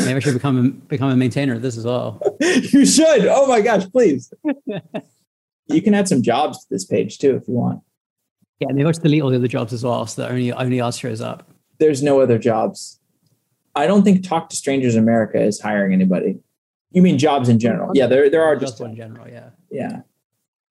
Maybe 0.00 0.14
I 0.14 0.18
should 0.18 0.34
become 0.34 0.58
a, 0.58 0.70
become 0.70 1.10
a 1.10 1.16
maintainer 1.16 1.54
of 1.54 1.62
this 1.62 1.76
as 1.76 1.84
well. 1.84 2.20
you 2.40 2.84
should. 2.84 3.26
Oh 3.26 3.46
my 3.46 3.60
gosh, 3.60 3.84
please. 3.90 4.32
you 5.68 5.82
can 5.82 5.94
add 5.94 6.08
some 6.08 6.22
jobs 6.22 6.58
to 6.60 6.66
this 6.70 6.84
page 6.84 7.18
too 7.18 7.36
if 7.36 7.48
you 7.48 7.54
want. 7.54 7.82
Yeah, 8.60 8.68
maybe 8.72 8.88
I 8.88 8.92
should 8.92 9.02
delete 9.02 9.22
all 9.22 9.30
the 9.30 9.36
other 9.36 9.48
jobs 9.48 9.72
as 9.72 9.84
well, 9.84 10.06
so 10.06 10.22
that 10.22 10.30
only 10.30 10.52
only 10.52 10.80
ours 10.80 10.98
shows 10.98 11.20
up. 11.20 11.48
There's 11.78 12.02
no 12.02 12.20
other 12.20 12.38
jobs. 12.38 13.00
I 13.74 13.86
don't 13.86 14.02
think 14.02 14.26
Talk 14.26 14.48
to 14.48 14.56
Strangers 14.56 14.96
America 14.96 15.40
is 15.40 15.60
hiring 15.60 15.92
anybody. 15.92 16.38
You 16.92 17.02
mean 17.02 17.18
jobs 17.18 17.50
in 17.50 17.58
general? 17.58 17.90
Yeah, 17.94 18.06
there 18.06 18.30
there 18.30 18.42
are 18.42 18.56
just 18.56 18.78
Just 18.78 18.88
in 18.88 18.96
general, 18.96 19.28
yeah. 19.28 19.50
yeah. 19.70 20.00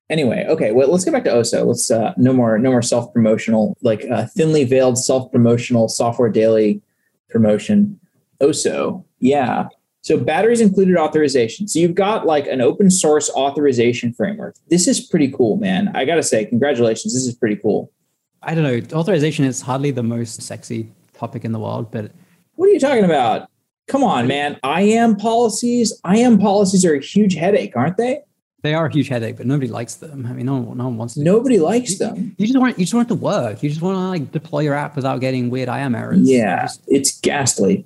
Anyway, 0.09 0.45
okay. 0.47 0.71
Well, 0.71 0.91
let's 0.91 1.03
get 1.03 1.13
back 1.13 1.23
to 1.23 1.31
Oso. 1.31 1.65
Let's 1.65 1.89
uh, 1.89 2.13
no 2.17 2.31
more 2.31 2.59
no 2.59 2.69
more 2.69 2.83
self 2.83 3.11
promotional 3.11 3.75
like 3.81 4.05
uh, 4.11 4.27
thinly 4.27 4.63
veiled 4.63 4.97
self 4.97 5.31
promotional 5.31 5.87
software 5.87 6.29
daily 6.29 6.81
promotion. 7.29 7.99
Oso, 8.41 9.03
yeah. 9.19 9.67
So 10.01 10.19
batteries 10.19 10.61
included 10.61 10.97
authorization. 10.97 11.67
So 11.67 11.79
you've 11.79 11.95
got 11.95 12.27
like 12.27 12.45
an 12.45 12.61
open 12.61 12.91
source 12.91 13.31
authorization 13.31 14.13
framework. 14.13 14.55
This 14.69 14.87
is 14.87 14.99
pretty 15.01 15.31
cool, 15.31 15.57
man. 15.57 15.91
I 15.95 16.05
gotta 16.05 16.21
say, 16.21 16.45
congratulations. 16.45 17.15
This 17.15 17.25
is 17.25 17.33
pretty 17.33 17.55
cool. 17.55 17.91
I 18.43 18.53
don't 18.53 18.63
know. 18.63 18.99
Authorization 18.99 19.45
is 19.45 19.61
hardly 19.61 19.89
the 19.89 20.03
most 20.03 20.43
sexy 20.43 20.91
topic 21.13 21.43
in 21.45 21.51
the 21.51 21.59
world, 21.59 21.89
but 21.89 22.11
What 22.53 22.69
are 22.69 22.71
you 22.71 22.79
talking 22.79 23.05
about? 23.05 23.49
Come 23.87 24.03
on, 24.03 24.27
man. 24.27 24.59
IAM 24.63 25.15
policies. 25.15 25.99
IAM 26.05 26.37
policies 26.37 26.85
are 26.85 26.93
a 26.93 27.01
huge 27.01 27.33
headache, 27.35 27.75
aren't 27.75 27.97
they? 27.97 28.21
They 28.65 28.73
are 28.73 28.85
a 28.87 28.91
huge 28.91 29.07
headache. 29.07 29.37
But 29.37 29.45
nobody 29.45 29.67
likes 29.67 29.95
them. 29.95 30.25
I 30.29 30.33
mean, 30.33 30.45
no 30.45 30.57
one, 30.57 30.77
no 30.77 30.85
one 30.85 30.97
wants 30.97 31.13
to. 31.13 31.23
Nobody 31.23 31.59
likes 31.59 31.97
them. 31.97 32.35
You 32.37 32.47
just 32.47 32.59
want 32.59 32.77
you 32.77 32.85
just 32.85 32.93
want 32.93 33.07
it 33.07 33.13
to 33.15 33.19
work. 33.19 33.63
You 33.63 33.69
just 33.69 33.81
want 33.81 33.95
to 33.95 34.01
like 34.09 34.31
deploy 34.31 34.61
your 34.61 34.73
app 34.73 34.95
without 34.95 35.19
getting 35.21 35.49
weird 35.49 35.69
IAM 35.69 35.95
errors. 35.95 36.29
Yeah, 36.29 36.63
Just- 36.63 36.81
it's 36.87 37.19
ghastly. 37.21 37.85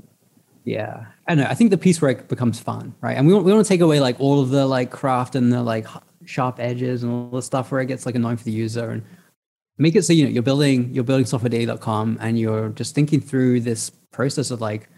yeah. 0.64 1.06
I 1.28 1.36
know. 1.36 1.46
I 1.48 1.54
think 1.54 1.70
the 1.70 1.78
piece 1.78 2.02
where 2.02 2.10
it 2.12 2.28
becomes 2.28 2.60
fun, 2.60 2.96
right? 3.02 3.16
And 3.16 3.28
we 3.28 3.34
want, 3.34 3.46
we 3.46 3.54
want 3.54 3.64
to 3.64 3.70
take 3.70 3.82
away 3.82 4.00
like 4.00 4.20
all 4.20 4.42
of 4.42 4.50
the 4.50 4.66
like 4.66 4.90
craft 4.90 5.36
and 5.36 5.54
the 5.54 5.62
like 5.62 5.86
sharp 6.26 6.60
edges 6.60 7.04
and 7.04 7.12
all 7.12 7.30
the 7.30 7.42
stuff 7.44 7.72
where 7.72 7.82
it 7.82 7.86
gets 7.86 8.06
like 8.08 8.16
annoying 8.16 8.38
for 8.38 8.46
the 8.46 8.52
user 8.52 8.90
and 8.90 9.04
make 9.78 9.96
it 9.96 10.04
so 10.04 10.12
you 10.14 10.24
know 10.26 10.30
you're 10.30 10.44
building 10.44 10.94
you're 10.94 11.04
building 11.04 11.26
softwaredaily.com 11.26 12.18
and 12.20 12.38
you're 12.40 12.70
just 12.70 12.94
thinking 12.96 13.20
through 13.22 13.60
this 13.62 13.90
process 14.12 14.52
of 14.52 14.60
like 14.60 14.90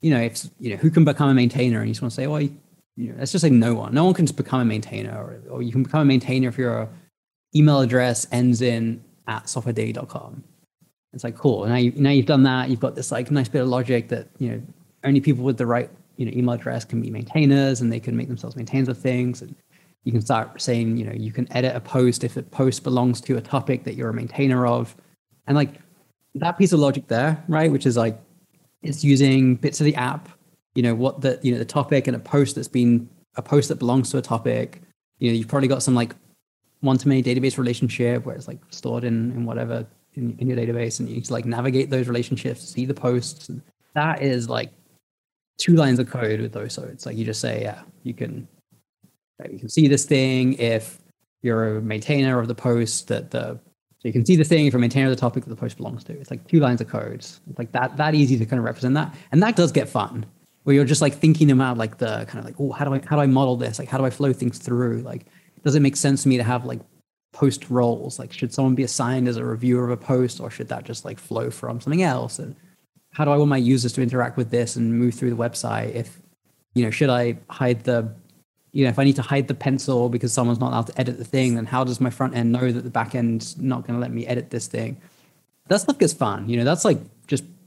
you 0.00 0.10
know 0.10 0.20
if 0.20 0.46
you 0.58 0.70
know 0.70 0.76
who 0.76 0.90
can 0.90 1.04
become 1.04 1.28
a 1.28 1.34
maintainer 1.34 1.78
and 1.80 1.88
you 1.88 1.92
just 1.94 2.02
want 2.02 2.10
to 2.10 2.16
say 2.16 2.26
well 2.26 2.40
you, 2.40 2.56
you 3.00 3.12
know 3.12 3.18
just 3.18 3.40
say 3.40 3.50
no 3.50 3.74
one. 3.74 3.94
No 3.94 4.04
one 4.04 4.14
can 4.14 4.26
just 4.26 4.36
become 4.36 4.60
a 4.60 4.64
maintainer 4.64 5.12
or, 5.12 5.40
or 5.50 5.62
you 5.62 5.72
can 5.72 5.82
become 5.82 6.00
a 6.00 6.04
maintainer 6.04 6.48
if 6.48 6.58
your 6.58 6.88
email 7.54 7.80
address 7.80 8.26
ends 8.30 8.62
in 8.62 9.02
at 9.26 9.44
softwaredaily.com 9.44 10.44
it's 11.12 11.24
like 11.24 11.36
cool. 11.36 11.66
Now 11.66 11.76
you 11.76 11.92
now 11.96 12.10
you've 12.10 12.26
done 12.26 12.44
that. 12.44 12.70
You've 12.70 12.80
got 12.80 12.94
this 12.94 13.10
like 13.10 13.30
nice 13.30 13.48
bit 13.48 13.62
of 13.62 13.68
logic 13.68 14.08
that 14.08 14.28
you 14.38 14.50
know 14.50 14.62
only 15.04 15.20
people 15.20 15.44
with 15.44 15.56
the 15.56 15.66
right 15.66 15.90
you 16.16 16.26
know 16.26 16.32
email 16.34 16.54
address 16.54 16.84
can 16.84 17.00
be 17.00 17.10
maintainers 17.10 17.80
and 17.80 17.92
they 17.92 18.00
can 18.00 18.16
make 18.16 18.28
themselves 18.28 18.56
maintainers 18.56 18.88
of 18.88 18.98
things. 18.98 19.42
And 19.42 19.54
you 20.04 20.12
can 20.12 20.20
start 20.20 20.60
saying 20.60 20.96
you 20.96 21.04
know 21.04 21.12
you 21.12 21.32
can 21.32 21.50
edit 21.52 21.74
a 21.74 21.80
post 21.80 22.22
if 22.22 22.36
a 22.36 22.42
post 22.42 22.84
belongs 22.84 23.20
to 23.22 23.36
a 23.36 23.40
topic 23.40 23.84
that 23.84 23.94
you're 23.94 24.10
a 24.10 24.14
maintainer 24.14 24.66
of. 24.66 24.94
And 25.46 25.56
like 25.56 25.74
that 26.36 26.56
piece 26.58 26.72
of 26.72 26.78
logic 26.78 27.08
there 27.08 27.42
right 27.48 27.72
which 27.72 27.86
is 27.86 27.96
like 27.96 28.16
it's 28.82 29.02
using 29.02 29.56
bits 29.56 29.80
of 29.80 29.84
the 29.84 29.96
app 29.96 30.28
you 30.74 30.82
know 30.82 30.94
what 30.94 31.20
the 31.20 31.38
you 31.42 31.52
know 31.52 31.58
the 31.58 31.64
topic 31.64 32.06
and 32.06 32.16
a 32.16 32.20
post 32.20 32.54
that's 32.54 32.68
been 32.68 33.08
a 33.36 33.42
post 33.42 33.68
that 33.68 33.76
belongs 33.76 34.10
to 34.10 34.18
a 34.18 34.22
topic. 34.22 34.80
You 35.18 35.30
know 35.30 35.36
you've 35.36 35.48
probably 35.48 35.68
got 35.68 35.82
some 35.82 35.94
like 35.94 36.14
one 36.80 36.96
to 36.98 37.08
many 37.08 37.22
database 37.22 37.58
relationship 37.58 38.24
where 38.24 38.34
it's 38.34 38.48
like 38.48 38.58
stored 38.70 39.04
in, 39.04 39.32
in 39.32 39.44
whatever 39.44 39.86
in, 40.14 40.36
in 40.38 40.48
your 40.48 40.56
database 40.56 40.98
and 40.98 41.08
you 41.08 41.16
need 41.16 41.24
to 41.24 41.32
like 41.32 41.44
navigate 41.44 41.90
those 41.90 42.08
relationships 42.08 42.60
see 42.60 42.86
the 42.86 42.94
posts. 42.94 43.48
And 43.48 43.62
that 43.94 44.22
is 44.22 44.48
like 44.48 44.72
two 45.58 45.74
lines 45.74 45.98
of 45.98 46.08
code 46.08 46.40
with 46.40 46.52
those. 46.52 46.72
So 46.72 46.84
it's 46.84 47.04
like 47.06 47.16
you 47.16 47.24
just 47.24 47.40
say 47.40 47.62
yeah 47.62 47.82
you 48.02 48.14
can 48.14 48.48
you 49.50 49.58
can 49.58 49.68
see 49.68 49.88
this 49.88 50.04
thing 50.04 50.54
if 50.54 50.98
you're 51.42 51.78
a 51.78 51.82
maintainer 51.82 52.38
of 52.38 52.48
the 52.48 52.54
post 52.54 53.08
that 53.08 53.30
the 53.30 53.58
so 53.98 54.08
you 54.08 54.12
can 54.14 54.24
see 54.24 54.36
the 54.36 54.44
thing 54.44 54.64
if 54.64 54.72
you're 54.72 54.78
a 54.78 54.80
maintainer 54.80 55.10
of 55.10 55.14
the 55.14 55.20
topic 55.20 55.44
that 55.44 55.50
the 55.50 55.56
post 55.56 55.76
belongs 55.76 56.02
to. 56.04 56.18
It's 56.18 56.30
like 56.30 56.46
two 56.48 56.58
lines 56.58 56.80
of 56.80 56.88
code. 56.88 57.16
It's 57.16 57.40
like 57.58 57.72
that 57.72 57.96
that 57.96 58.14
easy 58.14 58.38
to 58.38 58.46
kind 58.46 58.58
of 58.58 58.64
represent 58.64 58.94
that. 58.94 59.14
And 59.32 59.42
that 59.42 59.56
does 59.56 59.72
get 59.72 59.88
fun 59.88 60.24
where 60.70 60.76
you're 60.76 60.84
just 60.84 61.02
like 61.02 61.14
thinking 61.14 61.50
about 61.50 61.78
like 61.78 61.98
the 61.98 62.24
kind 62.28 62.38
of 62.38 62.44
like 62.44 62.54
oh 62.60 62.70
how 62.70 62.84
do 62.84 62.94
i 62.94 63.00
how 63.04 63.16
do 63.16 63.22
i 63.22 63.26
model 63.26 63.56
this? 63.56 63.80
Like 63.80 63.88
how 63.88 63.98
do 63.98 64.04
i 64.04 64.10
flow 64.10 64.32
things 64.32 64.56
through? 64.56 65.00
Like 65.00 65.26
does 65.64 65.74
it 65.74 65.80
make 65.80 65.96
sense 65.96 66.22
to 66.22 66.28
me 66.28 66.36
to 66.36 66.44
have 66.44 66.64
like 66.64 66.78
post 67.32 67.68
roles. 67.70 68.20
Like 68.20 68.32
should 68.32 68.54
someone 68.54 68.76
be 68.76 68.84
assigned 68.84 69.26
as 69.26 69.36
a 69.36 69.44
reviewer 69.44 69.82
of 69.82 69.90
a 69.90 69.96
post 69.96 70.38
or 70.38 70.48
should 70.48 70.68
that 70.68 70.84
just 70.84 71.04
like 71.04 71.18
flow 71.18 71.50
from 71.50 71.80
something 71.80 72.04
else? 72.04 72.38
And 72.38 72.54
how 73.10 73.24
do 73.24 73.32
i 73.32 73.36
want 73.36 73.48
my 73.48 73.56
users 73.56 73.92
to 73.94 74.00
interact 74.00 74.36
with 74.36 74.52
this 74.52 74.76
and 74.76 74.96
move 74.96 75.14
through 75.14 75.30
the 75.30 75.36
website? 75.36 75.92
If 75.92 76.20
you 76.74 76.84
know 76.84 76.92
should 76.92 77.10
i 77.10 77.36
hide 77.48 77.82
the 77.82 78.14
you 78.70 78.84
know 78.84 78.90
if 78.90 78.98
i 79.00 79.02
need 79.02 79.16
to 79.16 79.22
hide 79.22 79.48
the 79.48 79.54
pencil 79.54 80.08
because 80.08 80.32
someone's 80.32 80.60
not 80.60 80.68
allowed 80.68 80.86
to 80.86 81.00
edit 81.00 81.18
the 81.18 81.24
thing 81.24 81.56
then 81.56 81.66
how 81.66 81.82
does 81.82 82.00
my 82.00 82.10
front 82.10 82.36
end 82.36 82.52
know 82.52 82.70
that 82.70 82.82
the 82.82 82.90
back 82.90 83.16
end's 83.16 83.58
not 83.58 83.84
going 83.84 83.94
to 83.94 84.00
let 84.00 84.12
me 84.12 84.24
edit 84.24 84.50
this 84.50 84.68
thing? 84.68 85.00
That 85.66 85.80
stuff 85.80 85.98
gets 85.98 86.12
fun 86.12 86.48
you 86.48 86.56
know? 86.56 86.62
That's 86.62 86.84
like 86.84 86.98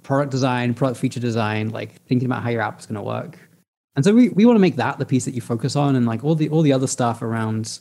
product 0.04 0.32
design 0.32 0.74
product 0.74 1.00
feature 1.00 1.20
design 1.20 1.70
like 1.70 2.02
thinking 2.04 2.26
about 2.28 2.44
how 2.44 2.50
your 2.50 2.62
app 2.62 2.80
is 2.80 2.86
going 2.86 2.96
to 2.96 3.02
work 3.02 3.38
and 3.96 4.04
so 4.04 4.14
we, 4.14 4.30
we 4.30 4.46
want 4.46 4.56
to 4.56 4.60
make 4.60 4.76
that 4.78 4.98
the 5.00 5.06
piece 5.06 5.26
that 5.26 5.34
you 5.34 5.42
focus 5.42 5.76
on 5.76 5.96
and 5.96 6.06
like 6.06 6.24
all 6.24 6.36
the 6.36 6.50
all 6.50 6.62
the 6.62 6.74
other 6.74 6.88
stuff 6.88 7.22
around 7.22 7.80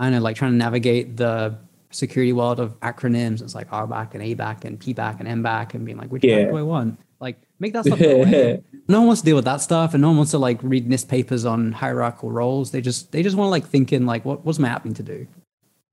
I 0.00 0.04
don't 0.04 0.12
know, 0.12 0.20
like 0.20 0.36
trying 0.36 0.52
to 0.52 0.56
navigate 0.56 1.16
the 1.16 1.56
security 1.90 2.32
world 2.32 2.60
of 2.60 2.78
acronyms. 2.80 3.42
It's 3.42 3.54
like 3.56 3.68
RBAC 3.70 4.14
and 4.14 4.22
ABAC 4.22 4.64
and 4.64 4.78
PBAC 4.78 5.18
and 5.20 5.42
MBAC 5.44 5.74
and 5.74 5.84
being 5.84 5.98
like, 5.98 6.10
which 6.12 6.22
Yeah. 6.22 6.42
one 6.44 6.48
do 6.50 6.56
I 6.58 6.62
want? 6.62 7.00
Like, 7.18 7.36
make 7.58 7.72
that 7.72 7.84
stuff 7.84 7.98
go 7.98 8.10
away. 8.22 8.62
No 8.86 8.98
one 9.00 9.08
wants 9.08 9.22
to 9.22 9.24
deal 9.26 9.34
with 9.34 9.46
that 9.46 9.56
stuff, 9.60 9.94
and 9.94 10.00
no 10.02 10.08
one 10.08 10.18
wants 10.18 10.30
to 10.30 10.38
like 10.38 10.60
read 10.62 10.88
NIST 10.88 11.08
papers 11.08 11.44
on 11.44 11.72
hierarchical 11.72 12.30
roles. 12.30 12.70
They 12.70 12.80
just 12.80 13.10
they 13.10 13.24
just 13.24 13.36
want 13.36 13.46
to 13.48 13.50
like 13.50 13.66
think 13.66 13.92
in 13.92 14.06
like, 14.06 14.24
what 14.24 14.44
what's 14.44 14.60
my 14.60 14.68
app 14.68 14.84
need 14.84 14.94
to 14.96 15.02
do? 15.02 15.26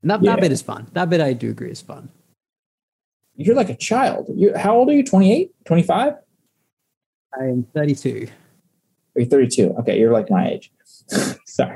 And 0.03 0.11
that, 0.11 0.21
Yeah. 0.21 0.35
that 0.35 0.41
bit 0.41 0.51
is 0.51 0.61
fun. 0.61 0.85
That 0.93 1.09
bit 1.09 1.19
I 1.21 1.33
do 1.33 1.49
agree 1.49 1.71
is 1.71 1.81
fun. 1.81 2.09
You're 3.37 3.55
like 3.55 3.69
a 3.69 3.75
child. 3.75 4.27
You 4.33 4.55
how 4.55 4.75
old 4.75 4.89
are 4.89 4.93
you? 4.93 5.03
28? 5.03 5.51
25? 5.65 6.13
I 7.37 7.43
am 7.43 7.65
32. 7.73 8.27
Or 9.15 9.21
you're 9.21 9.29
32? 9.29 9.75
Okay, 9.79 9.99
you're 9.99 10.11
like 10.11 10.29
my 10.29 10.49
age. 10.49 10.71
Sorry. 11.45 11.75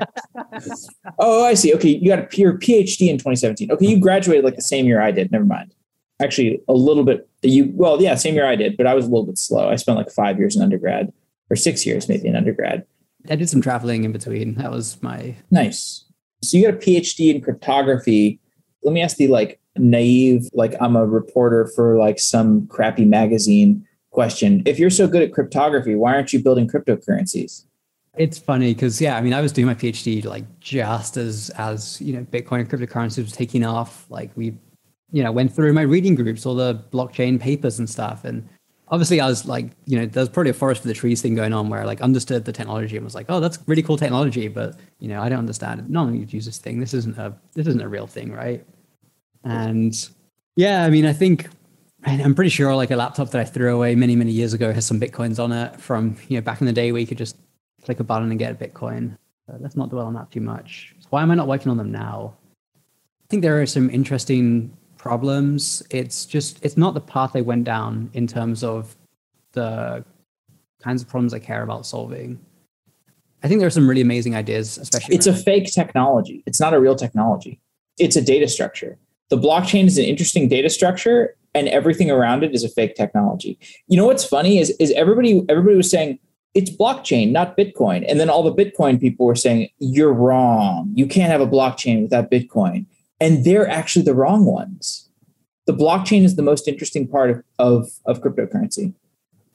oh, 1.18 1.44
I 1.44 1.54
see. 1.54 1.74
Okay, 1.74 1.90
you 1.90 2.08
got 2.08 2.32
a 2.32 2.36
your 2.36 2.58
PhD 2.58 3.08
in 3.08 3.18
2017. 3.18 3.70
Okay, 3.72 3.86
you 3.86 4.00
graduated 4.00 4.44
like 4.44 4.56
the 4.56 4.62
same 4.62 4.86
year 4.86 5.00
I 5.00 5.10
did. 5.10 5.30
Never 5.30 5.44
mind. 5.44 5.74
Actually, 6.20 6.60
a 6.68 6.72
little 6.72 7.04
bit. 7.04 7.28
You 7.42 7.72
well, 7.74 8.00
yeah, 8.00 8.14
same 8.14 8.34
year 8.34 8.46
I 8.46 8.56
did, 8.56 8.76
but 8.76 8.86
I 8.86 8.94
was 8.94 9.06
a 9.06 9.08
little 9.08 9.26
bit 9.26 9.38
slow. 9.38 9.70
I 9.70 9.76
spent 9.76 9.96
like 9.96 10.10
five 10.10 10.38
years 10.38 10.56
in 10.56 10.62
undergrad, 10.62 11.12
or 11.48 11.56
six 11.56 11.86
years 11.86 12.08
maybe 12.08 12.28
in 12.28 12.36
undergrad. 12.36 12.84
I 13.28 13.36
did 13.36 13.48
some 13.48 13.60
traveling 13.60 14.04
in 14.04 14.12
between. 14.12 14.54
That 14.54 14.70
was 14.70 15.02
my 15.02 15.36
Nice. 15.50 16.04
So 16.42 16.56
you 16.56 16.64
got 16.64 16.74
a 16.74 16.78
PhD 16.78 17.34
in 17.34 17.42
cryptography. 17.42 18.40
Let 18.82 18.92
me 18.92 19.02
ask 19.02 19.16
the 19.16 19.28
like 19.28 19.59
naive, 19.76 20.48
like 20.52 20.74
I'm 20.80 20.96
a 20.96 21.06
reporter 21.06 21.66
for 21.74 21.98
like 21.98 22.18
some 22.18 22.66
crappy 22.66 23.04
magazine 23.04 23.86
question. 24.10 24.62
If 24.66 24.78
you're 24.78 24.90
so 24.90 25.06
good 25.06 25.22
at 25.22 25.32
cryptography, 25.32 25.94
why 25.94 26.14
aren't 26.14 26.32
you 26.32 26.42
building 26.42 26.68
cryptocurrencies? 26.68 27.64
It's 28.16 28.38
funny 28.38 28.74
because 28.74 29.00
yeah, 29.00 29.16
I 29.16 29.20
mean, 29.20 29.32
I 29.32 29.40
was 29.40 29.52
doing 29.52 29.66
my 29.66 29.74
PhD 29.74 30.24
like 30.24 30.44
just 30.60 31.16
as 31.16 31.50
as 31.50 32.00
you 32.00 32.12
know, 32.12 32.22
Bitcoin 32.24 32.60
and 32.60 32.70
cryptocurrencies 32.70 33.22
was 33.22 33.32
taking 33.32 33.64
off. 33.64 34.06
Like 34.10 34.30
we, 34.36 34.56
you 35.12 35.22
know, 35.22 35.30
went 35.30 35.52
through 35.52 35.72
my 35.72 35.82
reading 35.82 36.16
groups, 36.16 36.44
all 36.44 36.56
the 36.56 36.82
blockchain 36.92 37.40
papers 37.40 37.78
and 37.78 37.88
stuff, 37.88 38.24
and 38.24 38.48
obviously 38.88 39.20
I 39.20 39.26
was 39.26 39.46
like, 39.46 39.70
you 39.86 39.98
know, 39.98 40.06
there's 40.06 40.28
probably 40.28 40.50
a 40.50 40.54
forest 40.54 40.82
for 40.82 40.88
the 40.88 40.94
trees 40.94 41.22
thing 41.22 41.34
going 41.34 41.52
on 41.52 41.68
where 41.68 41.80
I 41.80 41.84
like 41.84 42.00
understood 42.00 42.44
the 42.44 42.52
technology 42.52 42.96
and 42.96 43.04
was 43.04 43.14
like, 43.14 43.26
oh, 43.28 43.38
that's 43.38 43.58
really 43.66 43.82
cool 43.82 43.96
technology, 43.96 44.48
but 44.48 44.78
you 44.98 45.08
know, 45.08 45.22
I 45.22 45.28
don't 45.28 45.38
understand. 45.38 45.88
No 45.88 46.02
one 46.02 46.18
would 46.18 46.32
use 46.32 46.46
this 46.46 46.58
thing. 46.58 46.80
This 46.80 46.94
isn't 46.94 47.16
a 47.16 47.34
this 47.54 47.66
isn't 47.68 47.82
a 47.82 47.88
real 47.88 48.08
thing, 48.08 48.32
right? 48.32 48.66
And 49.44 49.94
yeah, 50.56 50.84
I 50.84 50.90
mean, 50.90 51.06
I 51.06 51.12
think 51.12 51.48
I'm 52.04 52.34
pretty 52.34 52.50
sure 52.50 52.74
like 52.74 52.90
a 52.90 52.96
laptop 52.96 53.30
that 53.30 53.40
I 53.40 53.44
threw 53.44 53.74
away 53.74 53.94
many, 53.94 54.16
many 54.16 54.32
years 54.32 54.52
ago 54.52 54.72
has 54.72 54.86
some 54.86 55.00
bitcoins 55.00 55.42
on 55.42 55.52
it 55.52 55.80
from 55.80 56.16
you 56.28 56.36
know 56.36 56.42
back 56.42 56.60
in 56.60 56.66
the 56.66 56.72
day 56.72 56.92
where 56.92 57.00
you 57.00 57.06
could 57.06 57.18
just 57.18 57.36
click 57.82 58.00
a 58.00 58.04
button 58.04 58.30
and 58.30 58.38
get 58.38 58.52
a 58.52 58.54
bitcoin. 58.54 59.16
Uh, 59.48 59.56
let's 59.60 59.76
not 59.76 59.90
dwell 59.90 60.06
on 60.06 60.14
that 60.14 60.30
too 60.30 60.40
much. 60.40 60.94
So 61.00 61.06
why 61.10 61.22
am 61.22 61.30
I 61.30 61.34
not 61.34 61.48
working 61.48 61.70
on 61.70 61.76
them 61.76 61.90
now? 61.90 62.36
I 62.74 63.26
think 63.28 63.42
there 63.42 63.60
are 63.60 63.66
some 63.66 63.90
interesting 63.90 64.76
problems. 64.96 65.82
It's 65.90 66.26
just 66.26 66.64
it's 66.64 66.76
not 66.76 66.94
the 66.94 67.00
path 67.00 67.32
I 67.34 67.40
went 67.40 67.64
down 67.64 68.10
in 68.14 68.26
terms 68.26 68.64
of 68.64 68.96
the 69.52 70.04
kinds 70.82 71.02
of 71.02 71.08
problems 71.08 71.34
I 71.34 71.38
care 71.38 71.62
about 71.62 71.86
solving. 71.86 72.40
I 73.42 73.48
think 73.48 73.60
there 73.60 73.66
are 73.66 73.70
some 73.70 73.88
really 73.88 74.02
amazing 74.02 74.34
ideas, 74.34 74.78
especially 74.78 75.14
It's 75.14 75.26
a 75.26 75.34
fake 75.34 75.66
technology. 75.72 76.42
It's 76.46 76.60
not 76.60 76.74
a 76.74 76.80
real 76.80 76.94
technology. 76.94 77.60
It's 77.98 78.16
a 78.16 78.22
data 78.22 78.48
structure. 78.48 78.98
The 79.30 79.38
blockchain 79.38 79.86
is 79.86 79.96
an 79.96 80.04
interesting 80.04 80.48
data 80.48 80.68
structure 80.68 81.34
and 81.54 81.68
everything 81.68 82.10
around 82.10 82.44
it 82.44 82.54
is 82.54 82.62
a 82.62 82.68
fake 82.68 82.94
technology. 82.94 83.58
You 83.88 83.96
know 83.96 84.06
what's 84.06 84.24
funny 84.24 84.58
is 84.58 84.70
is 84.78 84.92
everybody 84.92 85.44
everybody 85.48 85.76
was 85.76 85.90
saying 85.90 86.18
it's 86.54 86.70
blockchain, 86.70 87.30
not 87.30 87.56
Bitcoin. 87.56 88.04
And 88.08 88.18
then 88.18 88.28
all 88.28 88.42
the 88.42 88.52
Bitcoin 88.52 89.00
people 89.00 89.26
were 89.26 89.36
saying, 89.36 89.68
you're 89.78 90.12
wrong. 90.12 90.92
You 90.94 91.06
can't 91.06 91.30
have 91.30 91.40
a 91.40 91.46
blockchain 91.46 92.02
without 92.02 92.30
Bitcoin. 92.30 92.86
And 93.20 93.44
they're 93.44 93.68
actually 93.68 94.04
the 94.04 94.14
wrong 94.14 94.44
ones. 94.44 95.08
The 95.66 95.72
blockchain 95.72 96.24
is 96.24 96.36
the 96.36 96.42
most 96.42 96.66
interesting 96.66 97.06
part 97.06 97.30
of, 97.30 97.44
of, 97.58 97.90
of 98.06 98.20
cryptocurrency. 98.20 98.94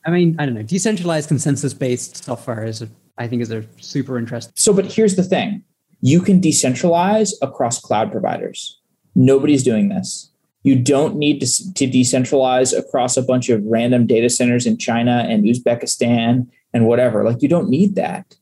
I 0.06 0.12
mean, 0.12 0.36
I 0.40 0.46
don't 0.46 0.56
know. 0.56 0.64
Decentralized 0.64 1.28
consensus 1.28 1.74
based 1.74 2.24
software 2.24 2.64
is, 2.64 2.82
a, 2.82 2.90
I 3.18 3.28
think, 3.28 3.42
is 3.42 3.52
a 3.52 3.66
super 3.82 4.18
interesting. 4.18 4.54
So, 4.56 4.72
but 4.72 4.86
here's 4.86 5.16
the 5.16 5.24
thing 5.24 5.64
you 6.02 6.22
can 6.22 6.40
decentralize 6.40 7.34
across 7.42 7.82
cloud 7.82 8.12
providers. 8.12 8.80
Nobody's 9.16 9.64
doing 9.64 9.90
this. 9.90 10.30
You 10.64 10.76
don't 10.76 11.16
need 11.16 11.42
to, 11.42 11.74
to 11.74 11.88
decentralize 11.88 12.78
across 12.78 13.18
a 13.18 13.22
bunch 13.22 13.50
of 13.50 13.64
random 13.66 14.08
data 14.08 14.30
centers 14.30 14.66
in 14.66 14.78
China 14.78 15.26
and 15.30 15.46
Uzbekistan 15.46 16.48
and 16.74 16.88
whatever. 16.88 17.24
Like 17.24 17.42
you 17.42 17.48
don't 17.48 17.70
need 17.70 17.96
that. 17.96 18.36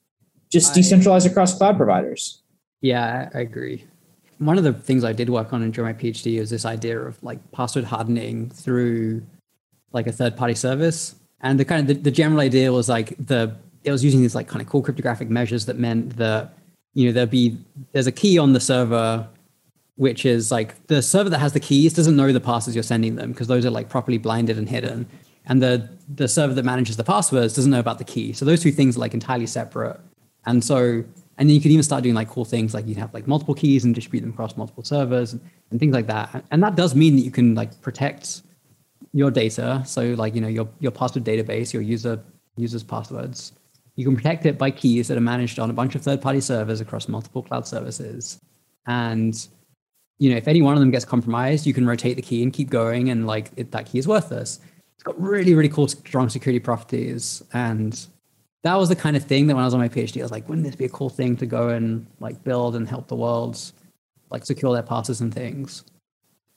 Just 0.50 0.74
decentralize 0.74 1.30
across 1.30 1.58
cloud 1.58 1.78
providers. 1.78 2.42
Yeah, 2.82 3.30
I 3.34 3.40
agree. 3.40 3.86
One 4.38 4.58
of 4.58 4.64
the 4.64 4.74
things 4.74 5.04
I 5.04 5.14
did 5.14 5.30
work 5.30 5.52
on 5.54 5.70
during 5.72 5.96
my 5.96 6.02
PhD 6.02 6.40
is 6.40 6.50
this 6.50 6.66
idea 6.66 7.00
of 7.00 7.22
like 7.24 7.40
password 7.52 7.86
hardening 7.86 8.50
through 8.50 9.24
like 9.94 10.08
a 10.08 10.12
third 10.12 10.36
party 10.36 10.56
service. 10.56 11.16
And 11.42 11.60
the 11.60 11.66
kind 11.66 11.82
of 11.82 11.88
the, 11.88 12.02
the 12.02 12.12
general 12.12 12.42
idea 12.42 12.72
was 12.72 12.90
like 12.90 13.16
the 13.18 13.56
it 13.84 13.92
was 13.92 14.04
using 14.04 14.22
these 14.22 14.36
like 14.36 14.48
kind 14.48 14.62
of 14.62 14.68
cool 14.68 14.82
cryptographic 14.82 15.30
measures 15.30 15.66
that 15.66 15.78
meant 15.78 16.16
that 16.18 16.54
you 16.94 17.06
know 17.06 17.12
there'd 17.12 17.30
be 17.30 17.58
there's 17.92 18.08
a 18.08 18.12
key 18.12 18.38
on 18.38 18.54
the 18.54 18.60
server 18.60 19.28
which 19.96 20.26
is 20.26 20.52
like 20.52 20.88
the 20.88 21.02
server 21.02 21.30
that 21.30 21.40
has 21.40 21.54
the 21.54 21.60
keys 21.60 21.94
doesn't 21.94 22.16
know 22.16 22.32
the 22.32 22.40
passes 22.40 22.76
you're 22.76 22.84
sending 22.84 23.16
them 23.16 23.32
because 23.32 23.48
those 23.48 23.66
are 23.66 23.70
like 23.70 23.90
properly 23.90 24.18
blinded 24.18 24.58
and 24.58 24.70
hidden 24.70 25.08
and 25.46 25.62
the 25.62 25.90
the 26.14 26.28
server 26.28 26.54
that 26.54 26.64
manages 26.64 26.98
the 26.98 27.04
passwords 27.04 27.54
doesn't 27.54 27.72
know 27.72 27.80
about 27.80 27.98
the 27.98 28.04
key. 28.04 28.34
So 28.34 28.46
those 28.46 28.62
two 28.62 28.72
things 28.72 28.96
are 28.98 29.00
like 29.00 29.14
entirely 29.14 29.48
separate. 29.48 30.00
And 30.46 30.64
so 30.64 31.04
and 31.38 31.50
then 31.50 31.56
you 31.56 31.62
can 31.62 31.72
even 31.72 31.84
start 31.84 32.04
doing 32.04 32.16
like 32.16 32.30
cool 32.30 32.46
things 32.46 32.74
like 32.74 32.88
you 32.88 32.96
have 32.96 33.14
like 33.14 33.28
multiple 33.28 33.56
keys 33.56 33.84
and 33.84 33.96
distribute 33.96 34.22
them 34.22 34.30
across 34.30 34.56
multiple 34.56 34.84
servers 34.84 35.34
and, 35.34 35.42
and 35.72 35.80
things 35.80 35.94
like 35.94 36.08
that. 36.08 36.46
And 36.52 36.62
that 36.64 36.76
does 36.76 36.96
mean 36.96 37.16
that 37.16 37.24
you 37.24 37.32
can 37.32 37.56
like 37.56 37.80
protect 37.82 38.44
your 39.14 39.32
data. 39.32 39.84
So 39.86 40.14
like 40.14 40.36
you 40.36 40.42
know 40.42 40.48
your 40.48 40.68
your 40.80 40.92
password 40.92 41.24
database, 41.24 41.74
your 41.74 41.82
user 41.82 42.24
users 42.56 42.84
passwords. 42.84 43.54
You 43.96 44.06
can 44.06 44.16
protect 44.16 44.46
it 44.46 44.58
by 44.58 44.72
keys 44.72 45.08
that 45.08 45.18
are 45.18 45.22
managed 45.22 45.60
on 45.60 45.70
a 45.70 45.74
bunch 45.74 45.94
of 45.94 46.02
third-party 46.02 46.42
servers 46.42 46.82
across 46.82 47.08
multiple 47.08 47.44
cloud 47.44 47.68
services. 47.68 48.40
And 48.88 49.48
you 50.24 50.30
know, 50.32 50.38
if 50.38 50.48
any 50.48 50.62
one 50.62 50.74
of 50.74 50.80
them 50.80 50.92
gets 50.92 51.06
compromised, 51.06 51.66
you 51.66 51.74
can 51.74 51.86
rotate 51.86 52.16
the 52.16 52.22
key 52.22 52.42
and 52.44 52.54
keep 52.54 52.70
going, 52.70 53.10
and 53.10 53.28
like 53.28 53.52
it, 53.56 53.72
that 53.72 53.86
key 53.88 54.00
is 54.00 54.08
worthless 54.08 54.60
it's 55.04 55.12
got 55.12 55.22
really, 55.22 55.54
really 55.54 55.68
cool, 55.68 55.90
strong 55.90 56.30
security 56.30 56.60
properties. 56.60 57.44
And 57.52 58.08
that 58.62 58.76
was 58.76 58.88
the 58.88 58.96
kind 58.96 59.18
of 59.18 59.24
thing 59.26 59.48
that 59.48 59.56
when 59.56 59.62
I 59.62 59.68
was 59.68 59.74
on 59.74 59.82
my 59.82 59.90
PhD, 59.90 60.22
I 60.22 60.24
was 60.24 60.32
like, 60.32 60.48
wouldn't 60.48 60.66
this 60.66 60.78
be 60.78 60.86
a 60.86 60.90
cool 60.90 61.10
thing 61.10 61.36
to 61.38 61.46
go 61.46 61.68
and 61.70 62.08
like 62.22 62.42
build 62.46 62.74
and 62.74 62.88
help 62.88 63.10
the 63.10 63.16
world 63.16 63.60
like 64.30 64.46
secure 64.46 64.72
their 64.74 64.82
passes 64.82 65.20
and 65.20 65.34
things? 65.34 65.84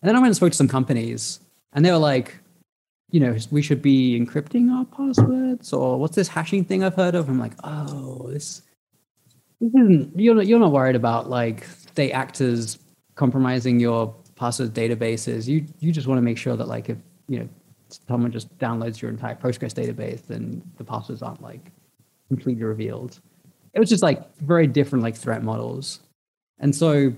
And 0.01 0.09
then 0.09 0.15
I 0.15 0.21
went 0.21 0.29
and 0.29 0.37
spoke 0.37 0.53
to 0.53 0.57
some 0.57 0.69
companies 0.69 1.41
and 1.73 1.85
they 1.85 1.91
were 1.91 1.99
like, 1.99 2.39
you 3.11 3.19
know, 3.19 3.37
we 3.51 3.63
should 3.63 3.83
be 3.83 4.17
encrypting 4.17 4.71
our 4.71 4.85
passwords 4.85 5.73
or 5.73 5.99
what's 5.99 6.15
this 6.15 6.29
hashing 6.29 6.65
thing 6.65 6.85
I've 6.85 6.95
heard 6.95 7.17
of? 7.17 7.29
I'm 7.29 7.41
like, 7.41 7.55
oh, 7.65 8.29
this, 8.29 8.63
this 9.61 9.71
isn't, 9.71 10.17
you're 10.17 10.37
not, 10.37 10.47
you're 10.47 10.61
not 10.61 10.71
worried 10.71 10.97
about 10.97 11.29
like 11.29 11.65
state 11.65 12.13
actors 12.13 12.79
compromising 13.17 13.81
your 13.81 14.15
password 14.37 14.73
databases. 14.73 15.49
You, 15.49 15.67
you 15.81 15.93
just 15.93 16.07
want 16.07 16.19
to 16.19 16.23
make 16.23 16.39
sure 16.39 16.57
that 16.57 16.69
like 16.69 16.89
if, 16.89 16.99
you 17.29 17.41
know, 17.41 17.49
someone 18.09 18.31
just 18.31 18.57
downloads 18.59 19.01
your 19.01 19.11
entire 19.11 19.35
Postgres 19.35 19.73
database, 19.73 20.27
then 20.27 20.63
the 20.77 20.85
passwords 20.85 21.23
aren't 21.23 21.43
like 21.43 21.73
completely 22.29 22.63
revealed. 22.63 23.21
It 23.73 23.81
was 23.81 23.89
just 23.89 24.03
like 24.03 24.37
very 24.39 24.67
different 24.67 25.03
like 25.03 25.17
threat 25.17 25.43
models. 25.43 26.01
And 26.59 26.75
so 26.75 27.13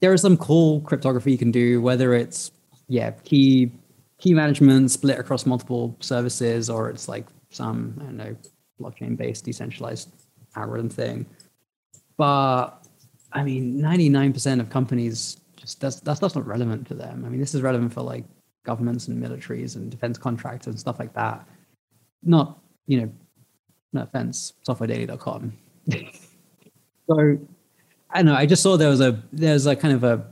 there 0.00 0.12
is 0.12 0.20
some 0.20 0.36
cool 0.36 0.80
cryptography 0.82 1.32
you 1.32 1.38
can 1.38 1.50
do, 1.50 1.80
whether 1.80 2.12
it's 2.14 2.50
yeah, 2.88 3.12
key 3.24 3.70
key 4.18 4.34
management 4.34 4.90
split 4.90 5.18
across 5.18 5.46
multiple 5.46 5.96
services, 6.00 6.70
or 6.70 6.90
it's 6.90 7.08
like 7.08 7.26
some, 7.50 7.96
I 8.00 8.04
don't 8.04 8.16
know, 8.16 8.36
blockchain 8.80 9.16
based 9.16 9.44
decentralized 9.44 10.10
algorithm 10.54 10.90
thing. 10.90 11.26
But 12.16 12.81
I 13.32 13.42
mean, 13.42 13.80
99% 13.80 14.60
of 14.60 14.70
companies 14.70 15.38
just 15.56 15.80
that's 15.80 16.00
that's 16.00 16.20
not 16.20 16.46
relevant 16.46 16.86
to 16.88 16.94
them. 16.94 17.24
I 17.24 17.28
mean, 17.28 17.40
this 17.40 17.54
is 17.54 17.62
relevant 17.62 17.92
for 17.92 18.02
like 18.02 18.24
governments 18.64 19.08
and 19.08 19.22
militaries 19.22 19.76
and 19.76 19.90
defense 19.90 20.18
contractors 20.18 20.68
and 20.68 20.80
stuff 20.80 20.98
like 20.98 21.12
that. 21.14 21.46
Not, 22.22 22.58
you 22.86 23.00
know, 23.00 23.12
no 23.92 24.02
offense, 24.02 24.54
softwaredaily.com. 24.66 25.52
so 27.08 27.38
I 28.10 28.22
know. 28.22 28.34
I 28.34 28.46
just 28.46 28.62
saw 28.62 28.76
there 28.76 28.88
was 28.88 29.00
a 29.00 29.20
there's 29.32 29.66
a 29.66 29.76
kind 29.76 29.94
of 29.94 30.04
a 30.04 30.26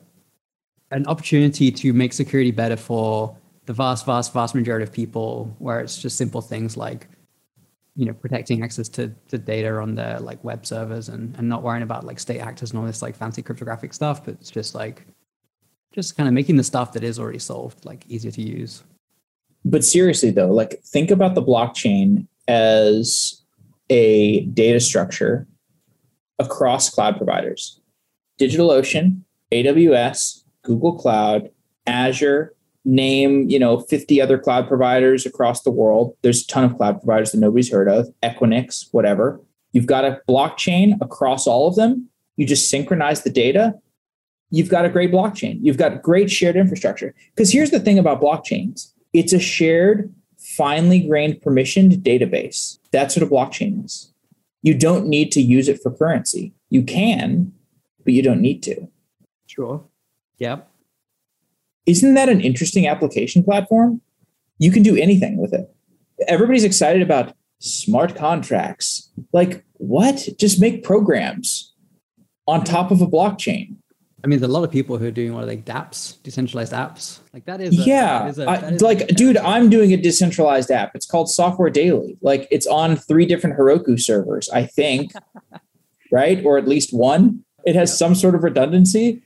an 0.90 1.06
opportunity 1.06 1.70
to 1.70 1.92
make 1.92 2.12
security 2.12 2.50
better 2.50 2.76
for 2.76 3.36
the 3.66 3.72
vast, 3.72 4.04
vast, 4.06 4.32
vast 4.32 4.54
majority 4.54 4.82
of 4.82 4.92
people, 4.92 5.54
where 5.58 5.80
it's 5.80 6.00
just 6.00 6.16
simple 6.16 6.40
things 6.40 6.76
like, 6.76 7.06
you 7.96 8.06
know, 8.06 8.12
protecting 8.12 8.62
access 8.62 8.88
to, 8.88 9.12
to 9.28 9.38
data 9.38 9.76
on 9.76 9.94
their 9.94 10.18
like 10.20 10.42
web 10.44 10.64
servers 10.64 11.08
and, 11.08 11.36
and 11.36 11.48
not 11.48 11.62
worrying 11.62 11.82
about 11.82 12.04
like 12.04 12.20
state 12.20 12.40
actors 12.40 12.70
and 12.70 12.78
all 12.78 12.86
this 12.86 13.02
like 13.02 13.16
fancy 13.16 13.42
cryptographic 13.42 13.92
stuff, 13.92 14.24
but 14.24 14.34
it's 14.34 14.50
just 14.50 14.74
like 14.74 15.06
just 15.92 16.16
kind 16.16 16.28
of 16.28 16.34
making 16.34 16.56
the 16.56 16.64
stuff 16.64 16.92
that 16.92 17.02
is 17.02 17.18
already 17.18 17.38
solved 17.38 17.84
like 17.84 18.04
easier 18.08 18.30
to 18.30 18.42
use. 18.42 18.84
But 19.64 19.84
seriously 19.84 20.30
though, 20.30 20.50
like 20.50 20.80
think 20.84 21.10
about 21.10 21.34
the 21.34 21.42
blockchain 21.42 22.26
as 22.48 23.42
a 23.90 24.40
data 24.46 24.80
structure 24.80 25.46
across 26.38 26.90
cloud 26.90 27.16
providers. 27.16 27.80
DigitalOcean, 28.40 29.20
AWS, 29.52 30.44
Google 30.62 30.96
Cloud, 30.96 31.50
Azure, 31.86 32.54
name, 32.84 33.48
you 33.48 33.58
know, 33.58 33.80
50 33.80 34.20
other 34.20 34.38
cloud 34.38 34.68
providers 34.68 35.26
across 35.26 35.62
the 35.62 35.70
world. 35.70 36.16
There's 36.22 36.42
a 36.42 36.46
ton 36.46 36.64
of 36.64 36.76
cloud 36.76 37.02
providers 37.02 37.32
that 37.32 37.38
nobody's 37.38 37.70
heard 37.70 37.88
of, 37.88 38.08
Equinix, 38.22 38.86
whatever. 38.92 39.40
You've 39.72 39.86
got 39.86 40.04
a 40.04 40.20
blockchain 40.28 41.00
across 41.00 41.46
all 41.46 41.68
of 41.68 41.76
them. 41.76 42.08
You 42.36 42.46
just 42.46 42.70
synchronize 42.70 43.22
the 43.22 43.30
data 43.30 43.74
you've 44.50 44.68
got 44.68 44.84
a 44.84 44.88
great 44.88 45.10
blockchain. 45.10 45.58
You've 45.62 45.78
got 45.78 46.02
great 46.02 46.30
shared 46.30 46.56
infrastructure. 46.56 47.14
Because 47.34 47.52
here's 47.52 47.70
the 47.70 47.80
thing 47.80 47.98
about 47.98 48.20
blockchains 48.20 48.92
it's 49.12 49.32
a 49.32 49.40
shared, 49.40 50.12
finely 50.38 51.00
grained 51.00 51.40
permissioned 51.40 52.02
database. 52.02 52.78
That's 52.92 53.16
what 53.16 53.26
a 53.26 53.30
blockchain 53.30 53.84
is. 53.84 54.12
You 54.62 54.74
don't 54.74 55.06
need 55.06 55.32
to 55.32 55.40
use 55.40 55.68
it 55.68 55.82
for 55.82 55.90
currency. 55.90 56.52
You 56.68 56.82
can, 56.82 57.52
but 58.04 58.12
you 58.12 58.22
don't 58.22 58.42
need 58.42 58.62
to. 58.64 58.88
Sure. 59.46 59.82
Yep. 60.38 60.69
Isn't 61.90 62.14
that 62.14 62.28
an 62.28 62.40
interesting 62.40 62.86
application 62.86 63.42
platform? 63.42 64.00
You 64.58 64.70
can 64.70 64.84
do 64.84 64.96
anything 64.96 65.38
with 65.38 65.52
it. 65.52 65.74
Everybody's 66.28 66.64
excited 66.64 67.02
about 67.02 67.34
smart 67.58 68.14
contracts. 68.14 69.10
Like, 69.32 69.64
what? 69.74 70.28
Just 70.38 70.60
make 70.60 70.84
programs 70.84 71.74
on 72.46 72.62
top 72.62 72.92
of 72.92 73.02
a 73.02 73.06
blockchain. 73.06 73.76
I 74.22 74.28
mean, 74.28 74.38
there's 74.38 74.50
a 74.50 74.52
lot 74.52 74.62
of 74.62 74.70
people 74.70 74.98
who 74.98 75.06
are 75.06 75.10
doing 75.10 75.34
what 75.34 75.44
are 75.44 75.46
like 75.46 75.64
dApps, 75.64 76.22
decentralized 76.22 76.72
apps. 76.72 77.20
Like 77.32 77.44
that 77.46 77.60
is 77.60 77.76
a, 77.76 77.82
yeah. 77.82 78.28
Is 78.28 78.38
a, 78.38 78.44
I, 78.44 78.68
like, 78.76 79.08
dude, 79.08 79.38
I'm 79.38 79.68
doing 79.68 79.92
a 79.92 79.96
decentralized 79.96 80.70
app. 80.70 80.94
It's 80.94 81.06
called 81.06 81.28
Software 81.28 81.70
Daily. 81.70 82.18
Like, 82.20 82.46
it's 82.52 82.66
on 82.68 82.96
three 82.96 83.26
different 83.26 83.58
Heroku 83.58 84.00
servers, 84.00 84.48
I 84.50 84.66
think, 84.66 85.12
right? 86.12 86.44
Or 86.44 86.56
at 86.56 86.68
least 86.68 86.92
one. 86.92 87.44
It 87.64 87.74
has 87.74 87.96
some 87.96 88.14
sort 88.14 88.36
of 88.36 88.44
redundancy. 88.44 89.22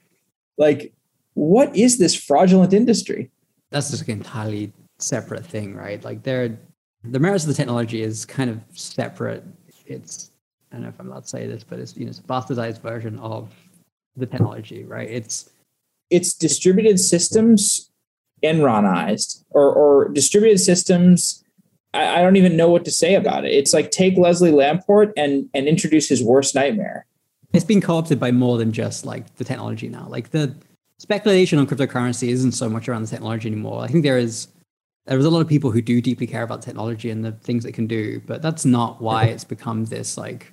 Like, 0.57 0.95
what 1.35 1.75
is 1.77 1.99
this 1.99 2.15
fraudulent 2.15 2.73
industry? 2.73 3.31
That's 3.71 3.91
just 3.91 4.05
an 4.05 4.11
entirely 4.11 4.73
separate 4.99 5.45
thing, 5.45 5.75
right? 5.75 6.03
Like, 6.03 6.23
there, 6.23 6.59
the 7.03 7.19
merits 7.19 7.45
of 7.45 7.49
the 7.49 7.55
technology 7.55 8.03
is 8.03 8.25
kind 8.25 8.51
of 8.51 8.61
separate. 8.73 9.45
It's 9.87 10.31
I 10.71 10.77
don't 10.77 10.83
know 10.83 10.89
if 10.89 10.99
I'm 10.99 11.09
allowed 11.09 11.23
to 11.23 11.29
say 11.29 11.47
this, 11.47 11.63
but 11.63 11.79
it's 11.79 11.97
you 11.97 12.05
know 12.05 12.11
it's 12.11 12.19
a 12.19 12.23
bastardized 12.23 12.81
version 12.81 13.19
of 13.21 13.51
the 14.17 14.27
technology, 14.27 14.85
right? 14.85 15.09
It's 15.09 15.51
it's 16.11 16.35
distributed 16.35 16.99
systems 16.99 17.91
Enronized 18.45 19.43
or 19.51 19.73
or 19.73 20.09
distributed 20.11 20.59
systems. 20.59 21.43
I, 21.95 22.19
I 22.19 22.23
don't 22.23 22.37
even 22.37 22.59
know 22.59 22.69
what 22.69 22.85
to 22.85 22.91
say 22.91 23.15
about 23.15 23.47
it. 23.47 23.53
It's 23.53 23.73
like 23.73 23.91
take 23.91 24.19
Leslie 24.19 24.53
Lamport 24.53 25.15
and 25.17 25.49
and 25.55 25.67
introduce 25.67 26.11
his 26.11 26.23
worst 26.23 26.55
nightmare. 26.55 27.07
It's 27.55 27.65
been 27.65 27.81
co-opted 27.81 28.21
by 28.21 28.33
more 28.33 28.59
than 28.59 28.71
just 28.71 29.07
like 29.07 29.35
the 29.37 29.45
technology 29.45 29.89
now. 29.89 30.09
Like 30.11 30.31
the 30.31 30.55
speculation 31.05 31.59
on 31.59 31.67
cryptocurrency 31.67 32.29
isn't 32.29 32.53
so 32.53 32.69
much 32.69 32.89
around 32.89 33.03
the 33.03 33.09
technology 33.09 33.49
anymore. 33.49 33.83
I 33.83 33.89
think 33.89 34.03
there 34.05 34.19
is 34.19 34.49
there 35.07 35.19
is 35.19 35.27
a 35.27 35.31
lot 35.31 35.41
of 35.41 35.49
people 35.49 35.71
who 35.71 35.83
do 35.83 36.01
deeply 36.01 36.27
care 36.27 36.43
about 36.43 36.63
technology 36.63 37.11
and 37.11 37.23
the 37.25 37.33
things 37.33 37.65
it 37.65 37.73
can 37.73 37.87
do, 37.87 38.21
but 38.27 38.41
that's 38.41 38.65
not 38.65 39.03
why 39.03 39.25
it's 39.25 39.45
become 39.45 39.85
this 39.85 40.17
like 40.17 40.53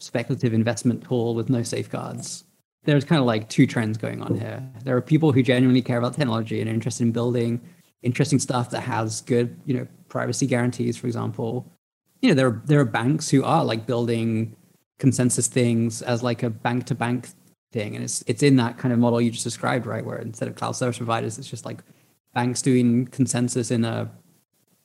speculative 0.00 0.52
investment 0.52 1.04
tool 1.04 1.34
with 1.34 1.48
no 1.50 1.62
safeguards 1.62 2.44
there's 2.84 3.04
kind 3.04 3.20
of 3.20 3.26
like 3.26 3.48
two 3.48 3.66
trends 3.66 3.98
going 3.98 4.22
on 4.22 4.38
here. 4.38 4.62
There 4.84 4.96
are 4.96 5.02
people 5.02 5.32
who 5.32 5.42
genuinely 5.42 5.82
care 5.82 5.98
about 5.98 6.14
technology 6.14 6.60
and 6.60 6.70
are 6.70 6.74
interested 6.74 7.04
in 7.04 7.12
building 7.12 7.60
interesting 8.02 8.38
stuff 8.38 8.70
that 8.70 8.80
has 8.80 9.20
good, 9.22 9.60
you 9.66 9.74
know, 9.74 9.86
privacy 10.08 10.46
guarantees, 10.46 10.96
for 10.96 11.06
example. 11.06 11.70
You 12.22 12.30
know, 12.30 12.34
there 12.34 12.46
are 12.46 12.62
there 12.64 12.80
are 12.80 12.86
banks 12.86 13.28
who 13.28 13.44
are 13.44 13.64
like 13.64 13.86
building 13.86 14.56
consensus 14.98 15.46
things 15.46 16.02
as 16.02 16.22
like 16.22 16.42
a 16.42 16.50
bank 16.50 16.86
to 16.86 16.94
bank 16.94 17.28
thing. 17.72 17.94
And 17.94 18.04
it's 18.04 18.22
it's 18.26 18.42
in 18.42 18.56
that 18.56 18.78
kind 18.78 18.92
of 18.92 18.98
model 18.98 19.20
you 19.20 19.30
just 19.30 19.44
described, 19.44 19.86
right? 19.86 20.04
Where 20.04 20.18
instead 20.18 20.48
of 20.48 20.56
cloud 20.56 20.72
service 20.72 20.98
providers, 20.98 21.38
it's 21.38 21.48
just 21.48 21.64
like 21.64 21.82
banks 22.34 22.62
doing 22.62 23.06
consensus 23.06 23.70
in 23.70 23.84
a 23.84 24.10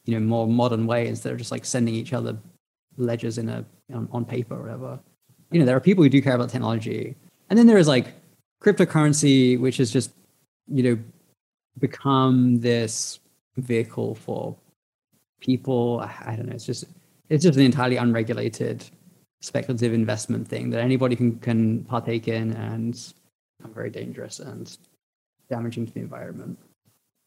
you 0.05 0.13
know 0.13 0.25
more 0.25 0.47
modern 0.47 0.85
way 0.87 1.07
instead 1.07 1.31
of 1.31 1.37
just 1.37 1.51
like 1.51 1.65
sending 1.65 1.95
each 1.95 2.13
other 2.13 2.37
ledgers 2.97 3.37
in 3.37 3.49
a 3.49 3.65
on, 3.93 4.07
on 4.11 4.25
paper 4.25 4.55
or 4.55 4.61
whatever. 4.61 4.99
You 5.51 5.59
know, 5.59 5.65
there 5.65 5.75
are 5.75 5.81
people 5.81 6.03
who 6.03 6.09
do 6.09 6.21
care 6.21 6.35
about 6.35 6.49
technology. 6.49 7.15
And 7.49 7.57
then 7.57 7.67
there 7.67 7.77
is 7.77 7.87
like 7.87 8.13
cryptocurrency, 8.61 9.59
which 9.59 9.77
has 9.77 9.91
just, 9.91 10.11
you 10.67 10.83
know, 10.83 10.97
become 11.79 12.59
this 12.59 13.19
vehicle 13.57 14.15
for 14.15 14.55
people. 15.39 16.03
I 16.25 16.35
don't 16.35 16.47
know. 16.47 16.53
It's 16.53 16.65
just 16.65 16.85
it's 17.29 17.43
just 17.43 17.57
an 17.57 17.63
entirely 17.63 17.97
unregulated 17.97 18.85
speculative 19.45 19.93
investment 19.93 20.47
thing 20.47 20.71
that 20.71 20.81
anybody 20.81 21.15
can 21.15 21.37
can 21.39 21.83
partake 21.83 22.27
in 22.27 22.51
and 22.53 23.13
become 23.57 23.73
very 23.73 23.91
dangerous 23.91 24.39
and 24.39 24.77
damaging 25.49 25.85
to 25.85 25.93
the 25.93 25.99
environment. 25.99 26.57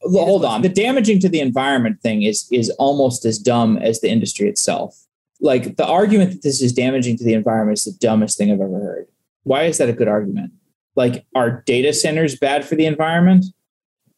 Hold 0.02 0.44
on. 0.44 0.62
The 0.62 0.68
damaging 0.68 1.20
to 1.20 1.28
the 1.28 1.40
environment 1.40 2.00
thing 2.02 2.22
is 2.22 2.48
is 2.50 2.70
almost 2.70 3.24
as 3.24 3.38
dumb 3.38 3.78
as 3.78 4.00
the 4.00 4.10
industry 4.10 4.48
itself. 4.48 5.06
Like 5.40 5.76
the 5.76 5.86
argument 5.86 6.32
that 6.32 6.42
this 6.42 6.60
is 6.60 6.72
damaging 6.72 7.16
to 7.18 7.24
the 7.24 7.34
environment 7.34 7.78
is 7.78 7.84
the 7.84 7.98
dumbest 8.00 8.36
thing 8.36 8.50
I've 8.50 8.60
ever 8.60 8.80
heard. 8.80 9.06
Why 9.44 9.64
is 9.64 9.78
that 9.78 9.88
a 9.88 9.92
good 9.92 10.08
argument? 10.08 10.52
Like 10.96 11.24
are 11.36 11.62
data 11.66 11.92
centers 11.92 12.36
bad 12.36 12.64
for 12.64 12.74
the 12.74 12.86
environment? 12.86 13.44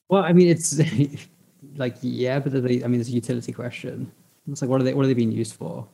Well, 0.09 0.23
I 0.23 0.33
mean 0.33 0.49
it's 0.49 0.81
like 1.77 1.97
yeah, 2.01 2.39
but 2.39 2.53
they, 2.53 2.83
I 2.83 2.87
mean 2.87 3.01
it's 3.01 3.11
a 3.11 3.13
utility 3.13 3.53
question. 3.53 4.11
It's 4.51 4.63
like 4.63 4.71
what 4.71 4.81
are 4.81 4.85
they 4.85 4.95
what 4.95 5.05
are 5.05 5.09
they 5.09 5.15
being 5.15 5.33
used 5.33 5.55
for? 5.55 5.87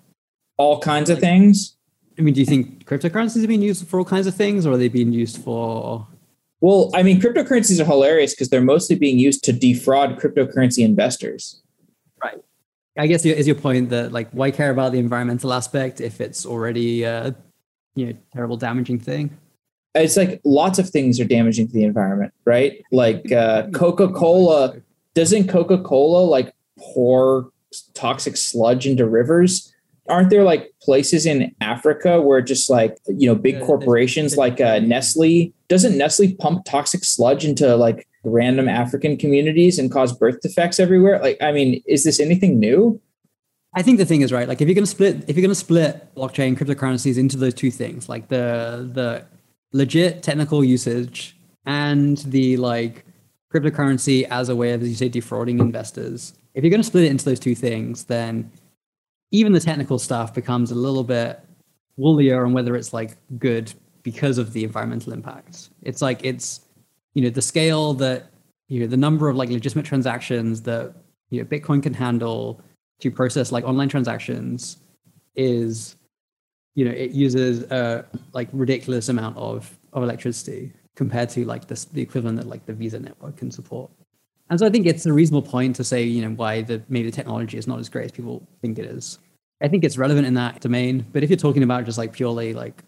All 0.57 0.79
kinds 0.81 1.11
of 1.11 1.19
things. 1.19 1.76
I 2.19 2.23
mean, 2.23 2.35
do 2.35 2.41
you 2.41 2.47
think 2.47 2.87
cryptocurrencies 2.87 3.45
are 3.45 3.49
being 3.49 3.63
used 3.63 3.87
for 3.87 3.99
all 3.99 4.05
kinds 4.05 4.27
of 4.27 4.35
things, 4.35 4.67
or 4.67 4.73
are 4.73 4.77
they 4.77 4.89
being 4.89 5.13
used 5.13 5.43
for? 5.43 6.07
Well, 6.61 6.91
I 6.95 7.03
mean, 7.03 7.21
cryptocurrencies 7.21 7.81
are 7.81 7.85
hilarious 7.85 8.35
because 8.35 8.49
they're 8.49 8.63
mostly 8.63 8.97
being 8.97 9.19
used 9.19 9.45
to 9.45 9.53
defraud 9.53 10.19
cryptocurrency 10.19 10.85
investors. 10.85 11.63
Right. 12.23 12.39
I 12.97 13.07
guess 13.07 13.25
is 13.27 13.47
your 13.47 13.57
point 13.57 13.91
that 13.91 14.13
like 14.13 14.31
why 14.31 14.51
care 14.51 14.71
about 14.71 14.93
the 14.93 14.99
environmental 14.99 15.53
aspect 15.53 16.01
if 16.01 16.21
it's 16.21 16.47
already 16.47 17.03
a 17.03 17.35
you 17.95 18.07
know 18.07 18.13
terrible 18.33 18.57
damaging 18.57 18.99
thing? 18.99 19.37
It's 19.95 20.17
like 20.17 20.41
lots 20.45 20.79
of 20.79 20.89
things 20.89 21.21
are 21.21 21.25
damaging 21.25 21.69
to 21.69 21.73
the 21.73 21.85
environment, 21.85 22.33
right? 22.45 22.83
Like 22.93 23.31
uh, 23.33 23.69
Coca 23.75 24.09
Cola. 24.09 24.77
Doesn't 25.15 25.49
Coca 25.49 25.79
Cola 25.79 26.25
like 26.25 26.55
pour 26.79 27.51
toxic 27.95 28.37
sludge 28.37 28.87
into 28.87 29.07
rivers? 29.07 29.75
Aren't 30.09 30.31
there 30.31 30.45
like 30.45 30.73
places 30.83 31.27
in 31.27 31.55
Africa 31.61 32.21
where 32.21 32.41
just 32.41 32.71
like 32.71 32.97
you 33.07 33.29
know 33.29 33.35
big 33.35 33.61
corporations 33.61 34.37
like 34.37 34.61
uh, 34.61 34.79
Nestle 34.79 35.53
doesn't 35.69 35.97
Nestle 35.99 36.35
pump 36.37 36.65
toxic 36.65 37.05
sludge 37.05 37.45
into 37.45 37.77
like 37.77 38.07
random 38.27 38.69
African 38.69 39.17
communities 39.17 39.79
and 39.79 39.91
cause 39.91 40.13
birth 40.13 40.41
defects 40.41 40.79
everywhere? 40.79 41.21
Like, 41.21 41.39
I 41.41 41.53
mean, 41.53 41.83
is 41.87 42.05
this 42.05 42.21
anything 42.21 42.59
new? 42.59 43.01
I 43.75 43.83
think 43.83 43.99
the 43.99 44.05
thing 44.05 44.23
is 44.23 44.33
right. 44.33 44.49
Like, 44.49 44.61
if 44.61 44.69
you're 44.69 44.75
going 44.75 44.85
to 44.85 44.91
split, 44.91 45.25
if 45.29 45.37
you're 45.37 45.43
going 45.43 45.51
to 45.51 45.55
split 45.55 46.15
blockchain 46.15 46.57
cryptocurrencies 46.57 47.19
into 47.19 47.37
those 47.37 47.55
two 47.55 47.71
things, 47.71 48.09
like 48.09 48.29
the 48.29 48.89
the 48.93 49.25
legit 49.73 50.23
technical 50.23 50.65
usage 50.65 51.37
and 51.67 52.19
the 52.19 52.57
like 52.57 53.05
cryptocurrency 53.53 54.25
as 54.25 54.49
a 54.49 54.57
way 54.57 54.73
of, 54.73 54.83
as 54.83 54.89
you 54.89 54.95
say, 54.95 55.09
defrauding 55.09 55.59
investors. 55.59 56.35
If 56.55 56.65
you're 56.65 56.71
going 56.71 56.81
to 56.81 56.87
split 56.87 57.05
it 57.05 57.11
into 57.11 57.25
those 57.25 57.41
two 57.41 57.55
things, 57.55 58.05
then 58.05 58.51
even 59.31 59.53
the 59.53 59.61
technical 59.61 59.99
stuff 59.99 60.35
becomes 60.35 60.71
a 60.71 60.75
little 60.75 61.05
bit 61.05 61.41
woolier 61.99 62.45
on 62.45 62.53
whether 62.53 62.77
it's 62.77 62.93
like 62.93 63.17
good 63.39 63.73
because 64.03 64.39
of 64.39 64.53
the 64.53 64.65
environmental 64.65 65.13
impacts. 65.13 65.71
It's 65.83 66.01
like 66.01 66.25
it's 66.25 66.61
you 67.15 67.23
know 67.23 67.31
the 67.31 67.43
scale 67.43 67.95
that 67.95 68.31
you 68.69 68.81
know 68.81 68.87
the 68.87 68.97
number 68.97 69.29
of 69.29 69.37
like 69.37 69.49
legitimate 69.49 69.87
transactions 69.87 70.63
that 70.63 70.95
you 71.31 71.41
know 71.41 71.47
Bitcoin 71.47 71.83
can 71.83 71.95
handle 71.95 72.61
to 73.01 73.11
process 73.11 73.53
like 73.53 73.65
online 73.65 73.89
transactions 73.89 74.79
is 75.35 75.97
you 76.75 76.85
know 76.85 76.91
it 76.91 77.11
uses 77.11 77.63
a 77.71 78.05
like 78.33 78.49
ridiculous 78.53 79.09
amount 79.09 79.37
of 79.37 79.77
of 79.93 80.03
electricity 80.03 80.73
compared 80.95 81.29
to 81.31 81.45
like 81.45 81.67
the 81.67 81.87
the 81.93 82.03
equivalent 82.03 82.39
that 82.39 82.47
like 82.47 82.65
the 82.67 82.73
Visa 82.73 82.99
network 82.99 83.37
can 83.37 83.51
support. 83.51 83.91
And 84.49 84.59
so 84.59 84.67
I 84.67 84.71
think 84.71 84.87
it's 84.87 85.07
a 85.07 85.13
reasonable 85.13 85.49
point 85.49 85.77
to 85.77 85.85
say, 85.85 86.03
you 86.05 86.23
know, 86.23 86.35
why 86.35 86.63
the 86.63 86.83
maybe 86.89 87.11
the 87.11 87.17
technology 87.17 87.59
is 87.59 87.67
not 87.67 87.79
as 87.79 87.89
great 87.89 88.07
as 88.07 88.13
people 88.13 88.47
think 88.61 88.79
it 88.79 88.85
is. 88.85 89.19
I 89.61 89.69
think 89.69 89.85
it's 89.85 89.99
relevant 89.99 90.27
in 90.27 90.35
that 90.35 90.61
domain. 90.61 91.05
But 91.13 91.25
if 91.25 91.31
you're 91.31 91.37
talking 91.37 91.63
about 91.63 91.85
just 91.85 91.99
like 91.99 92.13
purely 92.13 92.55
like 92.55 92.83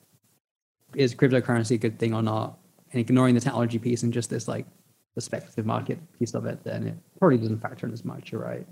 is 0.94 1.14
cryptocurrency 1.14 1.72
a 1.72 1.78
good 1.78 1.98
thing 1.98 2.14
or 2.14 2.22
not, 2.22 2.59
and 2.92 3.00
ignoring 3.00 3.34
the 3.34 3.40
technology 3.40 3.78
piece 3.78 4.02
and 4.02 4.12
just 4.12 4.30
this 4.30 4.48
like 4.48 4.66
the 5.14 5.20
speculative 5.20 5.66
market 5.66 5.98
piece 6.18 6.34
of 6.34 6.46
it, 6.46 6.62
then 6.64 6.86
it 6.86 6.94
probably 7.18 7.38
doesn't 7.38 7.61
factor 7.61 7.86
in 7.86 7.92
as 7.92 8.04
much. 8.04 8.32
You're 8.32 8.42
right. 8.42 8.66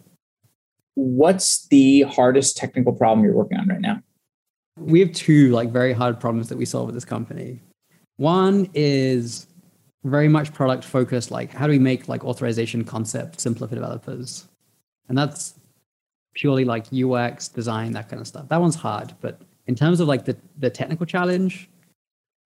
What's 0.94 1.66
the 1.68 2.02
hardest 2.02 2.56
technical 2.56 2.92
problem 2.92 3.24
you're 3.24 3.34
working 3.34 3.58
on 3.58 3.68
right 3.68 3.80
now? 3.80 4.00
We 4.78 5.00
have 5.00 5.12
two 5.12 5.50
like 5.50 5.70
very 5.70 5.92
hard 5.92 6.20
problems 6.20 6.48
that 6.48 6.56
we 6.56 6.64
solve 6.64 6.86
with 6.86 6.94
this 6.94 7.04
company. 7.04 7.60
One 8.16 8.70
is 8.74 9.46
very 10.10 10.28
much 10.28 10.52
product 10.52 10.84
focused 10.84 11.30
like 11.30 11.52
how 11.52 11.66
do 11.66 11.72
we 11.72 11.78
make 11.78 12.08
like 12.08 12.24
authorization 12.24 12.84
concept 12.84 13.40
simpler 13.40 13.68
for 13.68 13.74
developers? 13.74 14.46
And 15.08 15.16
that's 15.16 15.54
purely 16.34 16.64
like 16.64 16.86
ux 16.92 17.48
design 17.48 17.92
that 17.92 18.08
kind 18.08 18.20
of 18.20 18.26
stuff. 18.26 18.48
That 18.48 18.60
one's 18.60 18.76
hard 18.76 19.14
but 19.20 19.40
in 19.66 19.74
terms 19.74 20.00
of 20.00 20.08
like 20.08 20.24
the, 20.24 20.36
the 20.58 20.70
technical 20.70 21.06
challenge 21.06 21.68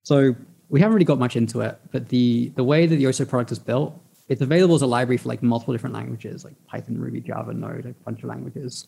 so 0.04 0.34
we 0.68 0.80
haven't 0.80 0.94
really 0.94 1.04
got 1.04 1.18
much 1.18 1.36
into 1.36 1.60
it 1.60 1.78
but 1.90 2.08
the 2.08 2.52
the 2.56 2.64
way 2.64 2.86
that 2.86 2.96
the 2.96 3.04
oso 3.04 3.28
product 3.28 3.52
is 3.52 3.58
built 3.58 3.98
it's 4.28 4.40
available 4.40 4.74
as 4.74 4.82
a 4.82 4.86
library 4.86 5.16
for 5.16 5.28
like 5.28 5.42
multiple 5.42 5.74
different 5.74 5.94
languages 5.94 6.44
like 6.44 6.54
python 6.66 6.96
ruby 6.96 7.20
java 7.20 7.52
node 7.52 7.86
a 7.86 7.92
bunch 8.04 8.22
of 8.22 8.28
languages. 8.28 8.86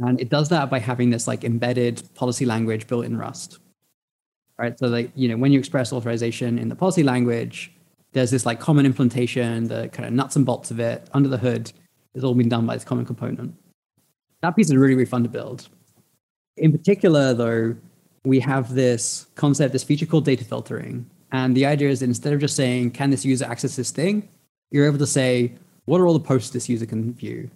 And 0.00 0.20
it 0.20 0.28
does 0.28 0.48
that 0.48 0.70
by 0.70 0.80
having 0.80 1.10
this 1.10 1.28
like 1.28 1.44
embedded 1.44 2.02
policy 2.16 2.44
language 2.44 2.88
built 2.88 3.04
in 3.04 3.16
rust 3.16 3.58
right? 4.58 4.78
So 4.78 4.86
like 4.86 5.10
you 5.14 5.28
know 5.28 5.36
when 5.36 5.52
you 5.52 5.58
express 5.58 5.92
authorization 5.92 6.58
in 6.58 6.68
the 6.68 6.76
policy 6.76 7.02
language 7.02 7.72
there's 8.14 8.30
this 8.30 8.46
like 8.46 8.60
common 8.60 8.86
implementation, 8.86 9.68
the 9.68 9.88
kind 9.88 10.06
of 10.06 10.14
nuts 10.14 10.36
and 10.36 10.46
bolts 10.46 10.70
of 10.70 10.80
it 10.80 11.08
under 11.12 11.28
the 11.28 11.36
hood 11.36 11.70
is 12.14 12.24
all 12.24 12.34
being 12.34 12.48
done 12.48 12.64
by 12.64 12.74
this 12.74 12.84
common 12.84 13.04
component. 13.04 13.54
That 14.40 14.56
piece 14.56 14.70
is 14.70 14.76
really, 14.76 14.94
really 14.94 15.04
fun 15.04 15.22
to 15.24 15.28
build. 15.28 15.68
In 16.56 16.70
particular, 16.72 17.34
though, 17.34 17.76
we 18.24 18.40
have 18.40 18.74
this 18.74 19.26
concept, 19.34 19.72
this 19.72 19.82
feature 19.82 20.06
called 20.06 20.24
data 20.24 20.44
filtering. 20.44 21.10
And 21.32 21.56
the 21.56 21.66
idea 21.66 21.88
is 21.88 22.00
that 22.00 22.06
instead 22.06 22.32
of 22.32 22.40
just 22.40 22.54
saying, 22.54 22.92
can 22.92 23.10
this 23.10 23.24
user 23.24 23.44
access 23.44 23.76
this 23.76 23.90
thing? 23.90 24.28
You're 24.70 24.86
able 24.86 24.98
to 24.98 25.06
say, 25.06 25.52
what 25.86 26.00
are 26.00 26.06
all 26.06 26.14
the 26.14 26.20
posts 26.20 26.50
this 26.50 26.68
user 26.68 26.86
can 26.86 27.12
view? 27.14 27.50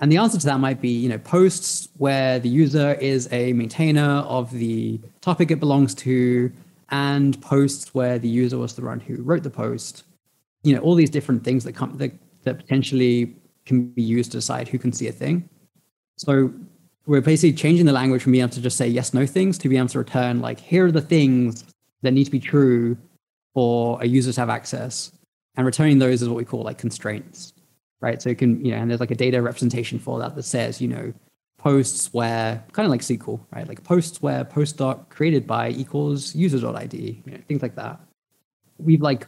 And 0.00 0.10
the 0.10 0.16
answer 0.16 0.38
to 0.38 0.46
that 0.46 0.60
might 0.60 0.80
be, 0.80 0.90
you 0.90 1.08
know, 1.08 1.18
posts 1.18 1.88
where 1.98 2.38
the 2.38 2.48
user 2.48 2.94
is 2.94 3.28
a 3.32 3.52
maintainer 3.52 4.20
of 4.20 4.50
the 4.52 5.00
topic 5.20 5.50
it 5.50 5.60
belongs 5.60 5.94
to, 5.96 6.50
and 6.90 7.40
posts 7.40 7.94
where 7.94 8.18
the 8.18 8.28
user 8.28 8.58
was 8.58 8.74
the 8.74 8.82
one 8.82 9.00
who 9.00 9.22
wrote 9.22 9.42
the 9.42 9.50
post. 9.50 10.04
You 10.62 10.74
know, 10.74 10.80
all 10.80 10.94
these 10.94 11.10
different 11.10 11.44
things 11.44 11.64
that 11.64 11.74
come 11.74 11.96
that, 11.98 12.12
that 12.44 12.58
potentially 12.58 13.36
can 13.66 13.88
be 13.88 14.02
used 14.02 14.32
to 14.32 14.38
decide 14.38 14.68
who 14.68 14.78
can 14.78 14.92
see 14.92 15.08
a 15.08 15.12
thing. 15.12 15.48
So 16.16 16.52
we're 17.06 17.20
basically 17.20 17.52
changing 17.52 17.86
the 17.86 17.92
language 17.92 18.22
from 18.22 18.32
being 18.32 18.42
able 18.42 18.54
to 18.54 18.60
just 18.60 18.76
say 18.76 18.88
yes, 18.88 19.14
no 19.14 19.26
things 19.26 19.56
to 19.58 19.68
being 19.68 19.78
able 19.78 19.88
to 19.90 19.98
return 19.98 20.40
like 20.40 20.58
here 20.58 20.86
are 20.86 20.92
the 20.92 21.00
things 21.00 21.64
that 22.02 22.12
need 22.12 22.24
to 22.24 22.30
be 22.30 22.40
true 22.40 22.96
for 23.54 24.00
a 24.02 24.06
user 24.06 24.32
to 24.32 24.40
have 24.40 24.50
access. 24.50 25.12
And 25.56 25.66
returning 25.66 25.98
those 25.98 26.22
is 26.22 26.28
what 26.28 26.36
we 26.36 26.44
call 26.44 26.62
like 26.62 26.78
constraints. 26.78 27.52
Right. 28.00 28.22
So 28.22 28.30
you 28.30 28.36
can, 28.36 28.64
you 28.64 28.72
know, 28.72 28.78
and 28.78 28.90
there's 28.90 29.00
like 29.00 29.10
a 29.10 29.16
data 29.16 29.42
representation 29.42 29.98
for 29.98 30.20
that 30.20 30.36
that 30.36 30.44
says, 30.44 30.80
you 30.80 30.86
know, 30.86 31.12
posts 31.58 32.12
where 32.14 32.64
kind 32.72 32.86
of 32.86 32.90
like 32.90 33.00
SQL, 33.00 33.40
right? 33.52 33.68
Like 33.68 33.82
posts 33.84 34.22
where 34.22 34.44
post.created_by 34.44 35.76
equals 35.76 36.34
user.id, 36.34 37.22
you 37.24 37.32
know, 37.32 37.38
things 37.48 37.62
like 37.62 37.74
that. 37.74 38.00
We've 38.78 39.02
like, 39.02 39.26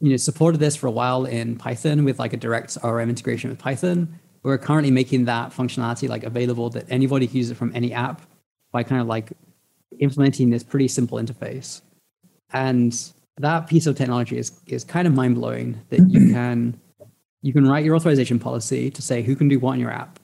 you 0.00 0.10
know, 0.10 0.16
supported 0.16 0.58
this 0.58 0.74
for 0.76 0.88
a 0.88 0.90
while 0.90 1.24
in 1.24 1.56
Python 1.56 2.04
with 2.04 2.18
like 2.18 2.32
a 2.32 2.36
direct 2.36 2.76
ORM 2.82 3.08
integration 3.08 3.48
with 3.48 3.58
Python. 3.58 4.18
We're 4.42 4.58
currently 4.58 4.90
making 4.90 5.24
that 5.26 5.52
functionality 5.52 6.08
like 6.08 6.24
available 6.24 6.68
that 6.70 6.84
anybody 6.90 7.28
can 7.28 7.36
use 7.36 7.50
it 7.50 7.56
from 7.56 7.70
any 7.74 7.92
app 7.92 8.22
by 8.72 8.82
kind 8.82 9.00
of 9.00 9.06
like 9.06 9.32
implementing 10.00 10.50
this 10.50 10.64
pretty 10.64 10.88
simple 10.88 11.18
interface. 11.18 11.80
And 12.52 12.92
that 13.38 13.68
piece 13.68 13.86
of 13.86 13.96
technology 13.96 14.36
is 14.36 14.52
is 14.66 14.82
kind 14.84 15.06
of 15.06 15.14
mind 15.14 15.36
blowing 15.36 15.80
that 15.90 16.00
you 16.10 16.32
can 16.32 16.78
you 17.40 17.52
can 17.52 17.68
write 17.68 17.84
your 17.84 17.94
authorization 17.94 18.38
policy 18.38 18.90
to 18.90 19.00
say 19.00 19.22
who 19.22 19.36
can 19.36 19.48
do 19.48 19.58
what 19.58 19.74
in 19.74 19.80
your 19.80 19.90
app 19.90 20.18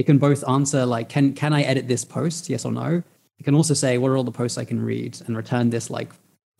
it 0.00 0.06
can 0.06 0.16
both 0.16 0.48
answer 0.48 0.86
like, 0.86 1.10
can 1.10 1.34
can 1.34 1.52
I 1.52 1.60
edit 1.60 1.86
this 1.86 2.06
post? 2.06 2.48
Yes 2.48 2.64
or 2.64 2.72
no. 2.72 3.02
It 3.38 3.44
can 3.44 3.54
also 3.54 3.74
say 3.74 3.98
what 3.98 4.10
are 4.10 4.16
all 4.16 4.24
the 4.24 4.32
posts 4.32 4.56
I 4.56 4.64
can 4.64 4.82
read 4.82 5.20
and 5.26 5.36
return 5.36 5.68
this 5.68 5.90
like 5.90 6.10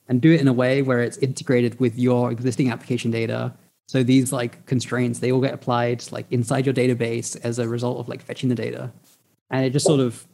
and 0.09 0.21
do 0.21 0.31
it 0.31 0.43
in 0.43 0.49
a 0.49 0.53
way 0.53 0.83
where 0.83 1.01
it's 1.01 1.17
integrated 1.17 1.81
with 1.81 1.99
your 1.99 2.31
existing 2.31 2.71
application 2.71 3.11
data. 3.11 3.55
So 3.89 4.03
these 4.03 4.31
like 4.31 4.67
constraints, 4.67 5.21
they 5.21 5.33
all 5.33 5.41
get 5.41 5.55
applied 5.55 6.05
like 6.13 6.27
inside 6.31 6.67
your 6.67 6.75
database 6.75 7.35
as 7.43 7.59
a 7.59 7.67
result 7.67 7.99
of 7.99 8.11
like 8.11 8.21
fetching 8.21 8.51
the 8.51 8.55
data. 8.55 8.93
And 9.49 9.65
it 9.65 9.71
just 9.71 9.87
sort 9.87 10.01
of 10.01 10.27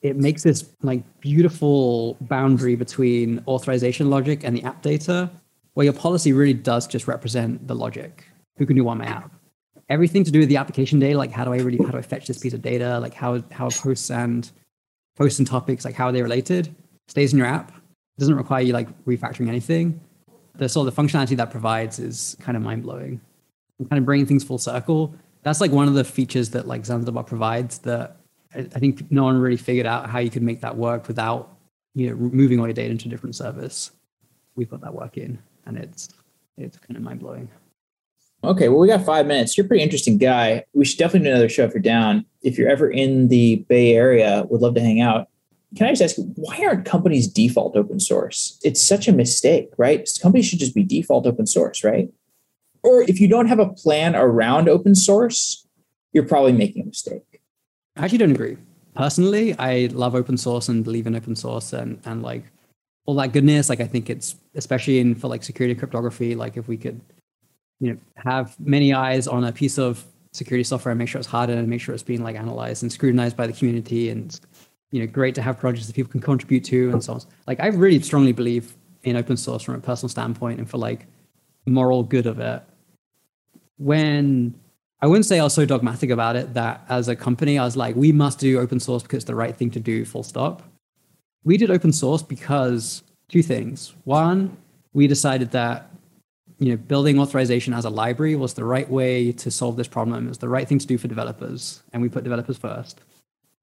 it 0.00 0.16
makes 0.16 0.44
this 0.44 0.64
like 0.82 1.02
beautiful 1.18 2.16
boundary 2.20 2.76
between 2.76 3.42
authorization 3.48 4.10
logic 4.10 4.44
and 4.44 4.56
the 4.56 4.62
app 4.62 4.80
data, 4.82 5.28
where 5.74 5.82
your 5.82 5.92
policy 5.92 6.32
really 6.32 6.54
does 6.54 6.86
just 6.86 7.08
represent 7.08 7.66
the 7.66 7.74
logic. 7.74 8.24
Who 8.58 8.66
can 8.66 8.76
do 8.76 8.88
on 8.88 8.98
my 8.98 9.06
app? 9.06 9.32
Everything 9.88 10.22
to 10.24 10.30
do 10.30 10.40
with 10.40 10.48
the 10.48 10.56
application 10.56 10.98
data, 10.98 11.16
like 11.16 11.32
how 11.32 11.44
do 11.44 11.52
I 11.52 11.58
really 11.58 11.78
how 11.78 11.90
do 11.90 11.98
I 11.98 12.02
fetch 12.02 12.26
this 12.26 12.38
piece 12.38 12.52
of 12.52 12.62
data? 12.62 12.98
Like 12.98 13.14
how 13.14 13.42
how 13.50 13.70
posts 13.70 14.10
and 14.10 14.50
posts 15.16 15.38
and 15.38 15.48
topics, 15.48 15.84
like 15.84 15.94
how 15.94 16.06
are 16.06 16.12
they 16.12 16.22
related, 16.22 16.74
stays 17.08 17.32
in 17.32 17.38
your 17.38 17.46
app. 17.46 17.70
It 17.70 18.20
doesn't 18.20 18.34
require 18.36 18.62
you 18.62 18.72
like 18.72 18.88
refactoring 19.04 19.48
anything. 19.48 20.00
The 20.56 20.68
sort 20.68 20.88
of 20.88 20.94
the 20.94 21.02
functionality 21.02 21.36
that 21.36 21.50
provides 21.50 21.98
is 21.98 22.36
kind 22.40 22.56
of 22.56 22.62
mind 22.62 22.82
blowing. 22.82 23.20
Kind 23.88 23.98
of 23.98 24.04
bringing 24.04 24.26
things 24.26 24.42
full 24.42 24.58
circle. 24.58 25.14
That's 25.42 25.60
like 25.60 25.70
one 25.70 25.88
of 25.88 25.94
the 25.94 26.04
features 26.04 26.50
that 26.50 26.66
like 26.66 26.84
Zanzibar 26.84 27.22
provides 27.22 27.78
that 27.78 28.16
I 28.54 28.62
think 28.62 29.10
no 29.10 29.24
one 29.24 29.38
really 29.38 29.56
figured 29.56 29.86
out 29.86 30.08
how 30.08 30.18
you 30.18 30.30
could 30.30 30.42
make 30.42 30.60
that 30.62 30.76
work 30.76 31.06
without 31.06 31.56
you 31.94 32.10
know 32.10 32.16
moving 32.16 32.60
all 32.60 32.66
your 32.66 32.74
data 32.74 32.90
into 32.90 33.06
a 33.06 33.10
different 33.10 33.36
service. 33.36 33.90
We've 34.56 34.68
got 34.68 34.80
that 34.80 34.94
working, 34.94 35.38
and 35.66 35.76
it's 35.76 36.08
it's 36.56 36.78
kind 36.78 36.96
of 36.96 37.02
mind 37.02 37.20
blowing. 37.20 37.48
Okay, 38.44 38.68
well, 38.68 38.78
we 38.78 38.86
got 38.86 39.04
five 39.04 39.26
minutes. 39.26 39.56
You're 39.56 39.66
a 39.66 39.68
pretty 39.68 39.82
interesting 39.82 40.16
guy. 40.16 40.64
We 40.72 40.84
should 40.84 40.98
definitely 40.98 41.28
do 41.28 41.32
another 41.32 41.48
show 41.48 41.64
if 41.64 41.74
you're 41.74 41.82
down. 41.82 42.24
If 42.42 42.56
you're 42.56 42.70
ever 42.70 42.88
in 42.88 43.28
the 43.28 43.64
Bay 43.68 43.94
Area, 43.94 44.44
would 44.48 44.60
love 44.60 44.74
to 44.76 44.80
hang 44.80 45.00
out. 45.00 45.28
Can 45.76 45.86
I 45.86 45.92
just 45.92 46.18
ask 46.18 46.26
why 46.36 46.64
aren't 46.64 46.86
companies 46.86 47.26
default 47.28 47.76
open 47.76 48.00
source? 48.00 48.58
It's 48.62 48.80
such 48.80 49.08
a 49.08 49.12
mistake, 49.12 49.70
right? 49.76 50.08
Companies 50.22 50.46
should 50.46 50.60
just 50.60 50.74
be 50.74 50.82
default 50.82 51.26
open 51.26 51.46
source, 51.46 51.84
right? 51.84 52.08
Or 52.82 53.02
if 53.02 53.20
you 53.20 53.28
don't 53.28 53.48
have 53.48 53.58
a 53.58 53.68
plan 53.68 54.14
around 54.14 54.68
open 54.68 54.94
source, 54.94 55.66
you're 56.12 56.26
probably 56.26 56.52
making 56.52 56.82
a 56.82 56.86
mistake. 56.86 57.40
I 57.96 58.04
actually 58.04 58.18
don't 58.18 58.30
agree. 58.30 58.56
Personally, 58.94 59.54
I 59.58 59.88
love 59.92 60.14
open 60.14 60.36
source 60.36 60.68
and 60.68 60.84
believe 60.84 61.06
in 61.06 61.14
open 61.14 61.36
source 61.36 61.72
and 61.72 62.00
and 62.04 62.22
like 62.22 62.44
all 63.04 63.14
that 63.16 63.32
goodness. 63.32 63.68
Like 63.68 63.80
I 63.80 63.86
think 63.86 64.08
it's 64.08 64.36
especially 64.54 65.00
in 65.00 65.14
for 65.14 65.28
like 65.28 65.42
security 65.42 65.74
cryptography. 65.74 66.34
Like 66.34 66.56
if 66.56 66.66
we 66.66 66.76
could, 66.76 67.00
you 67.80 67.92
know, 67.92 67.98
have 68.16 68.58
many 68.58 68.92
eyes 68.92 69.28
on 69.28 69.44
a 69.44 69.52
piece 69.52 69.78
of 69.78 70.04
security 70.32 70.64
software 70.64 70.92
and 70.92 70.98
make 70.98 71.08
sure 71.08 71.18
it's 71.18 71.28
hardened 71.28 71.58
and 71.58 71.68
make 71.68 71.80
sure 71.80 71.94
it's 71.94 72.02
being 72.02 72.22
like 72.22 72.36
analyzed 72.36 72.82
and 72.82 72.92
scrutinized 72.92 73.36
by 73.36 73.46
the 73.46 73.52
community 73.52 74.10
and 74.10 74.40
you 74.90 75.00
know 75.00 75.06
great 75.06 75.34
to 75.34 75.42
have 75.42 75.58
projects 75.58 75.86
that 75.86 75.94
people 75.94 76.10
can 76.10 76.20
contribute 76.20 76.64
to 76.64 76.90
and 76.90 77.02
so 77.02 77.14
on. 77.14 77.20
Like 77.46 77.60
I 77.60 77.68
really 77.68 78.00
strongly 78.00 78.32
believe 78.32 78.76
in 79.04 79.16
open 79.16 79.36
source 79.36 79.62
from 79.62 79.74
a 79.74 79.80
personal 79.80 80.08
standpoint 80.08 80.58
and 80.58 80.68
for 80.68 80.78
like 80.78 81.06
moral 81.66 82.02
good 82.02 82.26
of 82.26 82.40
it. 82.40 82.62
When 83.76 84.54
I 85.00 85.06
wouldn't 85.06 85.26
say 85.26 85.38
I 85.38 85.44
was 85.44 85.54
so 85.54 85.64
dogmatic 85.64 86.10
about 86.10 86.36
it 86.36 86.54
that 86.54 86.84
as 86.88 87.08
a 87.08 87.14
company, 87.14 87.58
I 87.58 87.64
was 87.64 87.76
like, 87.76 87.94
we 87.94 88.10
must 88.10 88.40
do 88.40 88.58
open 88.58 88.80
source 88.80 89.02
because 89.02 89.18
it's 89.18 89.26
the 89.26 89.34
right 89.34 89.56
thing 89.56 89.70
to 89.70 89.80
do, 89.80 90.04
full 90.04 90.24
stop. 90.24 90.62
We 91.44 91.56
did 91.56 91.70
open 91.70 91.92
source 91.92 92.22
because 92.22 93.02
two 93.28 93.42
things. 93.42 93.94
One, 94.04 94.56
we 94.92 95.06
decided 95.06 95.52
that 95.52 95.90
you 96.58 96.70
know, 96.70 96.76
building 96.76 97.20
authorization 97.20 97.72
as 97.72 97.84
a 97.84 97.90
library 97.90 98.34
was 98.34 98.54
the 98.54 98.64
right 98.64 98.88
way 98.90 99.32
to 99.32 99.50
solve 99.50 99.76
this 99.76 99.88
problem. 99.88 100.26
It 100.26 100.28
was 100.28 100.38
the 100.38 100.48
right 100.48 100.66
thing 100.66 100.78
to 100.78 100.86
do 100.86 100.98
for 100.98 101.06
developers, 101.06 101.82
and 101.92 102.02
we 102.02 102.08
put 102.08 102.24
developers 102.24 102.58
first. 102.58 103.00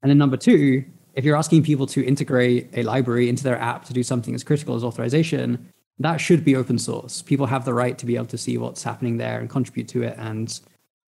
And 0.02 0.10
then 0.10 0.18
number 0.18 0.38
two, 0.38 0.86
if 1.14 1.26
you're 1.26 1.36
asking 1.36 1.64
people 1.64 1.88
to 1.88 2.06
integrate 2.06 2.70
a 2.74 2.84
library 2.84 3.28
into 3.28 3.44
their 3.44 3.60
app 3.60 3.86
to 3.86 3.94
do 3.94 4.04
something 4.04 4.34
as 4.34 4.44
critical 4.44 4.76
as 4.76 4.84
authorization, 4.84 5.70
that 6.00 6.18
should 6.18 6.46
be 6.46 6.56
open 6.56 6.78
source. 6.78 7.22
People 7.22 7.46
have 7.46 7.66
the 7.66 7.74
right 7.74 7.98
to 7.98 8.06
be 8.06 8.16
able 8.16 8.26
to 8.28 8.38
see 8.38 8.58
what's 8.58 8.84
happening 8.84 9.18
there 9.18 9.40
and 9.40 9.50
contribute 9.50 9.88
to 9.90 10.04
it 10.04 10.16
and 10.18 10.60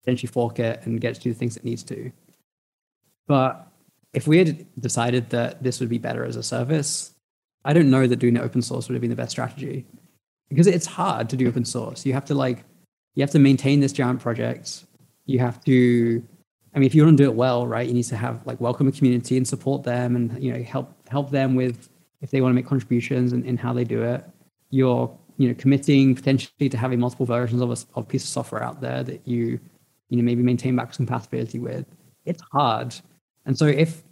potentially 0.03 0.30
fork 0.30 0.59
it 0.59 0.80
and 0.85 1.01
get 1.01 1.14
to 1.14 1.20
do 1.20 1.33
the 1.33 1.39
things 1.39 1.57
it 1.57 1.64
needs 1.64 1.83
to. 1.85 2.12
But 3.26 3.66
if 4.12 4.26
we 4.26 4.39
had 4.39 4.66
decided 4.80 5.30
that 5.30 5.62
this 5.62 5.80
would 5.80 5.89
be 5.89 5.99
better 5.99 6.24
as 6.24 6.37
a 6.37 6.43
service, 6.43 7.14
I 7.64 7.72
don't 7.72 7.91
know 7.91 8.07
that 8.07 8.16
doing 8.16 8.37
it 8.37 8.43
open 8.43 8.62
source 8.62 8.89
would 8.89 8.95
have 8.95 9.01
been 9.01 9.11
the 9.11 9.16
best 9.16 9.30
strategy 9.30 9.87
because 10.53 10.66
it's 10.66 10.86
hard 10.86 11.28
to 11.30 11.36
do 11.36 11.48
open 11.48 11.64
source. 11.64 12.05
You 12.05 12.12
have 12.12 12.24
to 12.26 12.34
like, 12.34 12.64
you 13.14 13.22
have 13.22 13.30
to 13.30 13.38
maintain 13.38 13.80
this 13.80 13.92
giant 13.92 14.20
project. 14.20 14.84
You 15.26 15.38
have 15.38 15.62
to, 15.64 16.22
I 16.74 16.78
mean, 16.78 16.86
if 16.86 16.94
you 16.94 17.05
want 17.05 17.16
to 17.16 17.24
do 17.24 17.30
it 17.30 17.34
well, 17.34 17.66
right, 17.66 17.86
you 17.86 17.94
need 17.94 18.05
to 18.05 18.16
have 18.16 18.46
like 18.46 18.61
welcome 18.61 18.88
a 18.88 18.92
community 18.92 19.36
and 19.36 19.46
support 19.46 19.82
them 19.82 20.16
and, 20.16 20.42
you 20.42 20.53
know, 20.53 20.62
help, 20.62 20.94
help 21.09 21.30
them 21.30 21.55
with 21.55 21.88
if 22.20 22.30
they 22.30 22.40
want 22.40 22.53
to 22.53 22.55
make 22.55 22.66
contributions 22.66 23.32
and 23.32 23.44
in 23.44 23.57
how 23.57 23.72
they 23.72 23.84
do 23.84 24.03
it. 24.03 24.24
You're, 24.70 25.16
you 25.38 25.48
know, 25.48 25.55
committing 25.55 26.14
potentially 26.14 26.68
to 26.68 26.76
having 26.76 27.00
multiple 27.00 27.26
versions 27.26 27.61
of 27.61 27.70
a, 27.70 27.98
of 27.98 28.09
piece 28.09 28.24
of 28.24 28.28
software 28.28 28.62
out 28.62 28.80
there 28.80 29.03
that 29.03 29.26
you 29.26 29.59
you 30.12 30.18
know 30.18 30.22
maybe 30.22 30.42
maintain 30.42 30.76
backwards 30.76 30.98
compatibility 30.98 31.59
with 31.59 31.86
it's 32.26 32.42
hard 32.53 32.94
and 33.46 33.57
so 33.57 33.64
if 33.64 34.03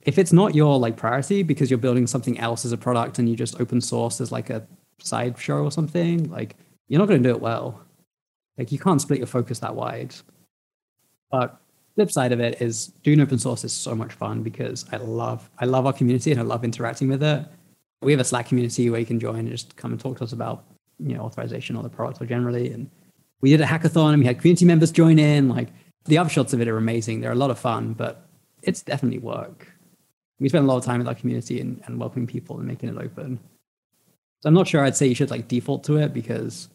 if 0.00 0.16
it's 0.16 0.32
not 0.32 0.54
your 0.54 0.78
like 0.78 0.96
priority 0.96 1.42
because 1.42 1.70
you're 1.70 1.78
building 1.78 2.06
something 2.06 2.38
else 2.38 2.64
as 2.64 2.72
a 2.72 2.78
product 2.78 3.18
and 3.18 3.28
you 3.28 3.36
just 3.36 3.60
open 3.60 3.78
source 3.78 4.22
as 4.22 4.32
like 4.32 4.48
a 4.48 4.66
side 5.02 5.38
show 5.38 5.64
or 5.64 5.72
something 5.72 6.30
like 6.30 6.56
you're 6.88 6.98
not 6.98 7.08
going 7.08 7.22
to 7.22 7.28
do 7.28 7.34
it 7.34 7.40
well 7.40 7.80
like 8.58 8.72
you 8.72 8.78
can't 8.78 9.00
split 9.00 9.18
your 9.18 9.26
focus 9.26 9.58
that 9.58 9.74
wide 9.74 10.14
but 11.30 11.60
flip 11.94 12.10
side 12.10 12.32
of 12.32 12.40
it 12.40 12.60
is 12.60 12.88
doing 13.02 13.20
open 13.20 13.38
source 13.38 13.64
is 13.64 13.72
so 13.72 13.94
much 13.94 14.12
fun 14.12 14.42
because 14.42 14.84
i 14.92 14.96
love 14.96 15.48
i 15.58 15.64
love 15.64 15.86
our 15.86 15.92
community 15.92 16.30
and 16.30 16.40
i 16.40 16.44
love 16.44 16.64
interacting 16.64 17.08
with 17.08 17.22
it 17.22 17.44
we 18.02 18.12
have 18.12 18.20
a 18.20 18.24
slack 18.24 18.46
community 18.46 18.88
where 18.90 19.00
you 19.00 19.06
can 19.06 19.20
join 19.20 19.40
and 19.40 19.50
just 19.50 19.76
come 19.76 19.92
and 19.92 20.00
talk 20.00 20.18
to 20.18 20.24
us 20.24 20.32
about 20.32 20.64
you 20.98 21.14
know 21.14 21.22
authorization 21.22 21.76
or 21.76 21.82
the 21.82 21.88
product 21.88 22.20
or 22.20 22.26
generally 22.26 22.72
and 22.72 22.90
we 23.40 23.50
did 23.50 23.60
a 23.60 23.66
hackathon 23.66 24.10
and 24.10 24.18
we 24.18 24.26
had 24.26 24.38
community 24.38 24.64
members 24.64 24.92
join 24.92 25.18
in. 25.18 25.48
Like 25.48 25.68
the 26.04 26.16
upshots 26.16 26.52
of 26.52 26.60
it 26.60 26.68
are 26.68 26.76
amazing. 26.76 27.20
They're 27.20 27.32
a 27.32 27.36
lot 27.36 27.50
of 27.50 27.58
fun, 27.58 27.94
but 27.94 28.26
it's 28.62 28.82
definitely 28.82 29.18
work. 29.18 29.66
We 30.38 30.48
spend 30.48 30.64
a 30.64 30.68
lot 30.68 30.78
of 30.78 30.84
time 30.84 30.98
with 30.98 31.08
our 31.08 31.14
community 31.14 31.60
and, 31.60 31.82
and 31.86 31.98
welcoming 31.98 32.26
people 32.26 32.58
and 32.58 32.66
making 32.66 32.88
it 32.88 32.96
open. 32.96 33.38
So 34.40 34.48
I'm 34.48 34.54
not 34.54 34.66
sure 34.66 34.82
I'd 34.82 34.96
say 34.96 35.06
you 35.06 35.14
should 35.14 35.30
like 35.30 35.48
default 35.48 35.84
to 35.84 35.96
it 35.96 36.14
because 36.14 36.68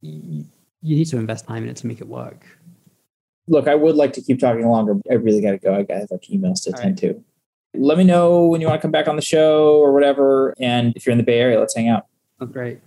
you, 0.00 0.44
you 0.80 0.96
need 0.96 1.06
to 1.06 1.16
invest 1.16 1.46
time 1.46 1.64
in 1.64 1.68
it 1.68 1.76
to 1.76 1.86
make 1.86 2.00
it 2.00 2.08
work. 2.08 2.46
Look, 3.48 3.66
I 3.66 3.74
would 3.74 3.96
like 3.96 4.12
to 4.12 4.22
keep 4.22 4.38
talking 4.38 4.68
longer. 4.68 4.96
I 5.10 5.14
really 5.14 5.42
got 5.42 5.50
to 5.50 5.58
go. 5.58 5.74
I 5.74 5.82
got 5.82 6.10
like 6.10 6.22
emails 6.32 6.62
to 6.64 6.70
attend 6.70 7.02
right. 7.02 7.14
to. 7.14 7.24
Let 7.74 7.98
me 7.98 8.04
know 8.04 8.46
when 8.46 8.60
you 8.60 8.68
want 8.68 8.80
to 8.80 8.82
come 8.82 8.92
back 8.92 9.08
on 9.08 9.16
the 9.16 9.22
show 9.22 9.78
or 9.78 9.92
whatever. 9.92 10.54
And 10.60 10.92
if 10.94 11.04
you're 11.04 11.12
in 11.12 11.18
the 11.18 11.24
Bay 11.24 11.40
Area, 11.40 11.58
let's 11.58 11.74
hang 11.74 11.88
out. 11.88 12.06
That's 12.38 12.52
great. 12.52 12.80